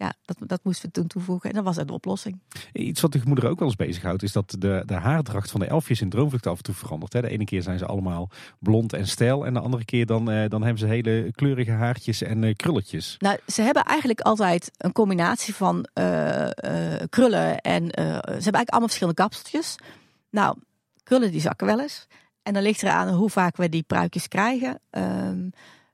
[0.00, 1.50] ja, dat, dat moesten we toen toevoegen.
[1.50, 2.40] En dat was de oplossing.
[2.72, 5.66] Iets wat de moeder ook wel eens bezighoudt, is dat de, de haardracht van de
[5.66, 7.12] elfjes in Droomvlucht af en toe verandert.
[7.12, 7.20] Hè.
[7.20, 9.46] De ene keer zijn ze allemaal blond en stijl.
[9.46, 13.16] En de andere keer dan, eh, dan hebben ze hele kleurige haartjes en uh, krulletjes.
[13.18, 16.48] Nou, ze hebben eigenlijk altijd een combinatie van uh,
[17.08, 19.76] krullen en ze hebben eigenlijk allemaal verschillende kapseltjes.
[20.30, 20.56] Nou,
[21.02, 22.06] krullen die zakken wel eens.
[22.42, 24.80] En dan ligt eraan hoe vaak we die pruikjes krijgen.
[24.90, 25.50] Ehm,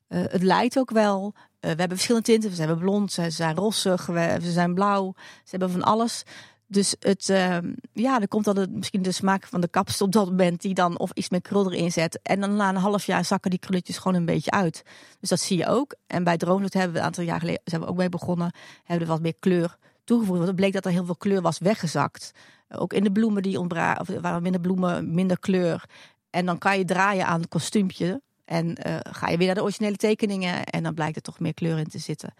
[0.08, 1.34] het lijkt ook wel.
[1.70, 2.50] We hebben verschillende tinten.
[2.50, 5.12] Ze hebben blond, ze zijn rossig, we, ze zijn blauw.
[5.16, 6.24] Ze hebben van alles.
[6.68, 10.26] Dus het, ehm, ja, er komt dan misschien de smaak van de kapsel op dat
[10.26, 12.18] moment die dan of iets meer krul erin zet.
[12.22, 14.82] En dan na een half jaar zakken die krulletjes gewoon een beetje uit.
[15.20, 15.94] Dus dat zie je ook.
[16.06, 18.52] En bij Droomvlucht hebben we een aantal jaar geleden zijn we ook mee begonnen.
[18.84, 20.36] Hebben we wat meer kleur toegevoegd.
[20.36, 22.32] Want het bleek dat er heel veel kleur was weggezakt.
[22.68, 25.84] Ook in de bloemen die ontbraken, of waren minder bloemen, minder kleur.
[26.30, 28.22] En dan kan je draaien aan het kostuumpje.
[28.46, 30.64] En uh, ga je weer naar de originele tekeningen.
[30.64, 32.34] En dan blijkt er toch meer kleur in te zitten.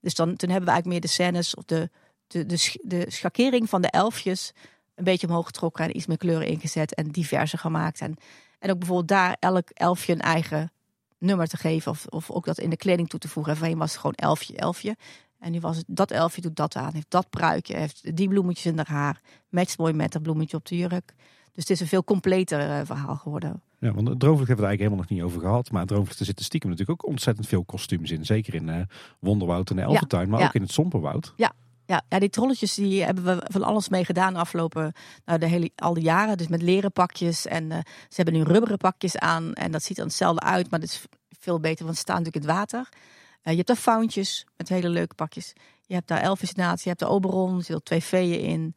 [0.00, 1.90] Dus dan, toen hebben we eigenlijk meer de scènes of de
[2.30, 4.52] de, de, schakering van de elfjes
[4.94, 8.00] een beetje omhoog getrokken en iets meer kleuren ingezet en diverser gemaakt.
[8.00, 8.16] En,
[8.58, 10.72] en ook bijvoorbeeld daar elk elfje een eigen
[11.18, 13.52] nummer te geven of, of ook dat in de kleding toe te voegen.
[13.52, 14.96] En voorheen was het gewoon elfje, elfje.
[15.38, 18.72] En nu was het dat elfje doet dat aan, heeft dat pruikje, heeft die bloemetjes
[18.72, 21.14] in haar haar, matcht mooi met dat bloemetje op de jurk.
[21.52, 23.62] Dus het is een veel completer uh, verhaal geworden.
[23.80, 25.70] Ja, want Droomvlucht hebben we het eigenlijk helemaal nog niet over gehad.
[25.70, 28.24] Maar Droomvlucht, er zitten stiekem natuurlijk ook ontzettend veel kostuums in.
[28.24, 28.80] Zeker in uh,
[29.18, 31.32] Wonderwoud en de Elfentuin, maar ook in het Somperwoud.
[31.36, 31.52] Ja,
[31.86, 34.92] ja, ja, die trolletjes die hebben we van alles mee gedaan afgelopen
[35.24, 36.36] nou, de hele, al die jaren.
[36.36, 39.54] Dus met leren pakjes en uh, ze hebben nu rubberen pakjes aan.
[39.54, 42.44] En dat ziet er hetzelfde uit, maar het is veel beter, want ze staan natuurlijk
[42.44, 42.88] in het water.
[42.90, 45.52] Uh, je hebt daar fauntjes met hele leuke pakjes.
[45.86, 48.74] Je hebt daar Elvis naast, je hebt de Oberon, er zitten twee veeën in.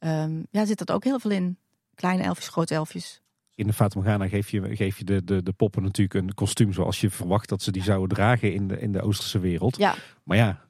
[0.00, 1.58] Um, ja, zit dat ook heel veel in.
[1.94, 3.22] Kleine elfjes, grote elfjes.
[3.54, 6.72] In de Fata Morgana geef je, geef je de, de, de poppen natuurlijk een kostuum
[6.72, 9.76] zoals je verwacht dat ze die zouden dragen in de, in de Oosterse wereld.
[9.76, 9.94] Ja.
[10.24, 10.64] Maar ja,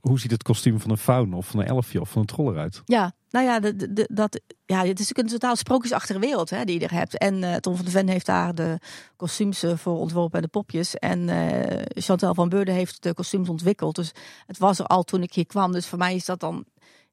[0.00, 2.52] hoe ziet het kostuum van een faun of van een elfje of van een troll
[2.52, 2.82] eruit?
[2.84, 6.64] Ja, nou ja, de, de, dat, ja het is natuurlijk een totaal sprookjesachtige wereld hè,
[6.64, 7.18] die je er hebt.
[7.18, 8.78] En uh, Tom van de Ven heeft daar de
[9.16, 10.94] kostuums eh, voor ontworpen en de popjes.
[10.94, 13.94] En uh, Chantal van Beurden heeft de kostuums ontwikkeld.
[13.94, 14.12] Dus
[14.46, 15.72] het was er al toen ik hier kwam.
[15.72, 16.64] Dus voor mij is dat dan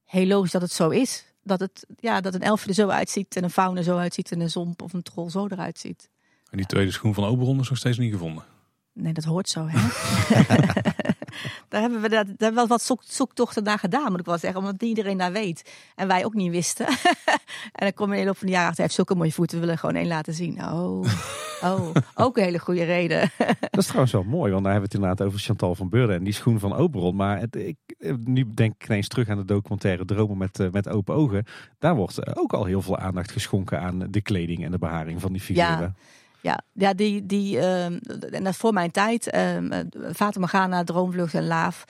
[0.06, 1.33] heel logisch dat het zo is.
[1.44, 4.32] Dat, het, ja, dat een elfje er zo uitziet en een faun er zo uitziet
[4.32, 6.10] en een zomp of een troll zo eruit ziet.
[6.50, 8.44] En die tweede schoen van Oberon is nog steeds niet gevonden?
[8.94, 9.80] Nee, dat hoort zo, hè?
[11.70, 14.38] daar hebben we dat, daar hebben we wat zoek, zoektochten naar gedaan, moet ik wel
[14.38, 14.60] zeggen.
[14.60, 15.72] Omdat iedereen daar weet.
[15.96, 16.88] En wij ook niet wisten.
[17.78, 18.84] en dan kom je in de loop van de jaren achter.
[18.84, 19.56] Hij heeft zulke mooie voeten.
[19.60, 20.64] We willen gewoon één laten zien.
[20.64, 21.06] Oh,
[21.62, 21.90] oh.
[22.16, 23.32] ook een hele goede reden.
[23.60, 24.52] dat is trouwens wel mooi.
[24.52, 26.16] Want daar hebben we het inderdaad over Chantal van Beurden.
[26.16, 27.16] En die schoen van Oberon.
[27.16, 27.78] Maar het, ik,
[28.24, 31.46] nu denk ik ineens terug aan de documentaire Dromen met, uh, met open ogen.
[31.80, 35.32] Daar wordt ook al heel veel aandacht geschonken aan de kleding en de beharing van
[35.32, 35.80] die figuren.
[35.80, 35.94] Ja.
[36.42, 37.86] Ja, ja die, die, uh,
[38.42, 39.80] voor mijn tijd, uh,
[40.16, 41.86] Fata Morgana, Droomvlucht en Laaf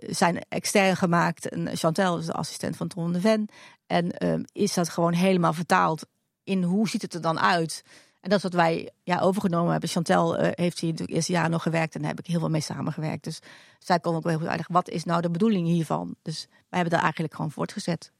[0.00, 1.48] zijn extern gemaakt.
[1.48, 3.48] En Chantal is de assistent van Ton de Ven.
[3.86, 6.06] En uh, is dat gewoon helemaal vertaald
[6.44, 7.84] in hoe ziet het er dan uit?
[8.20, 9.88] En dat is wat wij ja, overgenomen hebben.
[9.88, 12.50] Chantal uh, heeft hier de eerste jaren nog gewerkt en daar heb ik heel veel
[12.50, 13.24] mee samengewerkt.
[13.24, 13.40] Dus
[13.86, 16.14] zij kon ook wel heel goed uitleggen, wat is nou de bedoeling hiervan?
[16.22, 18.12] Dus wij hebben daar eigenlijk gewoon voortgezet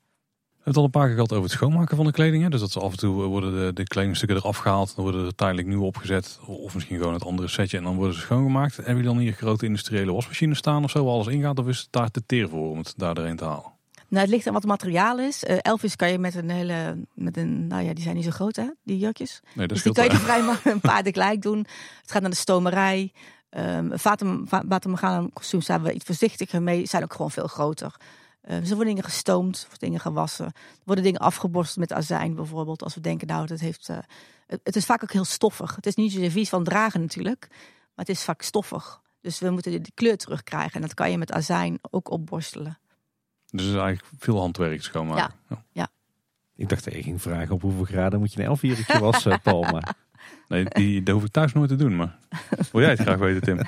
[0.67, 2.43] het al een paar keer gehad over het schoonmaken van de kleding.
[2.43, 2.49] Hè?
[2.49, 4.95] Dus dat ze af en toe worden de, de kledingstukken eraf gehaald.
[4.95, 6.39] Dan worden er tijdelijk nieuw opgezet.
[6.47, 7.77] Of misschien gewoon het andere setje.
[7.77, 8.77] En dan worden ze schoongemaakt.
[8.77, 11.05] Hebben jullie dan hier grote industriële wasmachines staan of zo?
[11.05, 11.59] Waar alles ingaat?
[11.59, 13.75] Of is het daar te teer voor om het daar doorheen te halen?
[14.09, 15.45] Nou, het ligt aan wat het materiaal is.
[15.45, 18.31] Uh, Elvis kan je met een hele, met een, nou ja, die zijn niet zo
[18.31, 19.41] groot hè, die jurkjes.
[19.43, 21.59] Nee, dat dus die kan je vrij maar een paar tegelijk doen.
[22.03, 23.13] Het gaat naar de stomerij.
[23.59, 26.87] Um, Vaten gaan kostuums zijn we iets voorzichtiger mee.
[26.87, 27.97] Zijn ook gewoon veel groter.
[28.45, 30.45] Uh, er worden dingen gestoomd, of dingen gewassen.
[30.47, 30.53] Er
[30.85, 32.83] worden dingen afgeborst met azijn bijvoorbeeld.
[32.83, 33.99] Als we denken, nou, dat heeft, uh,
[34.47, 35.77] het, het, is vaak ook heel stoffig.
[35.77, 39.01] Het is niet zozeer vies van dragen natuurlijk, maar het is vaak stoffig.
[39.21, 40.73] Dus we moeten de kleur terugkrijgen.
[40.73, 42.79] En dat kan je met azijn ook opborstelen.
[43.51, 45.35] Dus het is eigenlijk veel handwerk schoonmaken.
[45.49, 45.89] Ja, ja.
[46.57, 49.63] Ik dacht dat je ging vragen op hoeveel graden moet je een elfviertje wassen, Paul.
[49.63, 49.95] Maar...
[50.49, 51.97] Nee, die, dat hoef ik thuis nooit te doen.
[51.97, 52.17] Maar
[52.73, 53.61] wil jij het graag weten, Tim?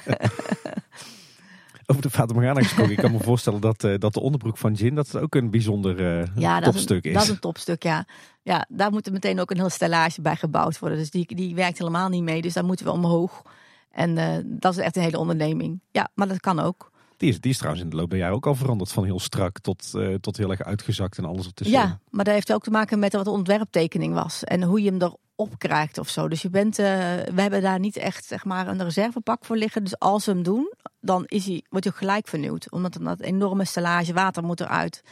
[1.91, 2.93] Over de Fata Morgana gesproken.
[2.93, 6.21] ik kan me voorstellen dat, uh, dat de onderbroek van Jin dat ook een bijzonder
[6.21, 7.17] uh, ja, topstuk is, is.
[7.17, 8.07] Dat is een topstuk, ja.
[8.43, 10.99] Ja, daar moet er meteen ook een heel stellage bij gebouwd worden.
[10.99, 12.43] Dus die, die werkt helemaal niet mee.
[12.43, 13.43] Dus daar moeten we omhoog.
[13.91, 15.81] En uh, dat is echt een hele onderneming.
[15.91, 16.91] Ja, maar dat kan ook.
[17.17, 18.93] Die is, die is trouwens in de loop der jaren ook al veranderd.
[18.93, 21.79] Van heel strak tot, uh, tot heel erg uitgezakt en alles ertussen.
[21.79, 24.45] Ja, maar dat heeft ook te maken met wat de ontwerptekening was.
[24.45, 25.21] En hoe je hem erop
[25.59, 26.29] krijgt of zo.
[26.29, 26.87] Dus je bent, uh,
[27.35, 29.83] we hebben daar niet echt zeg maar, een reservepak voor liggen.
[29.83, 32.71] Dus als we hem doen, dan is hij, wordt hij ook gelijk vernieuwd.
[32.71, 35.03] Omdat er dat enorme stellage water moet eruit.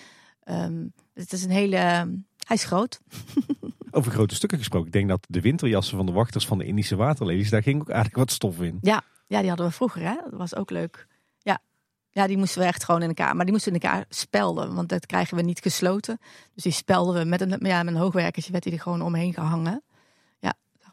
[0.44, 1.76] Um, het is een hele...
[1.76, 3.00] hij is groot.
[3.90, 4.86] Over grote stukken gesproken.
[4.86, 7.50] Ik denk dat de winterjassen van de wachters van de Indische waterlelies...
[7.50, 8.78] daar ging ook eigenlijk wat stof in.
[8.80, 10.02] Ja, ja die hadden we vroeger.
[10.02, 10.14] Hè?
[10.14, 11.06] Dat was ook leuk.
[11.38, 11.58] Ja.
[12.10, 13.36] ja, die moesten we echt gewoon in elkaar...
[13.36, 14.74] Maar die moesten in elkaar spelden.
[14.74, 16.18] Want dat krijgen we niet gesloten.
[16.54, 18.52] Dus die spelden we met een, ja, met een hoogwerkertje.
[18.52, 19.82] werd hij er gewoon omheen gehangen.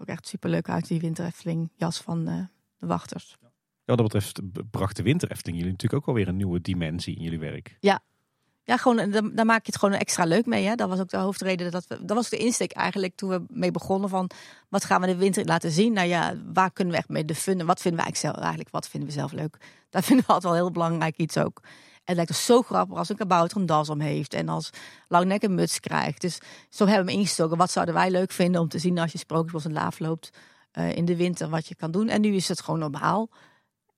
[0.03, 0.87] Ook echt super leuk uit.
[0.87, 2.45] Die winterefteling jas van uh,
[2.77, 3.37] de wachters.
[3.41, 3.49] Ja,
[3.85, 4.39] wat dat betreft
[4.71, 7.77] bracht de winter Efteling jullie natuurlijk ook alweer een nieuwe dimensie in jullie werk.
[7.79, 7.99] Ja,
[8.63, 10.65] Ja, gewoon, dan, dan maak je het gewoon extra leuk mee.
[10.65, 10.75] Hè?
[10.75, 11.71] Dat was ook de hoofdreden.
[11.71, 14.29] Dat, we, dat was de insteek eigenlijk toen we mee begonnen van...
[14.69, 15.93] wat gaan we de winter laten zien?
[15.93, 17.65] Nou ja, waar kunnen we echt mee de fun?
[17.65, 19.57] Wat vinden we eigenlijk zelf, eigenlijk, wat vinden we zelf leuk?
[19.89, 21.61] Dat vinden we altijd wel heel belangrijk iets ook.
[22.03, 24.33] Het lijkt ons zo grappig als een kabouter een das om heeft...
[24.33, 24.69] en als
[25.07, 26.21] langnek een muts krijgt.
[26.21, 26.39] Dus
[26.69, 27.57] zo hebben we ingestoken.
[27.57, 30.29] Wat zouden wij leuk vinden om te zien als je Sprookjesbos een laaf loopt...
[30.79, 32.09] Uh, in de winter wat je kan doen.
[32.09, 33.29] En nu is het gewoon normaal.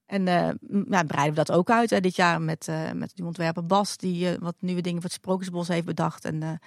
[0.05, 0.49] En uh,
[0.89, 3.97] ja, breiden we dat ook uit hè, dit jaar met, uh, met die ontwerper Bas,
[3.97, 6.25] die wat nieuwe dingen voor het Sprookjesbos heeft bedacht.
[6.25, 6.59] En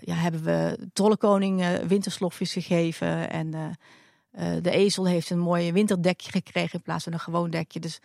[0.00, 3.30] ja, hebben we Trollenkoning winterslofjes gegeven.
[3.30, 3.76] En
[4.62, 7.80] de ezel heeft een mooi winterdekje gekregen in plaats van een gewoon dekje.
[7.80, 8.00] Dus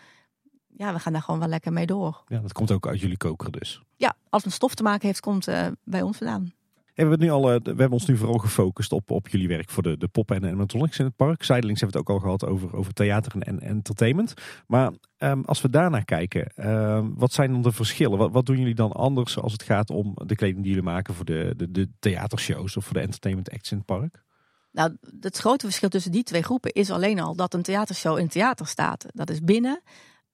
[0.77, 2.23] ja, we gaan daar gewoon wel lekker mee door.
[2.27, 3.81] Ja, dat komt ook uit jullie koker dus.
[3.95, 5.45] Ja, als het stof te maken heeft, komt
[5.83, 6.53] bij ons vandaan
[6.95, 9.69] we, hebben nu al, eh, we hebben ons nu vooral gefocust op, op jullie werk
[9.69, 11.43] voor de, de poppen en animatronics in het park.
[11.43, 14.33] Zijdelings hebben we het ook al gehad over, over theater en, entertainment.
[14.67, 18.17] Maar um, als we daarnaar kijken, um, wat zijn dan de verschillen?
[18.17, 21.13] Wat, wat doen jullie dan anders als het gaat om de kleding die jullie maken
[21.13, 24.23] voor de, de, de theatershows of voor de entertainment acts in het park?
[24.71, 28.27] Nou, het grote verschil tussen die twee groepen is alleen al dat een theatershow in
[28.27, 29.05] theater staat.
[29.11, 29.81] Dat is binnen.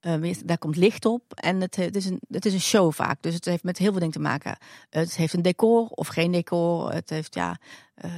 [0.00, 3.22] Uh, daar komt licht op en het, het, is een, het is een show vaak.
[3.22, 4.56] Dus het heeft met heel veel dingen te maken.
[4.90, 6.92] Het heeft een decor of geen decor.
[6.92, 7.56] Het heeft ja,
[8.04, 8.10] uh,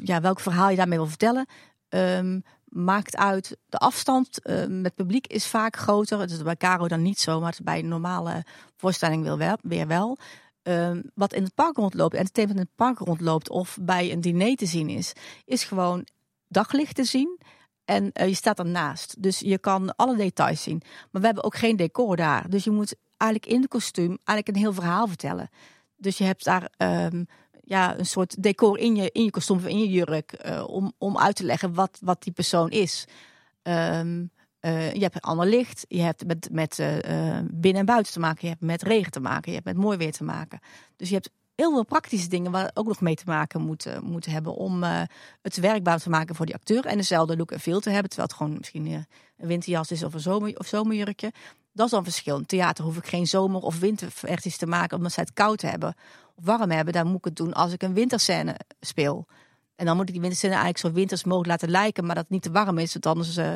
[0.00, 1.46] ja welk verhaal je daarmee wil vertellen.
[1.88, 3.56] Um, maakt uit.
[3.68, 6.20] De afstand uh, met publiek is vaak groter.
[6.20, 8.44] Het is bij Caro dan niet zo, maar het is bij een normale
[8.76, 10.18] voorstelling wel, weer wel.
[10.62, 14.56] Um, wat in het park rondloopt, entertainment in het park rondloopt of bij een diner
[14.56, 15.12] te zien is,
[15.44, 16.06] is gewoon
[16.48, 17.38] daglicht te zien.
[17.86, 19.22] En uh, je staat ernaast.
[19.22, 20.82] Dus je kan alle details zien.
[21.10, 22.50] Maar we hebben ook geen decor daar.
[22.50, 25.50] Dus je moet eigenlijk in de kostuum eigenlijk een heel verhaal vertellen.
[25.96, 27.26] Dus je hebt daar um,
[27.64, 30.46] ja, een soort decor in je, in je kostuum of in je jurk.
[30.46, 33.04] Uh, om, om uit te leggen wat, wat die persoon is.
[33.62, 34.30] Um,
[34.60, 35.84] uh, je hebt ander licht.
[35.88, 36.76] Je hebt met, met
[37.44, 38.40] binnen en buiten te maken.
[38.40, 39.48] Je hebt met regen te maken.
[39.48, 40.60] Je hebt met mooi weer te maken.
[40.96, 44.32] Dus je hebt heel veel praktische dingen waar ook nog mee te maken moeten, moeten
[44.32, 45.02] hebben om uh,
[45.42, 46.86] het werkbaar te maken voor die acteur.
[46.86, 48.94] En dezelfde look en feel te hebben, terwijl het gewoon misschien uh,
[49.38, 51.32] een winterjas is of een zomer, of zomerjurkje.
[51.72, 52.36] Dat is dan verschil.
[52.36, 55.94] In theater hoef ik geen zomer- of winterversies te maken omdat zij het koud hebben
[56.34, 56.92] of warm hebben.
[56.92, 59.26] Dan moet ik het doen als ik een winterscène speel.
[59.76, 62.32] En dan moet ik die winterscène eigenlijk zo winters mogelijk laten lijken, maar dat het
[62.32, 63.38] niet te warm is, want anders...
[63.38, 63.54] Uh,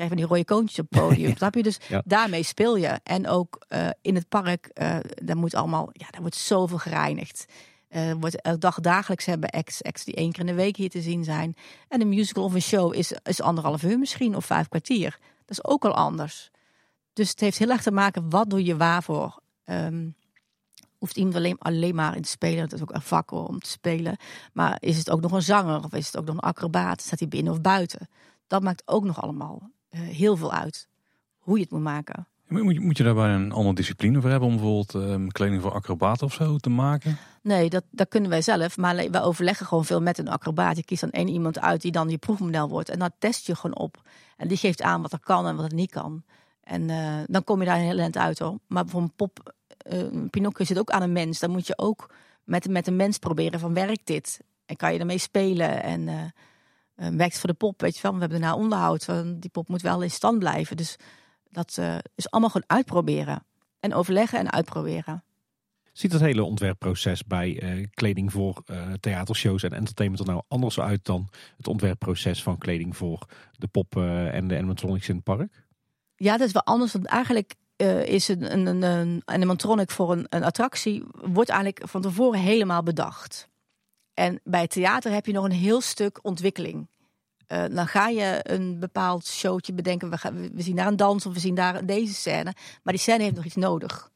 [0.00, 1.36] krijg van die rode koontjes op het podium.
[1.36, 1.62] Snap je?
[1.62, 2.02] Dus ja.
[2.04, 3.00] daarmee speel je.
[3.02, 7.44] En ook uh, in het park, uh, daar moet allemaal, ja, daar wordt zoveel gereinigd.
[7.90, 10.90] Uh, wordt elke dag dagelijks hebben acts, acts die één keer in de week hier
[10.90, 11.56] te zien zijn.
[11.88, 15.18] En een musical of een show is, is anderhalf uur misschien of vijf kwartier.
[15.44, 16.50] Dat is ook al anders.
[17.12, 19.40] Dus het heeft heel erg te maken, wat doe je waarvoor?
[19.64, 20.14] Um,
[20.98, 22.68] hoeft iemand alleen, alleen maar in te spelen.
[22.68, 24.16] Dat is ook een vak om te spelen.
[24.52, 27.00] Maar is het ook nog een zanger of is het ook nog een acrobaat?
[27.00, 28.08] Staat hij binnen of buiten?
[28.46, 30.88] Dat maakt ook nog allemaal heel veel uit.
[31.38, 32.26] Hoe je het moet maken.
[32.50, 35.72] Moet je, moet je daarbij een andere discipline voor hebben om bijvoorbeeld um, kleding voor
[35.72, 37.18] acrobaten of zo te maken?
[37.42, 38.76] Nee, dat, dat kunnen wij zelf.
[38.76, 40.76] Maar we overleggen gewoon veel met een acrobaat.
[40.76, 42.88] Je kiest dan één iemand uit die dan je proefmodel wordt.
[42.88, 44.02] En dan test je gewoon op.
[44.36, 46.22] En die geeft aan wat er kan en wat er niet kan.
[46.60, 48.58] En uh, dan kom je daar een heel eind uit hoor.
[48.66, 49.54] Maar voor een pop,
[49.92, 51.38] uh, Pinocchio zit ook aan een mens.
[51.38, 52.10] Dan moet je ook
[52.44, 54.40] met, met een mens proberen van werkt dit?
[54.66, 55.82] En kan je ermee spelen?
[55.82, 56.14] En uh,
[57.08, 58.12] werkt voor de pop, weet je wel.
[58.12, 59.04] We hebben daarna onderhoud.
[59.04, 60.76] Van, die pop moet wel in stand blijven.
[60.76, 60.96] Dus
[61.50, 63.44] dat uh, is allemaal gewoon uitproberen.
[63.80, 65.24] En overleggen en uitproberen.
[65.92, 70.80] Ziet het hele ontwerpproces bij uh, kleding voor uh, theatershows en entertainment er nou anders
[70.80, 75.66] uit dan het ontwerpproces van kleding voor de pop en de animatronics in het park?
[76.16, 76.92] Ja, dat is wel anders.
[76.92, 77.54] Want eigenlijk
[78.04, 82.82] is een, een, een, een animatronic voor een, een attractie wordt eigenlijk van tevoren helemaal
[82.82, 83.49] bedacht.
[84.20, 86.88] En bij theater heb je nog een heel stuk ontwikkeling.
[87.48, 90.10] Uh, dan ga je een bepaald showtje bedenken.
[90.10, 92.54] We, gaan, we zien daar een dans of we zien daar deze scène.
[92.82, 94.10] Maar die scène heeft nog iets nodig.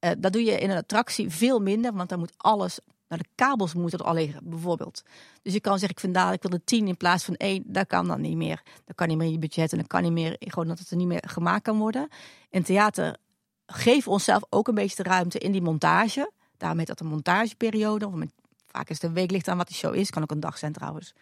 [0.00, 2.78] Uh, dat doe je in een attractie veel minder, want dan moet alles.
[3.08, 5.02] Nou, de kabels moeten er al liggen, bijvoorbeeld.
[5.42, 7.62] Dus je kan zeggen, ik vind daar, ik wil er tien in plaats van één.
[7.66, 8.62] Dat kan dan niet meer.
[8.84, 10.90] Dat kan niet meer in je budget en dat kan niet meer, gewoon dat het
[10.90, 12.08] er niet meer gemaakt kan worden.
[12.50, 13.16] In theater
[13.84, 16.30] we onszelf ook een beetje de ruimte in die montage.
[16.56, 18.06] Daarom heet dat een montageperiode.
[18.06, 18.32] Of met,
[18.70, 20.10] vaak is een week ligt aan wat die show is.
[20.10, 21.14] Kan ook een dag zijn trouwens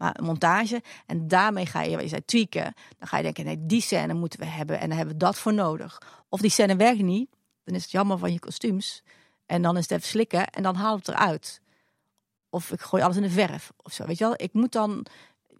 [0.00, 0.82] maar een montage.
[1.06, 2.74] En daarmee ga je, je zei, tweaken.
[2.98, 5.38] Dan ga je denken, nee, die scène moeten we hebben en daar hebben we dat
[5.38, 6.02] voor nodig.
[6.28, 7.30] Of die scène werkt niet,
[7.64, 9.02] dan is het jammer van je kostuums.
[9.46, 11.60] En dan is het even slikken en dan haal het eruit.
[12.50, 14.34] Of ik gooi alles in de verf of zo, weet je wel.
[14.36, 15.06] Ik moet dan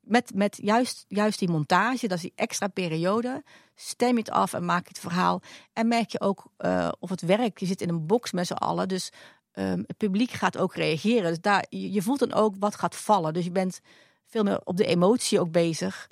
[0.02, 3.42] met, met juist, juist die montage, dat is die extra periode,
[3.74, 5.42] stem je het af en maak je het verhaal.
[5.72, 7.60] En merk je ook uh, of het werkt.
[7.60, 9.12] Je zit in een box met z'n allen, dus
[9.54, 11.28] um, het publiek gaat ook reageren.
[11.28, 13.32] Dus daar, je, voelt dan ook wat gaat vallen.
[13.32, 13.80] Dus je bent
[14.26, 16.08] veel meer op de emotie ook bezig.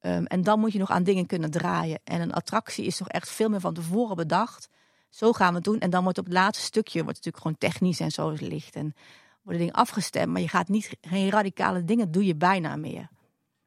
[0.00, 2.00] Um, en dan moet je nog aan dingen kunnen draaien.
[2.04, 4.68] En een attractie is toch echt veel meer van tevoren bedacht.
[5.08, 5.78] zo gaan we het doen.
[5.78, 8.74] En dan wordt op het laatste stukje, wordt natuurlijk gewoon technisch en zo licht.
[8.76, 8.94] En
[9.42, 13.08] worden dingen afgestemd, maar je gaat niet, geen radicale dingen doe je bijna meer.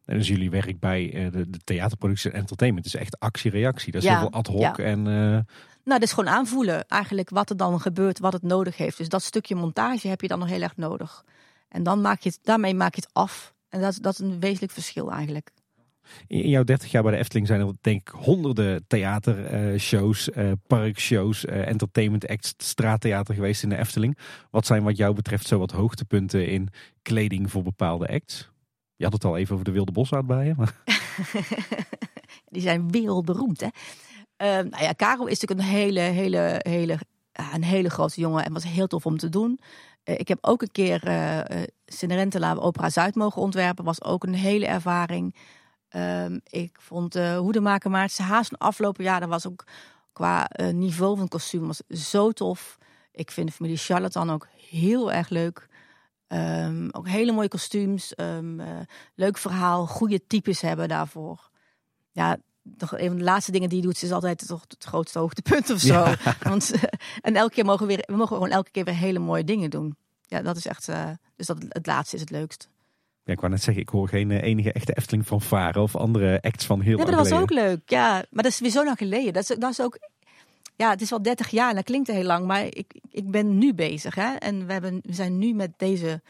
[0.05, 3.91] En dus jullie werk bij eh, de, de theaterproductie en entertainment is echt actie-reactie.
[3.91, 4.77] Dat is Ja, heel veel ad hoc ja.
[4.77, 5.07] en...
[5.07, 8.97] eh, Nou, dat is gewoon aanvoelen eigenlijk wat er dan gebeurt, wat het nodig heeft.
[8.97, 11.25] Dus dat stukje montage heb je dan nog heel erg nodig.
[11.69, 13.53] En dan maak je het, daarmee maak je het af.
[13.69, 15.51] En dat, is- dat is een wezenlijk verschil eigenlijk.
[16.27, 21.45] In jouw 30 jaar bij de Efteling zijn er denk ik honderden theatershows, eh parkshows,
[21.45, 24.17] eh, entertainment acts, straattheater geweest in de Efteling.
[24.51, 26.69] Wat zijn wat jou betreft zo wat hoogtepunten in
[27.01, 28.49] kleding voor bepaalde acts?
[28.95, 30.83] Je had het al even over de Wilde Bosuitbijen, maar
[32.49, 33.67] Die zijn wereldberoemd, hè.
[34.37, 36.99] Ehm, nou ja, Karel is natuurlijk een hele, hele, hele,
[37.53, 39.59] een hele grote jongen en was heel tof om te doen.
[40.05, 43.83] Eh, ik heb ook een keer uh, Cenerentela Opera Zuid mogen ontwerpen.
[43.83, 45.35] Was ook een hele ervaring.
[45.89, 49.63] Ehm, ik vond uh, Hoedemaker Maartse Haas van afgelopen jaar, dat was ook
[50.13, 52.77] qua niveau van kostuum was zo tof.
[53.11, 55.67] Ik vind de familie Charlatan ook heel erg leuk.
[56.27, 58.13] Um, ook hele mooie kostuums.
[59.15, 59.87] Leuk verhaal.
[59.87, 61.49] Goede types hebben daarvoor.
[62.11, 62.37] Ja,
[62.77, 65.69] toch een van de laatste dingen die je doet, is altijd toch het grootste hoogtepunt
[65.69, 65.93] of zo.
[65.93, 66.15] Ja.
[66.41, 66.83] Want, uh,
[67.21, 69.69] en elke keer mogen we, weer, we mogen gewoon elke keer weer hele mooie dingen
[69.69, 69.95] doen.
[70.21, 70.89] Ja, dat is echt.
[70.89, 72.69] Uh, dus dat, het laatste is het leukst.
[73.23, 76.41] Ja, ik wou net zeggen, ik hoor geen enige echte Efteling van Varen of andere
[76.41, 77.89] acts van heel ja, dat was ook leuk.
[77.89, 79.33] Ja, maar dat is weer zo lang geleden.
[79.33, 79.99] Dat is, dat is ook.
[80.75, 83.57] Ja, het is al 30 jaar en dat klinkt heel lang, maar ik, ik ben
[83.57, 84.15] nu bezig.
[84.15, 84.35] Hè?
[84.35, 86.21] En we, hebben, we zijn nu met deze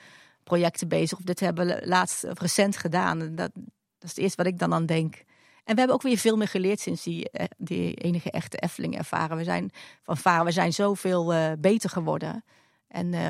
[0.44, 1.18] projecten bezig.
[1.18, 3.22] Of dit hebben we laatst of recent gedaan.
[3.22, 3.64] En dat, dat
[4.00, 5.24] is het eerste wat ik dan aan denk.
[5.66, 8.98] En we hebben ook weer veel meer geleerd sinds die, eh, die enige echte Efteling
[8.98, 9.38] ervaren.
[9.38, 9.72] We zijn
[10.04, 12.44] van varen, we zijn zoveel uh, beter geworden.
[12.88, 13.30] En uh,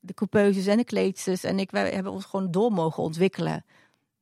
[0.00, 3.64] de coupeuses en de kleedsters en ik, wij hebben ons gewoon door mogen ontwikkelen.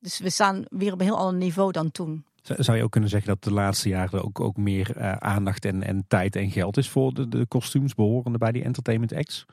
[0.00, 2.24] Dus we staan weer op een heel ander niveau dan toen.
[2.42, 5.82] Zou je ook kunnen zeggen dat de laatste jaren ook, ook meer uh, aandacht en,
[5.82, 9.46] en tijd en geld is voor de, de kostuums behorende bij die entertainment acts?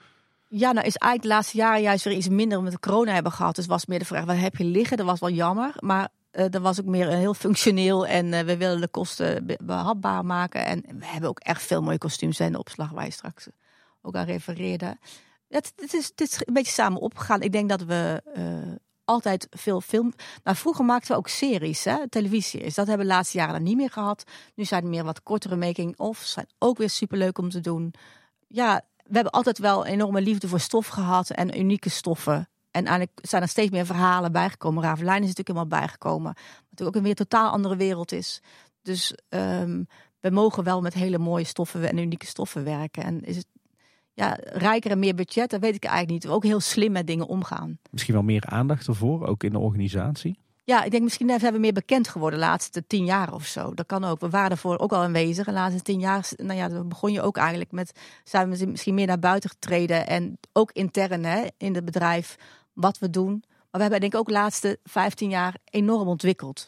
[0.47, 3.55] Ja, nou is eigenlijk de laatste jaren juist weer iets minder we corona hebben gehad.
[3.55, 4.97] Dus was meer de vraag, wat heb je liggen?
[4.97, 8.07] Dat was wel jammer, maar uh, was ook meer heel functioneel.
[8.07, 10.65] En uh, we willen de kosten behapbaar maken.
[10.65, 13.47] En we hebben ook echt veel mooie kostuums in de opslag waar je straks
[14.01, 14.97] ook aan refereerde.
[15.47, 17.41] Het, het, is, het is een beetje samen opgegaan.
[17.41, 18.21] Ik denk dat we
[19.11, 20.13] altijd veel film.
[20.43, 22.75] Nou, vroeger maakten we ook series, hè, televisieseries.
[22.75, 24.23] Dat hebben we de laatste jaren niet meer gehad.
[24.55, 26.31] Nu zijn er meer wat kortere making-ofs.
[26.31, 27.93] Zijn ook weer superleuk om te doen.
[28.47, 32.49] Ja, we hebben altijd wel enorme liefde voor stof gehad en unieke stoffen.
[32.71, 34.83] En eigenlijk zijn er steeds meer verhalen bijgekomen.
[34.83, 36.33] Ravelijn is natuurlijk helemaal bijgekomen.
[36.33, 38.41] Wat natuurlijk ook een weer totaal andere wereld is.
[38.81, 39.87] Dus um,
[40.19, 43.03] we mogen wel met hele mooie stoffen en unieke stoffen werken.
[43.03, 43.47] En is het
[44.13, 46.23] ja, rijker en meer budget, dat weet ik eigenlijk niet.
[46.23, 47.79] We ook heel slim met dingen omgaan.
[47.91, 50.39] Misschien wel meer aandacht ervoor, ook in de organisatie?
[50.63, 53.73] Ja, ik denk misschien zijn we meer bekend geworden de laatste tien jaar of zo.
[53.73, 54.19] Dat kan ook.
[54.19, 55.45] We waren ervoor ook al aanwezig.
[55.45, 58.93] De laatste tien jaar, nou ja, dan begon je ook eigenlijk met, zijn we misschien
[58.93, 60.07] meer naar buiten getreden.
[60.07, 62.35] En ook intern hè, in het bedrijf,
[62.81, 63.43] wat we doen.
[63.47, 66.67] Maar we hebben denk ik ook de laatste 15 jaar enorm ontwikkeld.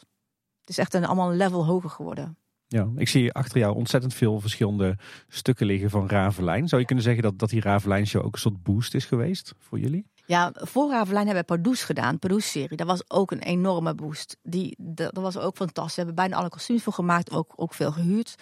[0.59, 2.37] Het is echt een, allemaal een level hoger geworden.
[2.67, 6.67] Ja, ik zie achter jou ontzettend veel verschillende stukken liggen van Ravelijn.
[6.67, 9.53] Zou je kunnen zeggen dat, dat die Ravelijn show ook een soort boost is geweest
[9.57, 10.11] voor jullie?
[10.25, 12.77] Ja, voor Ravelijn hebben we Pardoes gedaan, Pardoes-serie.
[12.77, 14.37] Dat was ook een enorme boost.
[14.41, 15.95] Die, dat, dat was ook fantastisch.
[15.95, 18.35] We hebben bijna alle kostuums voor gemaakt, ook, ook veel gehuurd.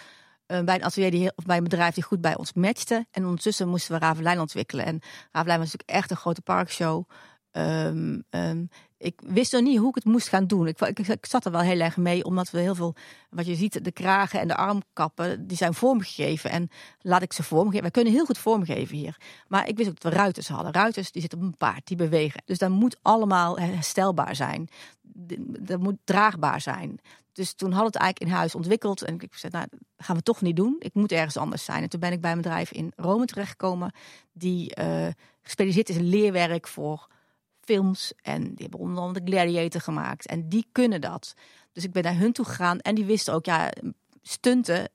[0.48, 3.06] Uh, bij een atelier die, of bij een bedrijf die goed bij ons matchte.
[3.11, 4.85] En ondertussen moesten we Ravelijn ontwikkelen.
[4.85, 4.99] En
[5.31, 7.03] Ravelijn was natuurlijk echt een grote parkshow.
[7.52, 8.69] Um, um,
[9.02, 10.68] ik wist nog niet hoe ik het moest gaan doen.
[10.68, 12.95] Ik, ik, zat er wel heel erg mee, omdat we heel veel,
[13.30, 16.49] wat je ziet, de kragen en de armkappen, die zijn vormgegeven.
[16.49, 16.69] En
[16.99, 17.86] laat ik ze vormgeven.
[17.86, 19.18] We kunnen heel goed vormgeven hier.
[19.48, 20.73] Maar ik wist ook dat we ruiters hadden.
[20.73, 22.41] Ruiters die zitten op een paard, die bewegen.
[22.45, 24.68] Dus dat moet allemaal herstelbaar zijn.
[25.60, 26.99] Dat moet draagbaar zijn.
[27.34, 29.02] Dus toen had het eigenlijk in huis ontwikkeld.
[29.02, 30.76] En ik zei, nou, dat gaan we toch niet doen.
[30.80, 31.84] Ik moet ergens anders zijn.
[31.84, 33.94] En toen ben ik bij een bedrijf in Rome terechtgekomen.
[34.34, 35.07] Die uh,
[35.41, 37.07] gespecialiseerd is in leerwerk voor
[37.72, 38.14] films.
[38.22, 40.27] En die hebben onder andere Gladiator gemaakt.
[40.27, 41.34] En die kunnen dat.
[41.72, 42.80] Dus ik ben naar hun toe gegaan.
[42.80, 43.72] En die wisten ook, ja,
[44.22, 44.89] stunten.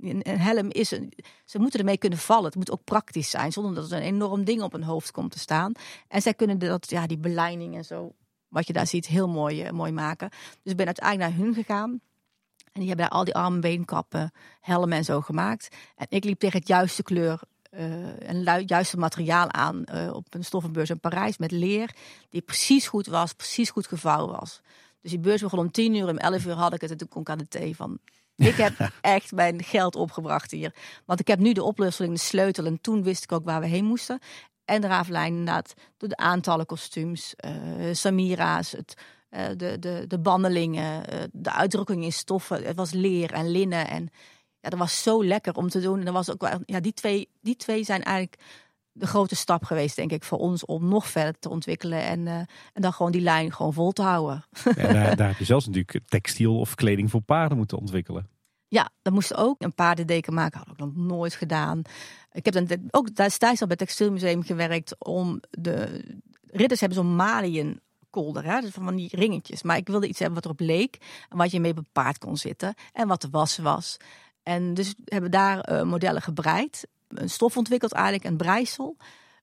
[0.00, 1.12] Een helm is een.
[1.44, 2.44] Ze moeten ermee kunnen vallen.
[2.44, 3.52] Het moet ook praktisch zijn.
[3.52, 5.72] Zonder dat er een enorm ding op hun hoofd komt te staan.
[6.08, 8.14] En zij kunnen dat, ja, die beleiding en zo.
[8.48, 10.28] Wat je daar ziet, heel mooi, uh, mooi maken.
[10.62, 12.00] Dus ik ben uiteindelijk naar hun gegaan.
[12.72, 15.76] En die hebben daar al die armen, beenkappen, helmen en zo gemaakt.
[15.96, 17.40] En ik liep tegen het juiste kleur
[17.70, 21.94] uh, en juiste materiaal aan uh, op een stoffenbeurs in Parijs met leer.
[22.28, 24.60] Die precies goed was, precies goed gevouwen was.
[25.00, 27.08] Dus die beurs begon om tien uur, om elf uur had ik het en toen
[27.08, 27.98] kon ik aan de thee van...
[28.40, 30.74] Ik heb echt mijn geld opgebracht hier.
[31.04, 32.66] Want ik heb nu de oplossing, de sleutel.
[32.66, 34.18] En toen wist ik ook waar we heen moesten.
[34.64, 38.94] En de raaflijn inderdaad, door de aantallen kostuums, uh, Samira's, het,
[39.58, 41.02] de, de, de bandelingen,
[41.32, 42.64] de uitdrukking in stoffen.
[42.64, 44.10] Het was leer en linnen en
[44.60, 45.98] ja, dat was zo lekker om te doen.
[45.98, 48.42] En dat was ook wel, ja, die twee, die twee zijn eigenlijk
[48.92, 52.34] de grote stap geweest, denk ik, voor ons om nog verder te ontwikkelen en, uh,
[52.72, 54.44] en dan gewoon die lijn gewoon vol te houden.
[54.64, 58.28] Ja, daar, daar heb je zelfs natuurlijk textiel of kleding voor paarden moeten ontwikkelen.
[58.68, 60.58] Ja, dan moesten ook een paardendeken maken.
[60.58, 61.82] Had ik nog nooit gedaan.
[62.32, 66.04] Ik heb dan ook destijds al bij het Textielmuseum gewerkt om de
[66.46, 67.80] ridders hebben zo'n Maliën
[68.10, 68.60] kolder, hè?
[68.60, 69.62] Dus van die ringetjes.
[69.62, 72.74] Maar ik wilde iets hebben wat erop leek en wat je mee bepaard kon zitten
[72.92, 73.96] en wat de was was.
[74.42, 78.96] En dus hebben daar uh, modellen gebreid, een stof ontwikkeld eigenlijk, een breisel.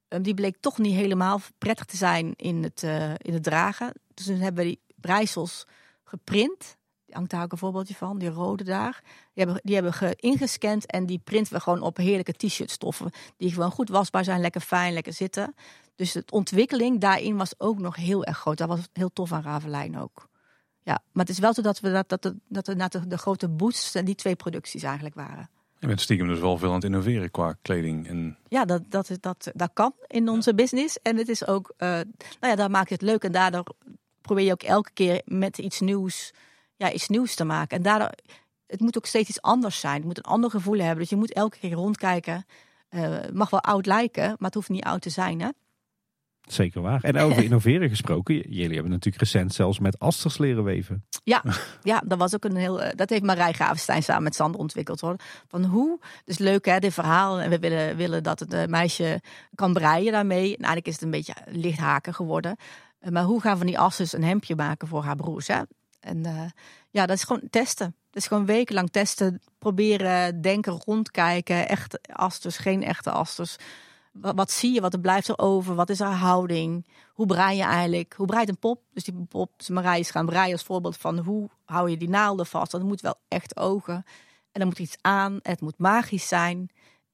[0.09, 3.93] Um, die bleek toch niet helemaal prettig te zijn in het, uh, in het dragen.
[4.13, 5.65] Dus toen hebben we die breisels
[6.03, 6.77] geprint
[7.09, 9.01] hangt daar ook een voorbeeldje van, die rode daar.
[9.33, 13.11] Die hebben, die hebben ge ingescand en die printen we gewoon op heerlijke t-shirt stoffen.
[13.37, 15.55] Die gewoon goed wasbaar zijn, lekker fijn, lekker zitten.
[15.95, 18.57] Dus de ontwikkeling daarin was ook nog heel erg groot.
[18.57, 20.27] Dat was heel tof aan Ravelijn ook.
[20.87, 23.47] Ja, maar het is wel zo dat we dat, dat, dat, dat de, de grote
[23.47, 25.49] boosts en die twee producties eigenlijk waren.
[25.79, 28.07] Je bent stiekem dus wel veel aan het innoveren qua kleding.
[28.07, 28.37] En...
[28.47, 30.99] Ja, dat, dat, dat, dat kan in onze business.
[31.01, 32.05] En het is ook, uh, nou
[32.39, 33.23] ja, daar maakt het leuk.
[33.23, 33.63] En daardoor
[34.21, 36.33] probeer je ook elke keer met iets nieuws
[36.77, 37.77] ja, iets nieuws te maken.
[37.77, 38.11] En daardoor,
[38.67, 39.95] het moet ook steeds iets anders zijn.
[39.95, 40.99] Het moet een ander gevoel hebben.
[40.99, 42.45] Dus je moet elke keer rondkijken.
[42.89, 45.41] Uh, het mag wel oud lijken, maar het hoeft niet oud te zijn.
[45.41, 45.49] Hè?
[46.47, 47.03] Zeker waar.
[47.03, 51.05] En over innoveren gesproken, jullie hebben natuurlijk recent zelfs met asters leren weven.
[51.23, 51.43] Ja,
[51.81, 52.81] ja dat was ook een heel.
[52.81, 55.15] Eh, dat heeft Marij Gravenstein samen met Sander ontwikkeld hoor.
[55.47, 57.39] Van hoe, dus leuk hè, dit verhaal.
[57.39, 59.21] En we willen, willen dat het eh, meisje
[59.55, 60.45] kan breien daarmee.
[60.45, 62.55] En eigenlijk is het een beetje lichthaken geworden.
[63.09, 65.47] Maar hoe gaan we van die asters een hemdje maken voor haar broers?
[65.47, 65.61] Hè?
[65.99, 66.41] En uh,
[66.89, 67.95] ja, dat is gewoon testen.
[68.09, 71.67] Dat is gewoon wekenlang testen, proberen, denken, rondkijken.
[71.67, 73.55] Echte asters, geen echte asters.
[74.21, 74.81] Wat, zie je?
[74.81, 75.75] Wat er blijft er over?
[75.75, 76.85] Wat is haar houding?
[77.13, 78.13] Hoe brei je eigenlijk?
[78.17, 78.81] Hoe breidt een pop?
[78.93, 82.45] Dus die pop, Marije is gaan breien als voorbeeld van hoe hou je die naalden
[82.45, 82.71] vast?
[82.71, 83.95] Dat moet wel echt ogen.
[84.51, 85.39] En dan moet iets aan.
[85.41, 86.69] Het moet magisch zijn.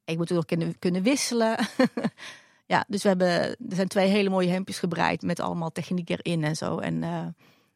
[0.06, 1.58] Ik moet ook kunnen, kunnen wisselen.
[2.74, 6.44] ja, dus we hebben, er zijn twee hele mooie hemdjes gebreid met allemaal techniek erin
[6.44, 6.78] en zo.
[6.78, 7.26] En uh,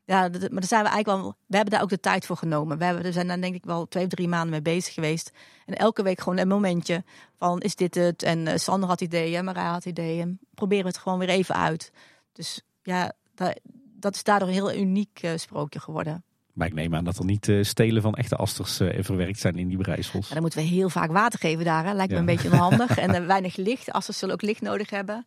[0.07, 1.35] ja, maar daar zijn we eigenlijk wel.
[1.45, 2.77] We hebben daar ook de tijd voor genomen.
[2.77, 5.31] We, hebben, we zijn daar denk ik wel twee of drie maanden mee bezig geweest.
[5.65, 7.03] En elke week gewoon een momentje
[7.37, 8.23] van is dit het?
[8.23, 10.39] En uh, Sander had ideeën, Marij had ideeën.
[10.53, 11.91] Proberen we het gewoon weer even uit.
[12.31, 13.59] Dus ja, dat,
[13.99, 16.23] dat is daardoor een heel uniek uh, sprookje geworden.
[16.53, 19.55] Maar ik neem aan dat er niet uh, stelen van echte asters uh, verwerkt zijn
[19.55, 20.27] in die breisels.
[20.27, 21.85] Ja, dan moeten we heel vaak water geven daar.
[21.85, 21.93] Hè.
[21.93, 22.97] Lijkt me een beetje onhandig.
[23.07, 23.91] en weinig licht.
[23.91, 25.25] Asters zullen ook licht nodig hebben.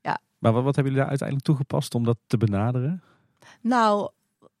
[0.00, 0.20] Ja.
[0.38, 3.02] Maar wat, wat hebben jullie daar uiteindelijk toegepast om dat te benaderen?
[3.60, 4.10] Nou,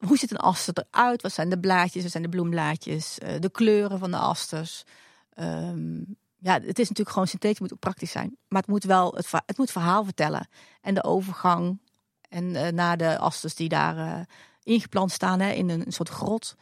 [0.06, 1.22] hoe ziet een aster eruit?
[1.22, 2.02] Wat zijn de blaadjes?
[2.02, 3.18] Wat zijn de bloemblaadjes?
[3.22, 4.84] Uh, de kleuren van de asters?
[5.38, 8.36] Um, ja, het is natuurlijk gewoon synthetisch, moet ook praktisch zijn.
[8.48, 10.48] Maar het moet wel het, het moet verhaal vertellen.
[10.80, 11.78] En de overgang
[12.28, 14.20] en uh, naar de asters die daar uh,
[14.62, 16.56] ingeplant staan hè, in een, een, soort grot.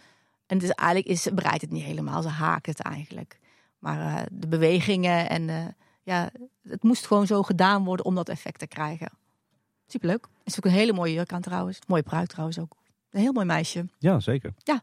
[0.46, 3.38] En het is, eigenlijk is, bereidt het niet helemaal, ze haken het eigenlijk.
[3.78, 6.30] Maar de bewegingen en ja,
[6.62, 9.10] het moest gewoon zo gedaan worden om dat effect te krijgen.
[9.86, 10.26] Superleuk.
[10.44, 11.78] Is ook een hele mooie jurk aan trouwens.
[11.86, 12.79] Mooie pruik trouwens ook.
[13.10, 13.88] Een heel mooi meisje.
[13.98, 14.54] Ja, zeker.
[14.58, 14.82] Ja.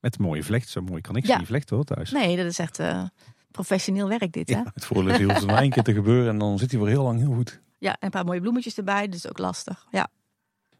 [0.00, 0.68] Met een mooie vlecht.
[0.68, 1.38] Zo mooi kan ik ja.
[1.38, 2.10] niet vlechten hoor thuis.
[2.10, 3.04] Nee, dat is echt uh,
[3.50, 4.48] professioneel werk dit.
[4.48, 4.56] Hè?
[4.56, 6.88] Ja, het voordeel is het maar één keer te gebeuren en dan zit hij weer
[6.88, 7.60] heel lang heel goed.
[7.78, 9.86] Ja, en een paar mooie bloemetjes erbij, dus ook lastig.
[9.90, 10.08] Ja.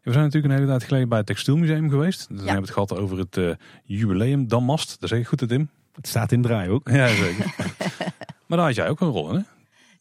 [0.01, 2.27] We zijn natuurlijk een hele tijd geleden bij het Textielmuseum geweest.
[2.27, 2.43] Dan ja.
[2.43, 3.53] hebben we het gehad over het uh,
[3.83, 4.99] jubileum Damast.
[4.99, 5.69] Dat zeg ik goed, het Tim?
[5.91, 6.89] Het staat in draai ook.
[6.89, 7.53] Ja, zeker.
[8.47, 9.41] maar daar had jij ook een rol in, hè?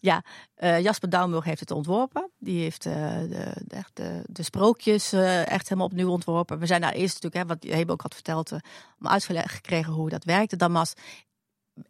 [0.01, 0.25] Ja,
[0.59, 2.31] uh, Jasper Douwenburg heeft het ontworpen.
[2.39, 3.53] Die heeft uh, de,
[3.93, 6.59] de, de, sprookjes uh, echt helemaal opnieuw ontworpen.
[6.59, 8.53] We zijn daar eerst natuurlijk, hè, wat Hebe ook had verteld,
[9.01, 10.57] om uitgelegd gekregen hoe dat werkte.
[10.57, 10.95] Damas,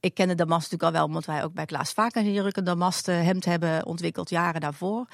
[0.01, 3.07] ik kende Damas natuurlijk al wel, omdat wij ook bij Klaas Vaak hier een Damas
[3.07, 5.07] hemd hebben ontwikkeld jaren daarvoor.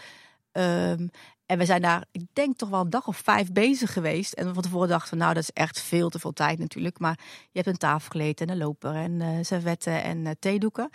[0.52, 1.10] Um,
[1.46, 4.32] en we zijn daar, ik denk toch wel een dag of vijf bezig geweest.
[4.32, 6.98] En van tevoren dachten we, nou dat is echt veel te veel tijd natuurlijk.
[6.98, 7.18] Maar
[7.50, 10.90] je hebt een tafelkleed en een loper en uh, servetten en uh, theedoeken.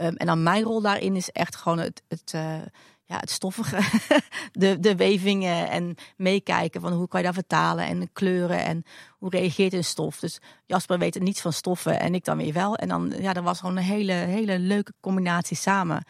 [0.00, 2.54] Um, en dan mijn rol daarin is echt gewoon het, het, uh,
[3.04, 4.00] ja, het stoffige,
[4.52, 8.84] de, de wevingen en meekijken van hoe kan je dat vertalen en kleuren en
[9.18, 10.18] hoe reageert een stof.
[10.18, 12.76] Dus Jasper weet er niets van stoffen en ik dan weer wel.
[12.76, 16.04] En dan, ja, dat was gewoon een hele, hele leuke combinatie samen.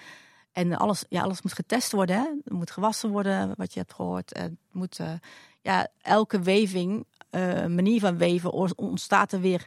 [0.53, 2.17] En alles, ja, alles moet getest worden.
[2.17, 2.29] Hè?
[2.45, 4.39] Het moet gewassen worden, wat je hebt gehoord.
[4.39, 5.13] Het moet, uh,
[5.61, 9.67] ja, elke weving, uh, manier van weven, ontstaat er weer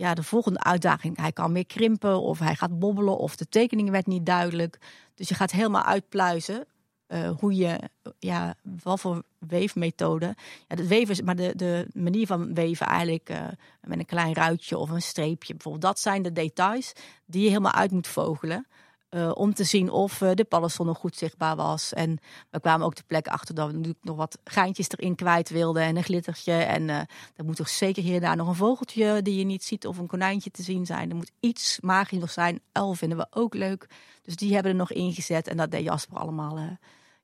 [0.00, 1.16] ja, de volgende uitdaging.
[1.16, 4.78] Hij kan meer krimpen of hij gaat bobbelen of de tekening werd niet duidelijk.
[5.14, 6.66] Dus je gaat helemaal uitpluizen
[7.08, 7.78] uh, hoe je,
[8.18, 10.26] ja, wat voor weefmethode.
[10.26, 10.34] Ja,
[10.66, 13.48] het weven is, maar de, de manier van weven eigenlijk uh,
[13.80, 15.84] met een klein ruitje of een streepje bijvoorbeeld.
[15.84, 16.92] Dat zijn de details
[17.26, 18.66] die je helemaal uit moet vogelen.
[19.10, 21.92] Uh, om te zien of uh, de paddenstoel nog goed zichtbaar was.
[21.92, 22.18] En
[22.50, 25.82] we kwamen ook de plek achter dat we natuurlijk nog wat geintjes erin kwijt wilden.
[25.82, 26.52] En een glittertje.
[26.52, 26.96] En uh,
[27.36, 29.86] er moet toch zeker hier en daar nog een vogeltje die je niet ziet.
[29.86, 31.10] Of een konijntje te zien zijn.
[31.10, 32.60] Er moet iets magisch nog zijn.
[32.72, 33.86] Uil vinden we ook leuk.
[34.22, 35.48] Dus die hebben er nog ingezet.
[35.48, 36.58] En dat deed Jasper allemaal.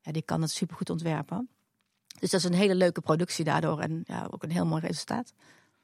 [0.01, 1.49] ja, die kan het supergoed ontwerpen.
[2.19, 3.81] Dus dat is een hele leuke productie daardoor.
[3.81, 5.33] En ja, ook een heel mooi resultaat.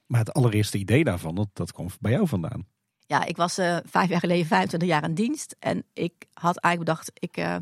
[0.06, 2.66] Maar het allereerste idee daarvan, dat, dat kwam bij jou vandaan.
[3.06, 5.56] Ja, ik was uh, vijf jaar geleden 25 jaar in dienst.
[5.58, 7.56] En ik had eigenlijk bedacht, ik uh,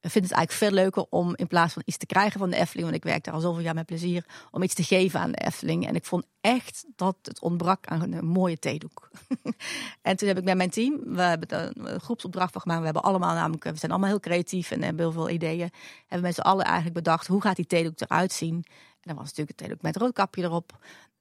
[0.00, 2.90] vind het eigenlijk veel leuker om in plaats van iets te krijgen van de Efteling,
[2.90, 5.44] want ik werk daar al zoveel jaar met plezier, om iets te geven aan de
[5.44, 5.86] Efteling.
[5.86, 9.10] En ik vond echt dat het ontbrak aan een mooie theedoek.
[10.02, 12.78] en toen heb ik met mijn team, we hebben een groepsopdracht van gemaakt.
[12.78, 15.70] We hebben allemaal namelijk, we zijn allemaal heel creatief en hebben heel veel ideeën.
[16.00, 18.64] Hebben met z'n allen eigenlijk bedacht, hoe gaat die theedoek eruit zien?
[19.00, 20.78] En dan was natuurlijk het theedoek met roodkapje erop.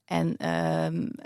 [0.10, 0.36] En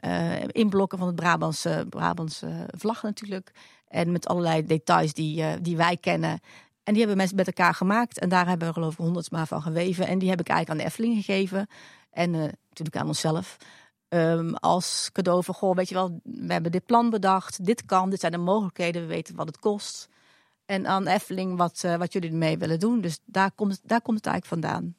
[0.05, 3.51] uh, inblokken van het Brabantse, Brabantse vlag natuurlijk.
[3.87, 6.39] En met allerlei details die, uh, die wij kennen.
[6.83, 8.19] En die hebben mensen met elkaar gemaakt.
[8.19, 10.07] En daar hebben we geloof ik honderd maar van geweven.
[10.07, 11.67] En die heb ik eigenlijk aan de Efteling gegeven.
[12.11, 13.57] En uh, natuurlijk aan onszelf.
[14.09, 17.65] Um, als cadeau van, goh, weet je wel, we hebben dit plan bedacht.
[17.65, 19.01] Dit kan, dit zijn de mogelijkheden.
[19.01, 20.09] We weten wat het kost.
[20.65, 23.01] En aan Efteling wat, wat jullie ermee willen doen.
[23.01, 24.95] Dus daar komt, daar komt het eigenlijk vandaan.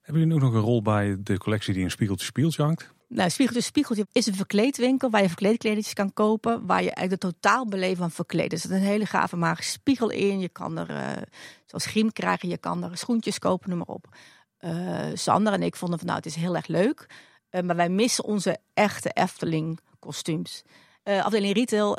[0.00, 2.98] Hebben jullie ook nog een rol bij de collectie die in Spiegeltje Spieltje hangt?
[3.12, 6.66] Nou, Spiegeltje Spiegeltje is een verkleedwinkel waar je verkleedkledingjes kan kopen.
[6.66, 8.50] Waar je eigenlijk de totaalbeleving van verkleden.
[8.50, 10.40] Er zit een hele gave magische spiegel in.
[10.40, 11.22] Je kan er, uh,
[11.66, 14.16] zoals griem krijgen, je kan er schoentjes kopen, noem maar op.
[14.60, 17.06] Uh, Sander en ik vonden van nou, het is heel erg leuk.
[17.50, 20.62] Uh, maar wij missen onze echte Efteling kostuums.
[21.02, 21.96] afdeling retail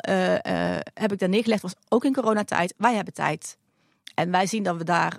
[0.94, 2.74] heb ik daar neergelegd, was ook in coronatijd.
[2.76, 3.58] Wij hebben tijd.
[4.14, 5.18] En wij zien dat we daar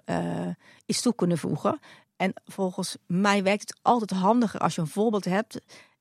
[0.85, 1.79] iets toe kunnen voegen.
[2.23, 5.59] En volgens mij werkt het altijd handiger als je een voorbeeld hebt.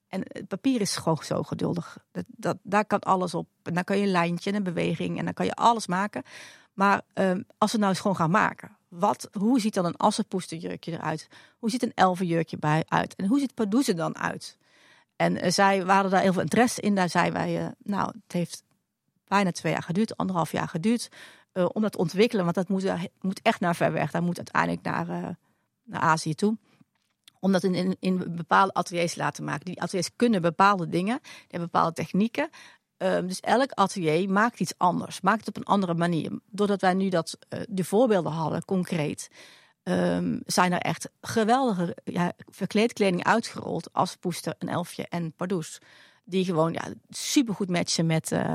[0.09, 1.99] En het papier is gewoon zo geduldig.
[2.13, 3.49] Dat, dat, daar kan alles op.
[3.63, 6.23] En dan kan je een lijntje en een beweging en dan kan je alles maken.
[6.73, 8.77] Maar um, als we nou eens gewoon gaan maken.
[8.89, 11.29] Wat, hoe ziet dan een assenpoesterjurkje eruit?
[11.59, 13.15] Hoe ziet een elfenjurkje bij uit?
[13.15, 14.59] En hoe ziet Pardoeze dan uit?
[15.17, 16.95] En uh, zij waren daar heel veel interesse in.
[16.95, 18.63] Daar zeiden wij, uh, nou, het heeft
[19.29, 21.09] bijna twee jaar geduurd, anderhalf jaar geduurd.
[21.53, 24.11] Uh, om dat te ontwikkelen, want dat moet, moet echt naar ver weg.
[24.11, 25.37] Daar moet uiteindelijk naar
[25.85, 26.59] naar Azië toe.
[27.41, 29.65] Om dat in, in, in bepaalde ateliers te laten maken.
[29.65, 32.51] Die ateliers kunnen bepaalde dingen, die hebben bepaalde technieken.
[32.97, 36.41] Um, dus elk atelier maakt iets anders, maakt het op een andere manier.
[36.51, 39.31] Doordat wij nu dat, uh, de voorbeelden hadden, concreet,
[39.83, 45.79] um, zijn er echt geweldige ja, verkleedkleding uitgerold als Poester, een Elfje en Pardoes.
[46.25, 48.55] Die gewoon ja, supergoed matchen met, uh,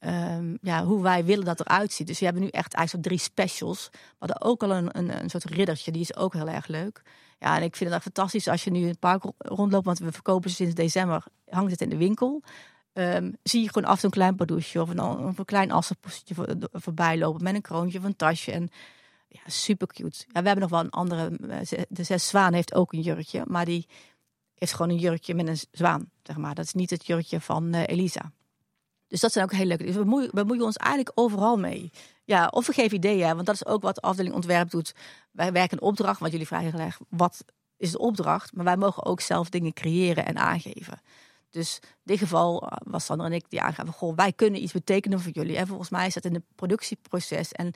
[0.00, 2.06] um, ja, hoe wij willen dat eruit ziet.
[2.06, 3.88] Dus we hebben nu echt eigenlijk drie specials.
[3.92, 7.02] We hadden ook al een, een, een soort riddertje, die is ook heel erg leuk.
[7.38, 9.98] Ja, en ik vind het echt fantastisch als je nu in het park rondloopt, want
[9.98, 12.42] we verkopen ze sinds december, hangt het in de winkel.
[12.92, 16.34] Um, zie je gewoon af en een klein padoesje of een, of een klein assenpoestje
[16.34, 18.52] voor, voorbij lopen met een kroontje of een tasje.
[18.52, 18.68] En
[19.28, 20.24] ja, super cute.
[20.28, 23.44] Ja, we hebben nog wel een andere, eh, de Zes Zwaan heeft ook een jurkje,
[23.46, 23.86] maar die
[24.54, 26.54] heeft gewoon een jurkje met een zwaan, zeg maar.
[26.54, 28.32] Dat is niet het jurkje van uh, Elisa.
[29.08, 29.84] Dus dat zijn ook heel leuke.
[29.84, 31.90] Dus we bemoeien, we ons eigenlijk overal mee.
[32.24, 34.94] Ja, of we geven ideeën, want dat is ook wat de afdeling ontwerp doet.
[35.30, 37.00] Wij werken een opdracht, wat jullie vragen gelegd.
[37.08, 37.44] Wat
[37.76, 38.54] is de opdracht?
[38.54, 41.00] Maar wij mogen ook zelf dingen creëren en aangeven.
[41.50, 44.72] Dus in dit geval eh, was Sander en ik die aangaven: goh, wij kunnen iets
[44.72, 45.56] betekenen voor jullie.
[45.56, 47.74] En volgens mij is dat in het productieproces en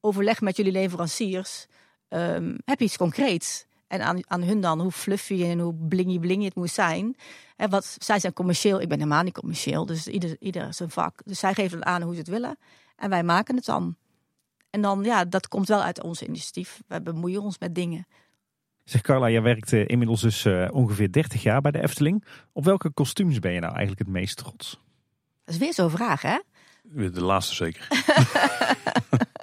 [0.00, 1.66] overleg met jullie leveranciers.
[2.08, 3.66] Um, heb je iets concreets?
[3.90, 7.16] En aan, aan hun dan hoe fluffy en hoe blingy blingy het moet zijn.
[7.56, 9.86] En wat, zij zijn commercieel, ik ben helemaal niet commercieel.
[9.86, 11.20] Dus ieder, ieder zijn vak.
[11.24, 12.58] Dus zij geven aan hoe ze het willen.
[12.96, 13.96] En wij maken het dan.
[14.70, 16.80] En dan, ja, dat komt wel uit ons initiatief.
[16.86, 18.06] We bemoeien ons met dingen.
[18.84, 22.24] Zeg Carla, jij werkt uh, inmiddels dus uh, ongeveer 30 jaar bij de Efteling.
[22.52, 24.80] Op welke kostuums ben je nou eigenlijk het meest trots?
[25.44, 26.38] Dat is weer zo'n vraag, hè?
[26.82, 27.88] De laatste zeker.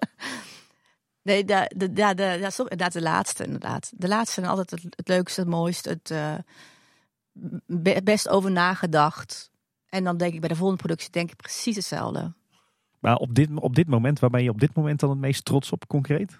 [1.28, 3.92] Nee, de, de, de, de, inderdaad, de laatste inderdaad.
[3.96, 9.52] De laatste zijn altijd het, het leukste, het mooiste, het uh, best over nagedacht.
[9.90, 12.34] En dan denk ik bij de volgende productie denk ik precies hetzelfde.
[13.00, 15.46] Maar op dit, op dit moment, waar ben je op dit moment dan het meest
[15.46, 16.40] trots op concreet?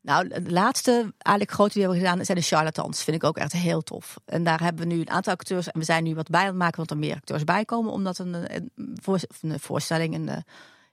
[0.00, 3.04] Nou, de laatste eigenlijk grote die we hebben gedaan zijn de charlatans.
[3.04, 4.16] Vind ik ook echt heel tof.
[4.24, 5.70] En daar hebben we nu een aantal acteurs.
[5.70, 7.92] En we zijn nu wat bij aan het maken, want er meer acteurs bij komen.
[7.92, 8.70] Omdat een, een,
[9.40, 10.44] een voorstelling, een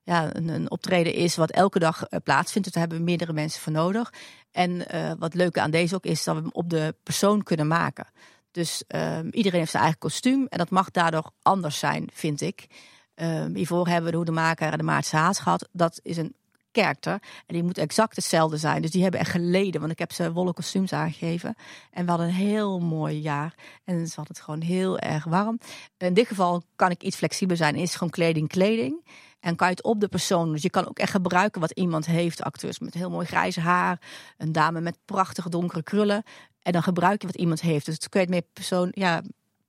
[0.03, 2.63] ja, een, optreden is wat elke dag uh, plaatsvindt.
[2.63, 4.13] Dus daar hebben we meerdere mensen voor nodig.
[4.51, 7.67] En uh, wat leuke aan deze ook is dat we hem op de persoon kunnen
[7.67, 8.07] maken.
[8.51, 12.67] Dus uh, iedereen heeft zijn eigen kostuum en dat mag daardoor anders zijn, vind ik.
[13.15, 15.69] Ehm, hiervoor hebben we de Hoedemaker en de Maartse Haas gehad.
[15.71, 16.35] Dat is een
[16.71, 17.13] karakter
[17.45, 18.81] en die moet exact hetzelfde zijn.
[18.81, 21.55] Dus die hebben echt geleden, want ik heb ze wollen kostuums aangegeven.
[21.91, 23.53] En we hadden een heel mooi jaar
[23.83, 25.59] en ze hadden het gewoon heel erg warm.
[25.97, 29.05] In dit geval kan ik iets flexibeler zijn, is gewoon kleding kleding.
[29.43, 30.51] En kan je het op de persoon.
[30.51, 32.43] Dus je kan ook echt gebruiken wat iemand heeft.
[32.43, 34.01] Acteurs met heel mooi grijze haar.
[34.37, 36.23] Een dame met prachtige donkere krullen.
[36.61, 37.85] En dan gebruik je wat iemand heeft.
[37.85, 39.21] Dus dan kun je het meer persoon, ja,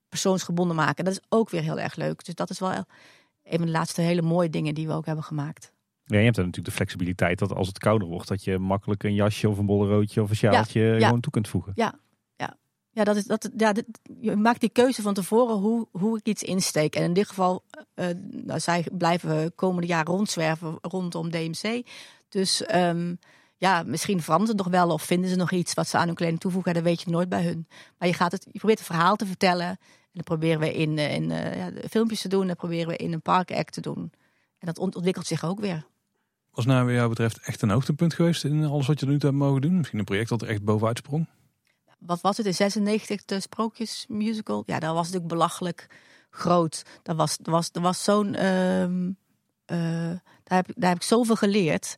[0.09, 1.05] persoonsgebonden maken.
[1.05, 2.24] Dat is ook weer heel erg leuk.
[2.24, 2.86] Dus dat is wel een
[3.59, 5.72] van de laatste hele mooie dingen die we ook hebben gemaakt.
[6.05, 9.02] Ja, je hebt dan natuurlijk de flexibiliteit dat als het kouder wordt, dat je makkelijk
[9.02, 11.72] een jasje of een bolleroodje of een sjaaltje Ja, gewoon toe kunt voegen.
[11.74, 11.94] Ja,
[12.94, 13.04] ja.
[13.04, 13.72] dat is, dat, ja
[14.20, 16.96] je maakt die keuze van tevoren hoe, hoe ik iets insteek.
[16.96, 17.64] En in dit geval,
[17.94, 21.86] eh, nou, zij blijven komende jaar rondzwerven rondom DMC.
[22.28, 23.14] Dus ehm,
[23.56, 26.14] ja, misschien verandert het nog wel of vinden ze nog iets wat ze aan hun
[26.14, 26.74] kleding toevoegen.
[26.74, 27.66] Dat weet je nooit bij hun.
[27.98, 29.68] Maar je, gaat het, je probeert het verhaal te vertellen.
[29.68, 32.46] En dan proberen we in, eh, in eh, ja, filmpjes te doen.
[32.46, 34.12] Dan proberen we in een parkact te doen.
[34.58, 35.86] En dat ont- ontwikkelt zich ook weer.
[36.50, 39.32] Was nou wat jou betreft echt een hoogtepunt geweest in alles wat je nu hebt
[39.32, 39.76] mogen doen?
[39.76, 41.28] Misschien een project dat er echt bovenuit sprong?
[42.06, 44.62] Wat was het in 96, de Sprookjesmusical?
[44.66, 45.86] Ja, dat was natuurlijk belachelijk
[46.31, 46.82] groot.
[47.02, 48.35] Dat was, was, dat was zo'n.
[48.35, 49.10] ehm,
[49.64, 51.97] eh, daar, heb, daar heb ik zoveel geleerd.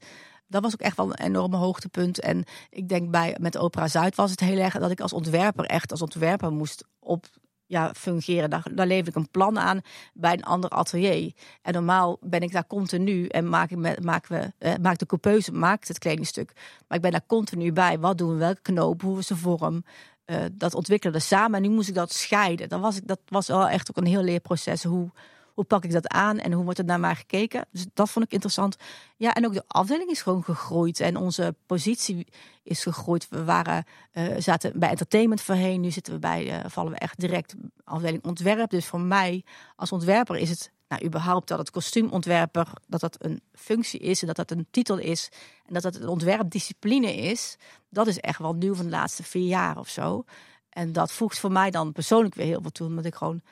[0.48, 2.20] Dat was ook echt wel een enorme hoogtepunt.
[2.20, 5.64] En ik denk bij met Opera Zuid was het heel erg dat ik als ontwerper
[5.64, 7.26] echt als ontwerper moest op
[7.66, 8.50] ja, fungeren.
[8.50, 9.80] Daar, daar leef ik een plan aan
[10.14, 11.32] bij een ander atelier.
[11.62, 15.52] En normaal ben ik daar continu en maak, ik met, maken we, eh, de coupeuse
[15.52, 16.52] maakt het kledingstuk.
[16.88, 17.98] Maar ik ben daar continu bij.
[17.98, 18.36] Wat doen we?
[18.36, 19.02] Welke knoop?
[19.02, 19.84] Hoe is de vorm?
[20.24, 21.54] Eh, dat ontwikkelde samen.
[21.56, 22.68] En nu moest ik dat scheiden.
[22.68, 24.82] Dat was, dat was wel echt ook een heel leerproces.
[24.82, 25.10] Hoe,
[25.56, 27.66] hoe pak ik dat aan en hoe wordt er naar mij gekeken?
[27.70, 28.76] Dus dat vond ik interessant.
[29.16, 31.00] Ja, en ook de afdeling is gewoon gegroeid.
[31.00, 32.26] En onze positie
[32.62, 33.26] is gegroeid.
[33.30, 35.80] We waren, eh, zaten bij entertainment voorheen.
[35.80, 37.54] Nu zitten we bij, eh, vallen we echt direct
[37.84, 38.70] afdeling ontwerp.
[38.70, 39.44] Dus voor mij
[39.76, 44.26] als ontwerper is het nou, überhaupt dat het kostuumontwerper, dat dat een functie is en
[44.26, 45.28] dat dat een titel is
[45.66, 47.56] en dat dat een ontwerpdiscipline is,
[47.88, 50.24] dat is echt wel nieuw van de laatste vier jaar of zo.
[50.68, 53.42] En dat voegt voor mij dan persoonlijk weer heel veel toe, omdat ik gewoon,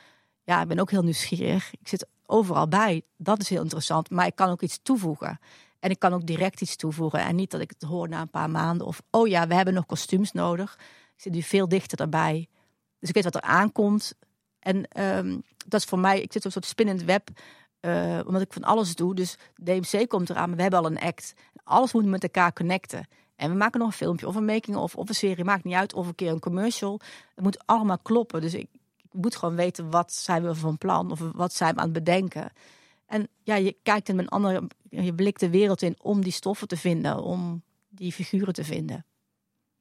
[0.44, 1.72] ja, ik ben ook heel nieuwsgierig.
[1.80, 5.40] Ik zit overal bij, dat is heel interessant, maar ik kan ook iets toevoegen.
[5.80, 8.30] En ik kan ook direct iets toevoegen en niet dat ik het hoor na een
[8.30, 10.74] paar maanden of, oh ja, we hebben nog kostuums nodig.
[11.16, 12.48] Ik zit nu veel dichter erbij.
[12.98, 14.14] Dus ik weet wat er aankomt.
[14.58, 17.28] En ehm, dat is voor mij, ik zit op een soort spinnend web,
[17.80, 19.14] eh, omdat ik van alles doe.
[19.14, 21.34] Dus DMC komt eraan, maar we hebben al een act.
[21.64, 23.08] Alles moet met elkaar connecten.
[23.36, 25.74] En we maken nog een filmpje of een making of, of een serie, maakt niet
[25.74, 25.94] uit.
[25.94, 27.00] Of een keer een commercial.
[27.34, 28.40] Het moet allemaal kloppen.
[28.40, 28.68] Dus ik
[29.14, 32.50] moet gewoon weten wat zijn we van plan of wat zijn we aan het bedenken.
[33.06, 36.68] En ja, je kijkt met een andere, je blikt de wereld in om die stoffen
[36.68, 39.04] te vinden, om die figuren te vinden.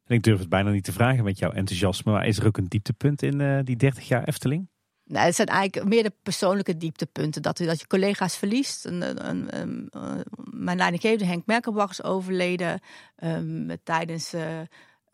[0.05, 2.57] En ik durf het bijna niet te vragen met jouw enthousiasme, maar is er ook
[2.57, 4.67] een dieptepunt in eh, die 30 jaar Efteling?
[5.05, 7.41] Nou, het zijn eigenlijk meer de persoonlijke dieptepunten.
[7.41, 8.85] Dat, je- dat je collega's verliest.
[8.85, 10.19] Een, een, een, een, eh,
[10.51, 12.79] mijn leidinggevende Henk Merkelbach is overleden.
[13.15, 14.59] Ehm, tijdens eh,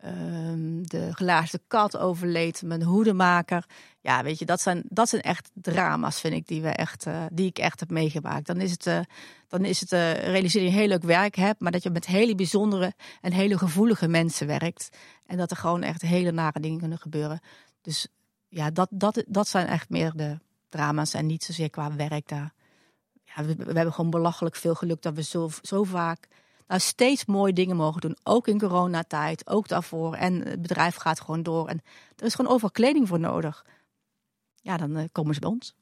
[0.02, 3.64] ehm, de gelaarste kat overleed mijn hoedemaker.
[4.00, 7.24] Ja, weet je, dat zijn, dat zijn echt drama's, vind ik, die, we echt, eh,
[7.32, 8.46] die ik echt heb meegemaakt.
[8.46, 9.00] Dan is het, eh,
[9.48, 12.34] dan is het eh, realiseer je heel leuk werk hebt, maar dat je met hele
[12.34, 14.88] bijzondere en hele gevoelige mensen werkt.
[15.26, 17.40] En dat er gewoon echt hele nare dingen kunnen gebeuren.
[17.82, 18.06] Dus
[18.48, 22.52] ja, dat, dat, dat zijn echt meer de drama's en niet zozeer qua werk daar.
[23.24, 26.28] Ja, we, we hebben gewoon belachelijk veel geluk dat we zo, zo vaak
[26.70, 28.16] nou, steeds mooie dingen mogen doen.
[28.22, 30.14] Ook in coronatijd, ook daarvoor.
[30.14, 31.68] En het bedrijf gaat gewoon door.
[31.68, 31.80] En
[32.16, 33.64] er is gewoon overal kleding voor nodig.
[34.62, 35.74] Ja, dan eh, komen ze bij ons.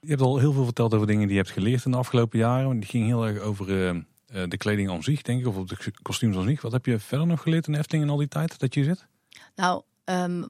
[0.00, 2.38] Je hebt al heel veel verteld over dingen die je hebt geleerd in de afgelopen
[2.38, 2.80] jaren.
[2.80, 5.46] Die ging heel erg over eh, eh, de kleding aan zich, denk ik.
[5.46, 6.62] Of op de kostuums aan zich.
[6.62, 8.94] Wat heb je verder nog geleerd in Efteling in al die tijd dat je hier
[8.94, 9.06] zit?
[9.54, 10.44] Nou, ehm,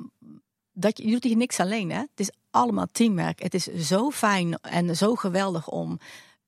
[0.73, 1.91] dat je, je doet hier niks alleen.
[1.91, 1.99] Hè?
[1.99, 3.43] Het is allemaal teamwerk.
[3.43, 5.99] Het is zo fijn en zo geweldig om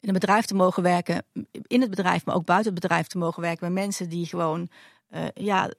[0.05, 1.25] in een bedrijf te mogen werken.
[1.63, 3.73] In het bedrijf, maar ook buiten het bedrijf te mogen werken.
[3.73, 4.69] Met mensen die gewoon
[5.09, 5.71] eh, ja,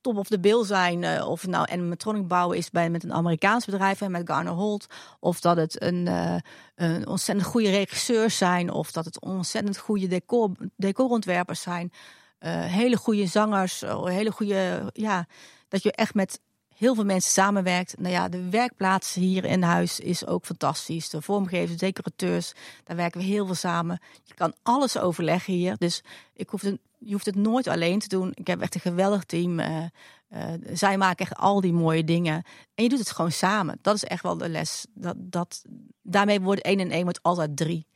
[0.00, 1.04] top of de bill zijn.
[1.04, 4.86] eh, of nou animatronic bouwen is bij, met een Amerikaans bedrijf en met Garner Holt.
[5.20, 6.36] Of dat het een, eh,
[6.74, 8.70] een ontzettend goede regisseurs zijn.
[8.70, 11.92] Of dat het ontzettend goede decor, decorontwerpers zijn.
[12.38, 13.80] Hele goede zangers.
[14.04, 15.26] hele goede, ja,
[15.68, 16.40] dat je echt met
[16.76, 17.94] heel veel mensen samenwerkt.
[17.98, 21.08] Nou ja, de werkplaats hier in huis is ook fantastisch.
[21.08, 22.52] De vormgevers, decorateurs,
[22.84, 24.00] daar werken we heel veel samen.
[24.22, 25.76] Je kan alles overleggen hier.
[25.76, 26.02] Dus
[26.34, 28.32] ik hoef het, je hoeft het nooit alleen te doen.
[28.34, 29.58] Ik heb echt een geweldig team.
[29.60, 29.84] eh,
[30.28, 32.42] eh, zij maken echt al die mooie dingen.
[32.74, 33.78] En je doet het gewoon samen.
[33.82, 34.86] Dat is echt wel de les.
[34.94, 35.64] Dat, dat,
[36.02, 37.86] daarmee wordt één en één wordt altijd drie.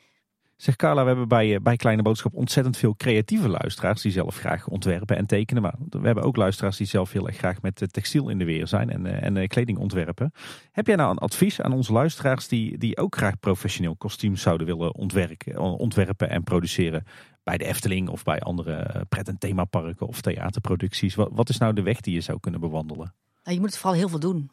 [0.59, 4.37] Zeg Carla, we hebben bij, eh, bij Kleine Boodschap ontzettend veel creatieve luisteraars die zelf
[4.37, 5.63] graag ontwerpen en tekenen.
[5.63, 8.45] Maar we hebben ook luisteraars die zelf heel erg graag met eh, textiel in de
[8.45, 10.33] weer zijn en, eh, en kleding ontwerpen.
[10.73, 14.67] Heb jij nou een advies aan onze luisteraars die, die ook graag professioneel kostuums zouden
[14.67, 17.05] willen ontwerken, ontwerpen en produceren?
[17.43, 21.15] Bij de Efteling of bij andere pret- en themaparken of theaterproducties.
[21.15, 23.15] Wat, wat is nou de weg die je zou kunnen bewandelen?
[23.43, 24.51] Nou, je moet het vooral heel veel doen.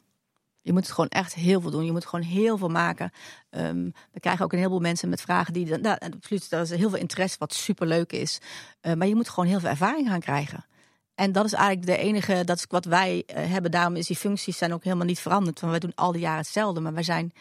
[0.65, 1.85] Je moet het gewoon echt heel veel doen.
[1.85, 3.11] Je moet gewoon heel veel maken.
[3.49, 5.77] Um, we krijgen ook een heleboel mensen met vragen die.
[5.77, 8.39] Nou, absoluut, er is heel veel interesse, wat superleuk is.
[8.81, 10.65] Uh, maar je moet gewoon heel veel ervaring gaan krijgen.
[11.15, 13.71] En dat is eigenlijk de enige, dat is wat wij uh, hebben.
[13.71, 15.59] Daarom is die functies zijn ook helemaal niet veranderd.
[15.59, 16.79] Want wij doen al die jaren hetzelfde.
[16.79, 17.33] Maar wij zijn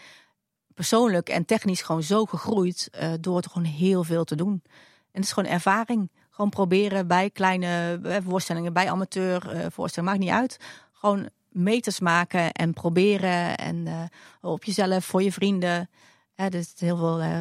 [0.75, 4.63] persoonlijk en technisch gewoon zo gegroeid uh, door het gewoon heel veel te doen.
[4.63, 6.11] En het is gewoon ervaring.
[6.31, 10.57] Gewoon proberen bij kleine voorstellingen, bij amateur voorstellingen, maakt niet uit.
[10.93, 13.57] Gewoon meters maken en proberen.
[13.57, 14.03] En uh,
[14.41, 15.91] op jezelf, voor je vrienden.
[16.35, 17.39] Er is heel veel uh,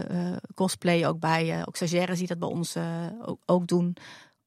[0.56, 1.64] cosplay ook bij.
[1.66, 2.78] ook stagiaires die dat bij ons
[3.22, 3.96] ook, ook, doen.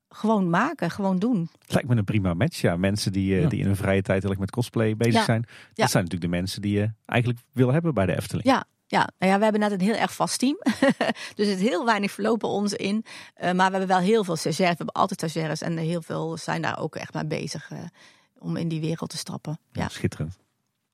[0.08, 1.50] Gewoon maken, gewoon doen.
[1.58, 2.60] Het lijkt me een prima match.
[2.60, 3.48] Ja, mensen die, ja.
[3.48, 5.24] die in hun vrije tijd met cosplay bezig ja.
[5.24, 5.40] zijn.
[5.40, 5.86] Dat ja.
[5.86, 8.46] zijn natuurlijk de mensen die je eigenlijk wil hebben bij de Efteling.
[8.46, 10.58] Ja, ja, nou ja, we hebben net een heel erg vast team.
[11.36, 13.04] dus het heel weinig verlopen ons in.
[13.04, 14.78] Uh, maar we hebben wel heel veel stagiaires.
[14.78, 17.70] We hebben altijd stagiaires en heel veel zijn daar ook echt mee bezig.
[17.70, 17.78] Uh,
[18.38, 19.58] om in die wereld te stappen.
[19.72, 19.88] Ja.
[19.88, 20.38] schitterend.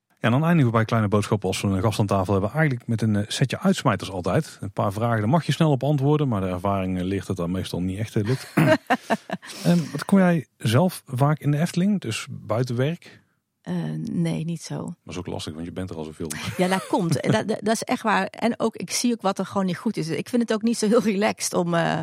[0.08, 2.52] Ja, en dan eindigen we bij kleine boodschappen als we een gast aan tafel hebben.
[2.52, 4.58] Eigenlijk met een setje uitsmijters altijd.
[4.60, 6.28] Een paar vragen, daar mag je snel op antwoorden.
[6.28, 8.52] Maar de ervaring ligt dat dat meestal niet echt lukt.
[9.64, 12.00] en wat kom jij zelf vaak in de Efteling?
[12.00, 13.22] Dus buiten werk?
[13.68, 13.74] Uh,
[14.10, 14.76] nee, niet zo.
[14.76, 16.30] Dat is ook lastig, want je bent er al zoveel.
[16.56, 17.22] Ja, dat komt.
[17.22, 18.26] dat, dat, dat, is echt waar.
[18.26, 20.08] En ook, ik zie ook wat er gewoon niet goed is.
[20.08, 22.00] Ik vind het ook niet zo heel relaxed om, uh,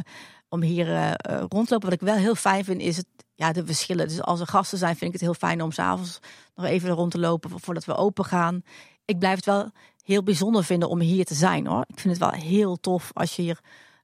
[0.50, 1.12] om hier uh,
[1.50, 1.90] rond te lopen.
[1.90, 3.08] Wat ik wel heel fijn vind, is het,
[3.40, 4.08] ja, de verschillen.
[4.08, 6.20] Dus als er gasten zijn, vind ik het heel fijn om s'avonds
[6.56, 8.64] nog even rond te lopen voordat we open gaan.
[9.06, 9.72] Ik blijf het wel
[10.04, 11.86] heel bijzonder vinden om hier te zijn hoor.
[11.88, 13.60] Ik vind het wel heel tof als je hier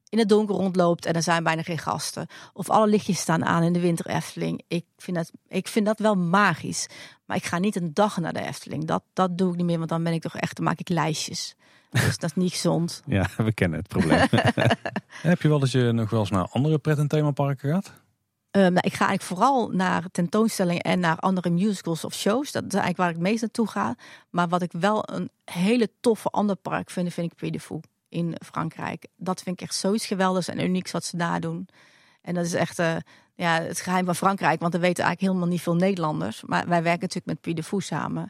[0.10, 2.28] in het donker rondloopt en er zijn bijna geen gasten.
[2.54, 4.64] Of alle lichtjes staan aan in de winter Efteling.
[4.68, 6.88] Ik vind dat, ik vind dat wel magisch.
[7.26, 8.86] Maar ik ga niet een dag naar de Efteling.
[8.86, 10.90] Dat, dat doe ik niet meer, want dan ben ik toch echt, dan maak ik
[10.90, 11.56] lijstjes.
[11.92, 13.02] Dus dat is niet gezond.
[13.08, 14.28] Ja, we kennen het probleem.
[15.32, 17.94] Heb je wel dat je nog wel eens naar andere pret- en themaparken gaat?
[18.56, 22.52] Um, nou, ik ga eigenlijk vooral naar tentoonstellingen en naar andere musicals of shows.
[22.52, 23.96] Dat is eigenlijk waar ik meest naartoe ga.
[24.30, 27.82] Maar wat ik wel een hele toffe ander park vind, vind ik Puy de Fou
[28.10, 29.08] in Frankrijk.
[29.16, 31.68] Dat vind ik echt zoiets geweldigs en unieks wat ze daar doen.
[32.22, 32.96] En dat is echt uh,
[33.34, 36.44] ja, het geheim van Frankrijk, want er weten eigenlijk helemaal niet veel Nederlanders.
[36.44, 38.30] Maar wij werken natuurlijk met Puy de Fou samen.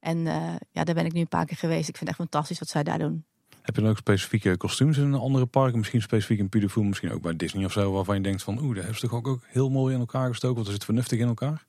[0.00, 1.88] En uh, ja, daar ben ik nu een paar keer geweest.
[1.88, 3.24] Ik vind het echt fantastisch wat zij daar doen.
[3.66, 5.78] Heb je ook specifieke kostuums in andere parken?
[5.78, 8.66] Misschien specifiek in Fou, misschien ook bij Disney of zo, waarvan je denkt van, oeh,
[8.66, 11.18] daar hebben ze toch ook, ook heel mooi in elkaar gestoken, want er zit vernuftig
[11.18, 11.64] in elkaar?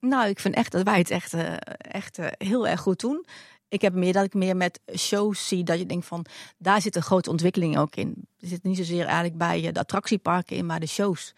[0.00, 3.26] Nou, ik vind echt dat wij het echt, uh, echt uh, heel erg goed doen.
[3.68, 6.24] Ik heb meer dat ik meer met shows zie dat je denkt van
[6.58, 8.26] daar zit een grote ontwikkeling ook in.
[8.40, 11.34] Er zit niet zozeer eigenlijk bij de attractieparken in, maar de shows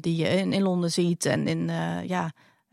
[0.00, 2.32] die je in, in, Londen ziet en in uh, ja,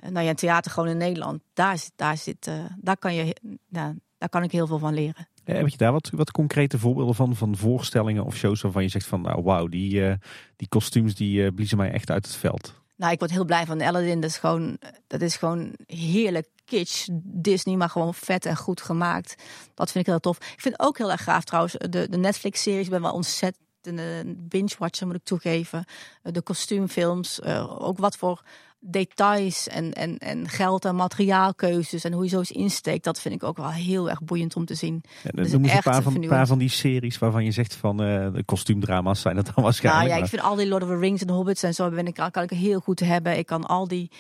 [0.10, 1.42] nou ja, theater gewoon in Nederland.
[1.54, 3.36] Daar zit, daar zit, daar kan je,
[3.70, 5.28] daar kan ik heel veel van leren.
[5.46, 8.90] Ja, heb je daar wat, wat concrete voorbeelden van, van voorstellingen of shows waarvan je
[8.90, 10.18] zegt van nou wauw, die,
[10.56, 12.82] die kostuums die bliezen mij echt uit het veld?
[13.02, 14.20] Nou, ik word heel blij van Aladdin.
[14.20, 14.78] Dat is gewoon,
[15.08, 19.36] dat is gewoon heerlijk kitsch Disney, maar gewoon vet en goed gemaakt.
[19.74, 20.38] Dat vind ik heel tof.
[20.38, 22.90] Ik vind ook heel erg gaaf trouwens de, de Netflix-series.
[22.90, 25.86] Ben wel ontzettend binge-watcher, moet ik toegeven.
[26.22, 28.42] De kostuumfilms, uh, ook wat voor
[28.84, 33.36] details en, en, en geld- en materiaalkeuzes en hoe je zo eens insteekt, dat vind
[33.36, 35.04] ik ook wel heel erg boeiend om te zien.
[35.24, 38.34] Ja, dan dus een paar van, paar van die series waarvan je zegt van uh,
[38.34, 40.06] de kostuumdrama's zijn dat dan waarschijnlijk.
[40.08, 42.08] Nou ja, ik vind al die Lord of the Rings en Hobbits en zo ben
[42.08, 43.38] ik, kan ik heel goed hebben.
[43.38, 44.12] Ik kan al die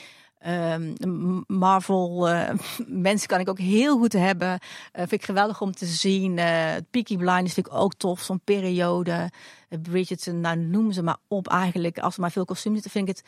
[0.47, 2.49] Um, Marvel uh,
[2.87, 4.49] mensen kan ik ook heel goed hebben.
[4.49, 4.59] Uh,
[4.91, 6.37] vind ik geweldig om te zien.
[6.37, 8.21] Uh, Peaky Blinders vind ik ook tof.
[8.21, 9.31] Zo'n periode.
[9.81, 11.99] Bridgerton, nou noem ze maar op eigenlijk.
[11.99, 13.25] Als er maar veel kostuums zitten, vind ik het...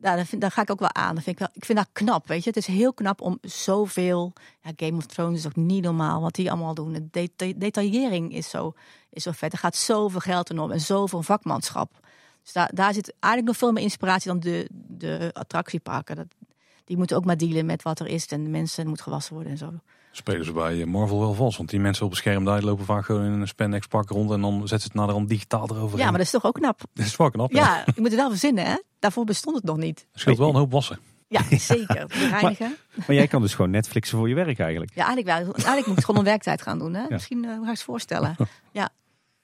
[0.00, 1.14] Daar, vind, daar ga ik ook wel aan.
[1.14, 2.48] Vind ik, wel, ik vind dat knap, weet je.
[2.48, 4.32] Het is heel knap om zoveel...
[4.62, 6.92] Ja, Game of Thrones is ook niet normaal wat die allemaal doen.
[6.92, 8.74] De deta detaillering is zo,
[9.10, 9.52] is zo vet.
[9.52, 12.06] Er gaat zoveel geld in om en zoveel vakmanschap.
[12.42, 16.16] Dus daar, daar zit eigenlijk nog veel meer inspiratie dan de, de attractieparken.
[16.16, 16.26] Dat,
[16.84, 18.26] die moeten ook maar dealen met wat er is.
[18.26, 19.72] En de mensen moet gewassen worden en zo.
[20.10, 21.56] Spelen ze bij Marvel wel vals.
[21.56, 24.30] Want die mensen op het scherm daar lopen vaak gewoon in een spandex pak rond.
[24.30, 25.98] En dan zetten ze het naar de digitaal erover.
[25.98, 26.80] Ja, maar dat is toch ook knap?
[26.94, 27.52] Dat is wel knap.
[27.52, 28.76] Ja, ja je moet het wel verzinnen hè.
[28.98, 30.06] Daarvoor bestond het nog niet.
[30.14, 30.98] Scheelt wel een hoop wassen.
[31.28, 32.06] Ja, zeker.
[32.08, 32.76] Reinigen.
[32.96, 34.90] Maar, maar, jij kan dus gewoon Netflixen voor je werk eigenlijk.
[34.94, 35.54] Ja, eigenlijk wel.
[35.54, 36.94] Eigenlijk moet ik gewoon een werktijd gaan doen.
[36.94, 37.00] Hè?
[37.00, 37.06] Ja.
[37.10, 38.36] Misschien uh, ga je het voorstellen.
[38.72, 38.88] Ja.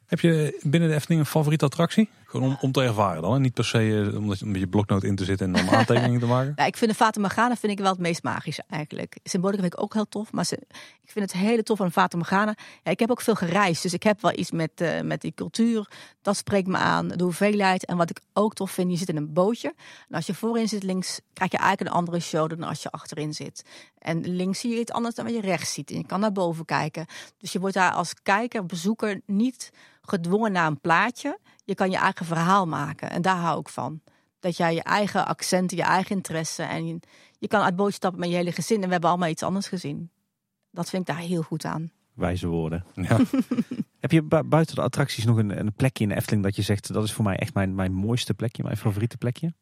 [0.06, 2.08] Heb je binnen de Efteling een favoriete attractie?
[2.36, 3.34] Gewoon om, om te ervaren dan.
[3.34, 6.20] En niet per se uh, om met je bloknoot in te zitten en dan aantekeningen
[6.20, 6.52] te maken.
[6.56, 9.16] Ja, ik vind de Fata Morgana vind ik wel het meest magisch eigenlijk.
[9.24, 10.32] Symbolica vind ik ook heel tof.
[10.32, 10.58] Maar ze,
[11.02, 12.54] ik vind het hele tof van Fata Morgana.
[12.82, 13.82] Ja, ik heb ook veel gereisd.
[13.82, 15.88] Dus ik heb wel iets met, uh, met die cultuur.
[16.22, 17.08] Dat spreekt me aan.
[17.08, 17.84] De hoeveelheid.
[17.84, 18.90] En wat ik ook tof vind.
[18.90, 19.74] Je zit in een bootje.
[20.08, 21.20] En als je voorin zit links.
[21.32, 23.64] Krijg je eigenlijk een andere show dan als je achterin zit.
[23.98, 25.90] En links zie je iets anders dan wat je rechts ziet.
[25.90, 27.06] En je kan naar boven kijken.
[27.38, 29.72] Dus je wordt daar als kijker, bezoeker niet
[30.02, 31.38] gedwongen naar een plaatje.
[31.66, 33.10] Je kan je eigen verhaal maken.
[33.10, 34.00] En daar hou ik van.
[34.40, 36.62] Dat jij je eigen accenten, je eigen interesse.
[36.62, 37.00] En je,
[37.38, 38.76] je kan uit boot stappen met je hele gezin.
[38.80, 40.10] En we hebben allemaal iets anders gezien.
[40.70, 41.90] Dat vind ik daar heel goed aan.
[42.14, 42.84] Wijze woorden.
[42.94, 43.18] Ja.
[44.00, 46.62] Heb je bu- buiten de attracties nog een, een plekje in de Efteling dat je
[46.62, 49.54] zegt dat is voor mij echt mijn, mijn mooiste plekje, mijn favoriete plekje?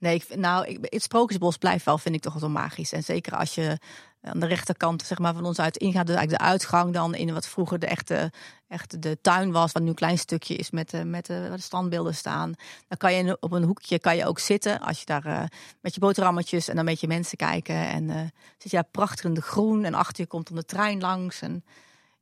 [0.00, 2.92] Nee, ik, vind- nou, ik, het Sprookjesbos blijft wel, vind ik toch wel magisch.
[2.92, 3.78] En zeker als je
[4.22, 7.32] aan de rechterkant zeg maar, van ons uit ingaat, dus eigenlijk de uitgang dan in
[7.32, 8.32] wat vroeger de echte,
[8.68, 11.56] echte de tuin was, wat nu een klein stukje is met, de, met de, waar
[11.56, 12.52] de standbeelden staan.
[12.88, 15.42] Dan kan je op een hoekje kan je ook zitten als je daar eh,
[15.80, 17.74] met je boterhammetjes en dan met je mensen kijken.
[17.88, 18.16] En eh,
[18.58, 21.40] zit je daar prachtig in de groen en achter je komt dan de trein langs.
[21.40, 21.52] En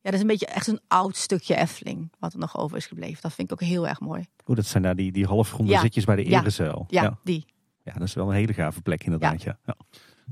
[0.01, 2.87] ja, dat is een beetje echt een oud stukje Efteling wat er nog over is
[2.87, 3.23] gebleven.
[3.23, 4.25] Dat vind ik ook heel erg mooi.
[4.47, 5.81] Oeh, dat zijn daar die, die halfronde Ja.
[5.81, 6.25] zitjes bij de.
[6.25, 6.85] Erezuil.
[6.89, 7.19] Ja, ja.
[7.25, 7.45] die.
[7.93, 9.43] Ja, dat is wel een hele gave plek inderdaad.
[9.43, 9.59] Ja.
[9.67, 9.75] Ja.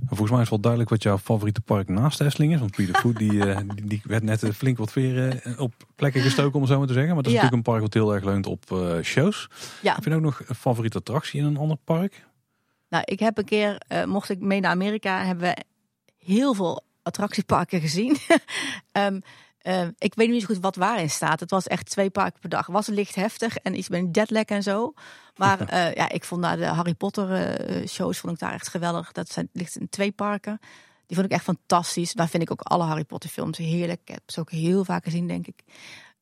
[0.06, 2.58] Volgens mij is wel duidelijk wat jouw favoriete park naast Efteling is.
[2.58, 5.72] Want Peter Food die, eh, die, die werd net eh, flink wat veren eh, op
[5.94, 7.14] plekken gestoken, om het zo maar te zeggen.
[7.14, 7.44] Maar dat is Ja.
[7.44, 9.48] natuurlijk een park wat heel erg leunt op eh, shows.
[9.82, 9.94] Ja.
[9.94, 12.26] Heb je ook nog een favoriete attractie in een ander park?
[12.88, 15.56] Nou, ik heb een keer, eh, mocht ik mee naar Amerika, hebben we
[16.24, 18.16] heel veel attractieparken gezien.
[18.92, 19.20] Ehm,
[19.66, 21.40] eh, ik weet niet zo goed wat waarin staat.
[21.40, 22.66] Het was echt twee parken per dag.
[22.66, 24.92] Het was licht heftig en iets met een jetlag en zo.
[25.36, 28.68] Maar eh, ja, ik vond daar de Harry Potter eh, shows vond ik daar echt
[28.68, 29.12] geweldig.
[29.12, 30.58] Dat zijn, ligt in twee parken.
[31.06, 32.12] Die vond ik echt fantastisch.
[32.12, 34.00] Daar vind ik ook alle Harry Potter films heerlijk.
[34.04, 35.62] Ik heb ze ook heel vaak gezien, denk ik.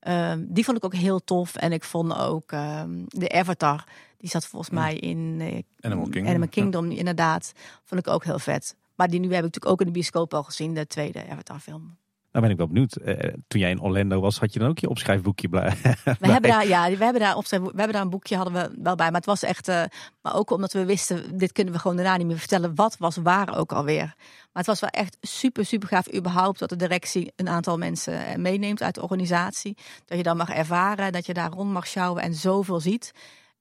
[0.01, 1.57] Ehm, die vond ik ook heel tof.
[1.57, 3.85] En ik vond ook ehm, de Avatar.
[4.17, 6.31] Die zat volgens mij in eh, Animal Kingdom.
[6.31, 7.53] Animal Kingdom, inderdaad.
[7.85, 8.77] Vond ik ook heel vet.
[8.95, 11.59] Maar die nu heb ik natuurlijk ook in de bioscoop al gezien, de tweede Avatar
[11.59, 11.97] film.
[12.35, 12.97] Nou ben ik wel benieuwd.
[12.97, 15.77] Eh, toen jij in Orlando was, had je dan ook je opschrijfboekje blij?
[16.21, 18.55] We hebben daar, ja, we hebben daar, op zijn, we hebben daar een boekje hadden
[18.55, 19.07] we wel bij.
[19.07, 19.85] Maar het was echt, eh,
[20.23, 22.75] maar ook omdat we wisten, dit kunnen we gewoon daarna niet meer vertellen.
[22.75, 24.05] Wat was waar ook alweer.
[24.07, 28.27] Maar het was wel echt super, super gaaf überhaupt dat de directie een aantal mensen
[28.27, 29.77] eh, meeneemt uit de organisatie.
[30.05, 33.13] Dat je dan mag ervaren, dat je daar rond mag sjouwen en zoveel ziet.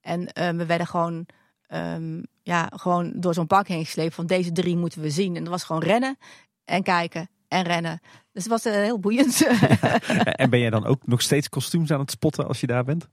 [0.01, 0.23] En
[0.57, 1.25] we werden gewoon,
[1.67, 5.35] ehm, ja, gewoon door zo'n park heen gesleept van deze drie moeten we zien.
[5.35, 6.17] En dat was gewoon rennen
[6.65, 7.99] en kijken en rennen.
[8.31, 9.47] Dus het was eh, heel boeiend.
[10.41, 13.07] en ben jij dan ook nog steeds kostuums aan het spotten als je daar bent?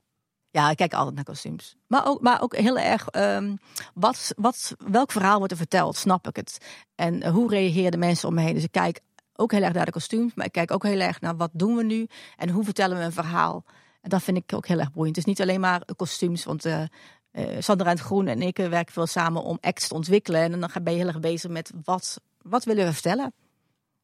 [0.49, 1.75] Ja, ik kijk altijd naar kostuums.
[1.87, 3.55] Maar ook, maar ook heel erg, ehm,
[3.93, 5.95] wat, wat, welk verhaal wordt er verteld?
[5.95, 6.57] Snap ik het?
[6.95, 8.53] En hoe reageren de mensen om me heen?
[8.53, 9.01] Dus ik kijk
[9.35, 11.75] ook heel erg naar de kostuums, maar ik kijk ook heel erg naar wat doen
[11.75, 12.07] we nu
[12.37, 13.63] en hoe vertellen we een verhaal?
[14.01, 15.15] En dat vind ik ook heel erg boeiend.
[15.15, 16.83] Het is niet alleen maar kostuums, want eh
[17.31, 20.41] eh, Sander en het Groen en ik werken veel samen om acts te ontwikkelen.
[20.41, 23.33] En dan ben je heel erg bezig met wat, wat willen we vertellen?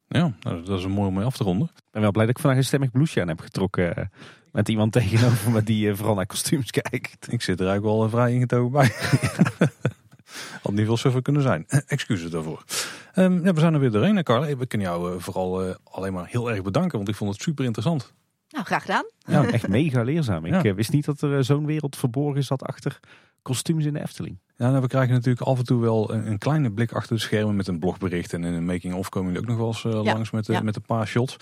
[0.08, 1.68] Ja, nou, dat is een mooi om mee af te ronden.
[1.76, 3.96] Ik ben wel blij dat ik vandaag een stemmig blouseje aan heb getrokken.
[3.96, 4.04] eh,
[4.52, 7.32] Met iemand tegenover me die eh, vooral naar kostuums kijkt.
[7.32, 8.90] Ik zit er eigenlijk wel eh, vrij ingetogen bij.
[10.62, 11.64] Had niet veel suffer kunnen zijn.
[11.86, 12.64] Excuses daarvoor.
[13.14, 14.56] Ehm, ja, we zijn er weer doorheen, Carla.
[14.56, 18.12] We kunnen jou vooral alleen maar heel erg bedanken, want ik vond het super interessant.
[18.48, 19.04] Nou, graag gedaan.
[19.18, 20.44] Ja, echt mega leerzaam.
[20.44, 20.62] Ik Ja.
[20.62, 23.00] eh, wist niet dat er eh, zo'n wereld verborgen zat achter
[23.42, 24.38] kostuums in de Efteling.
[24.56, 27.22] Ja, nou, we krijgen natuurlijk af en toe wel een, een kleine blik achter de
[27.22, 28.32] schermen met een blogbericht.
[28.32, 30.60] En in een making-of komen jullie ook nog wel eens eh, Ja, langs met, ja.
[30.60, 31.36] met een paar shots.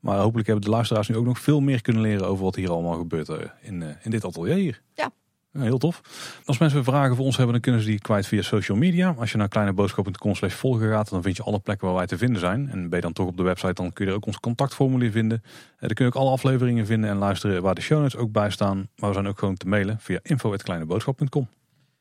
[0.00, 2.70] Maar hopelijk hebben de luisteraars nu ook nog veel meer kunnen leren over wat hier
[2.70, 3.28] allemaal gebeurt
[3.60, 4.82] in, eh, in dit atelier hier.
[4.94, 5.10] Ja.
[5.52, 6.00] Heel tof.
[6.44, 9.14] Als mensen vragen voor ons hebben, dan kunnen ze die kwijt via social media.
[9.18, 12.18] Als je naar kleineboodschap.com slash volgen gaat, dan vind je alle plekken waar wij te
[12.18, 12.68] vinden zijn.
[12.68, 15.10] En ben je dan toch op de website, dan kun je er ook ons contactformulier
[15.10, 15.42] vinden.
[15.42, 18.32] Eh, daar kun je ook alle afleveringen vinden en luisteren waar de show notes ook
[18.32, 18.88] bij staan.
[18.96, 21.48] Maar we zijn ook gewoon te mailen via info.kleineboodschap.com.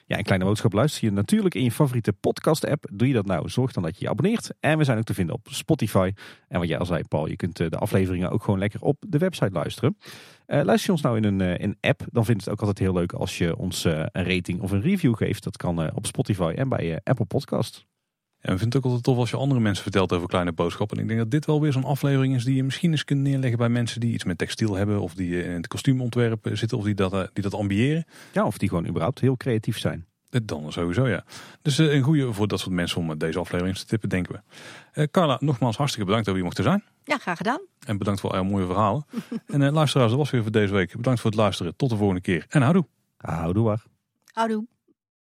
[0.07, 2.89] Ja, een kleine boodschap luister je natuurlijk in je favoriete podcast app.
[2.93, 4.49] Doe je dat nou, zorg dan dat je je abonneert.
[4.59, 6.11] En we zijn ook te vinden op Spotify.
[6.47, 9.03] En wat jij al zei Paul, je kunt eh, de afleveringen ook gewoon lekker op
[9.07, 9.97] de website luisteren.
[10.45, 12.79] Eh, luister je ons nou in een, in app, dan vind ik het ook altijd
[12.79, 15.43] heel leuk als je ons een rating of een review geeft.
[15.43, 17.85] Dat kan op Spotify en bij Apple Podcast.
[18.48, 20.98] En we vinden het ook altijd tof als je andere mensen vertelt over kleine boodschappen.
[20.98, 23.22] En ik denk dat dit wel weer zo'n aflevering is die je misschien eens kunt
[23.22, 25.02] neerleggen bij mensen die iets met textiel hebben.
[25.02, 28.06] Of die in het kostuumontwerp zitten of die dat, eh, die dat ambiëren.
[28.34, 30.06] Ja, of die gewoon überhaupt heel creatief zijn.
[30.30, 31.24] Eh, Dan sowieso, ja.
[31.61, 34.34] Dus eh, een goede voor dat soort mensen om eh, deze aflevering te tippen, denken
[34.34, 34.40] we.
[35.02, 36.84] Eh, Carla, nogmaals hartstikke bedankt dat we hier mochten zijn.
[37.03, 37.61] Ja, graag gedaan.
[37.86, 39.06] En bedankt voor al jouw mooie verhalen.
[39.48, 40.95] en eh, luisteraars, dat was weer voor deze week.
[40.95, 41.76] Bedankt voor het luisteren.
[41.76, 42.45] Tot de volgende keer.
[42.49, 42.86] En houdoe.
[43.18, 43.84] Houdoe waar.
[44.32, 44.65] Houdoe.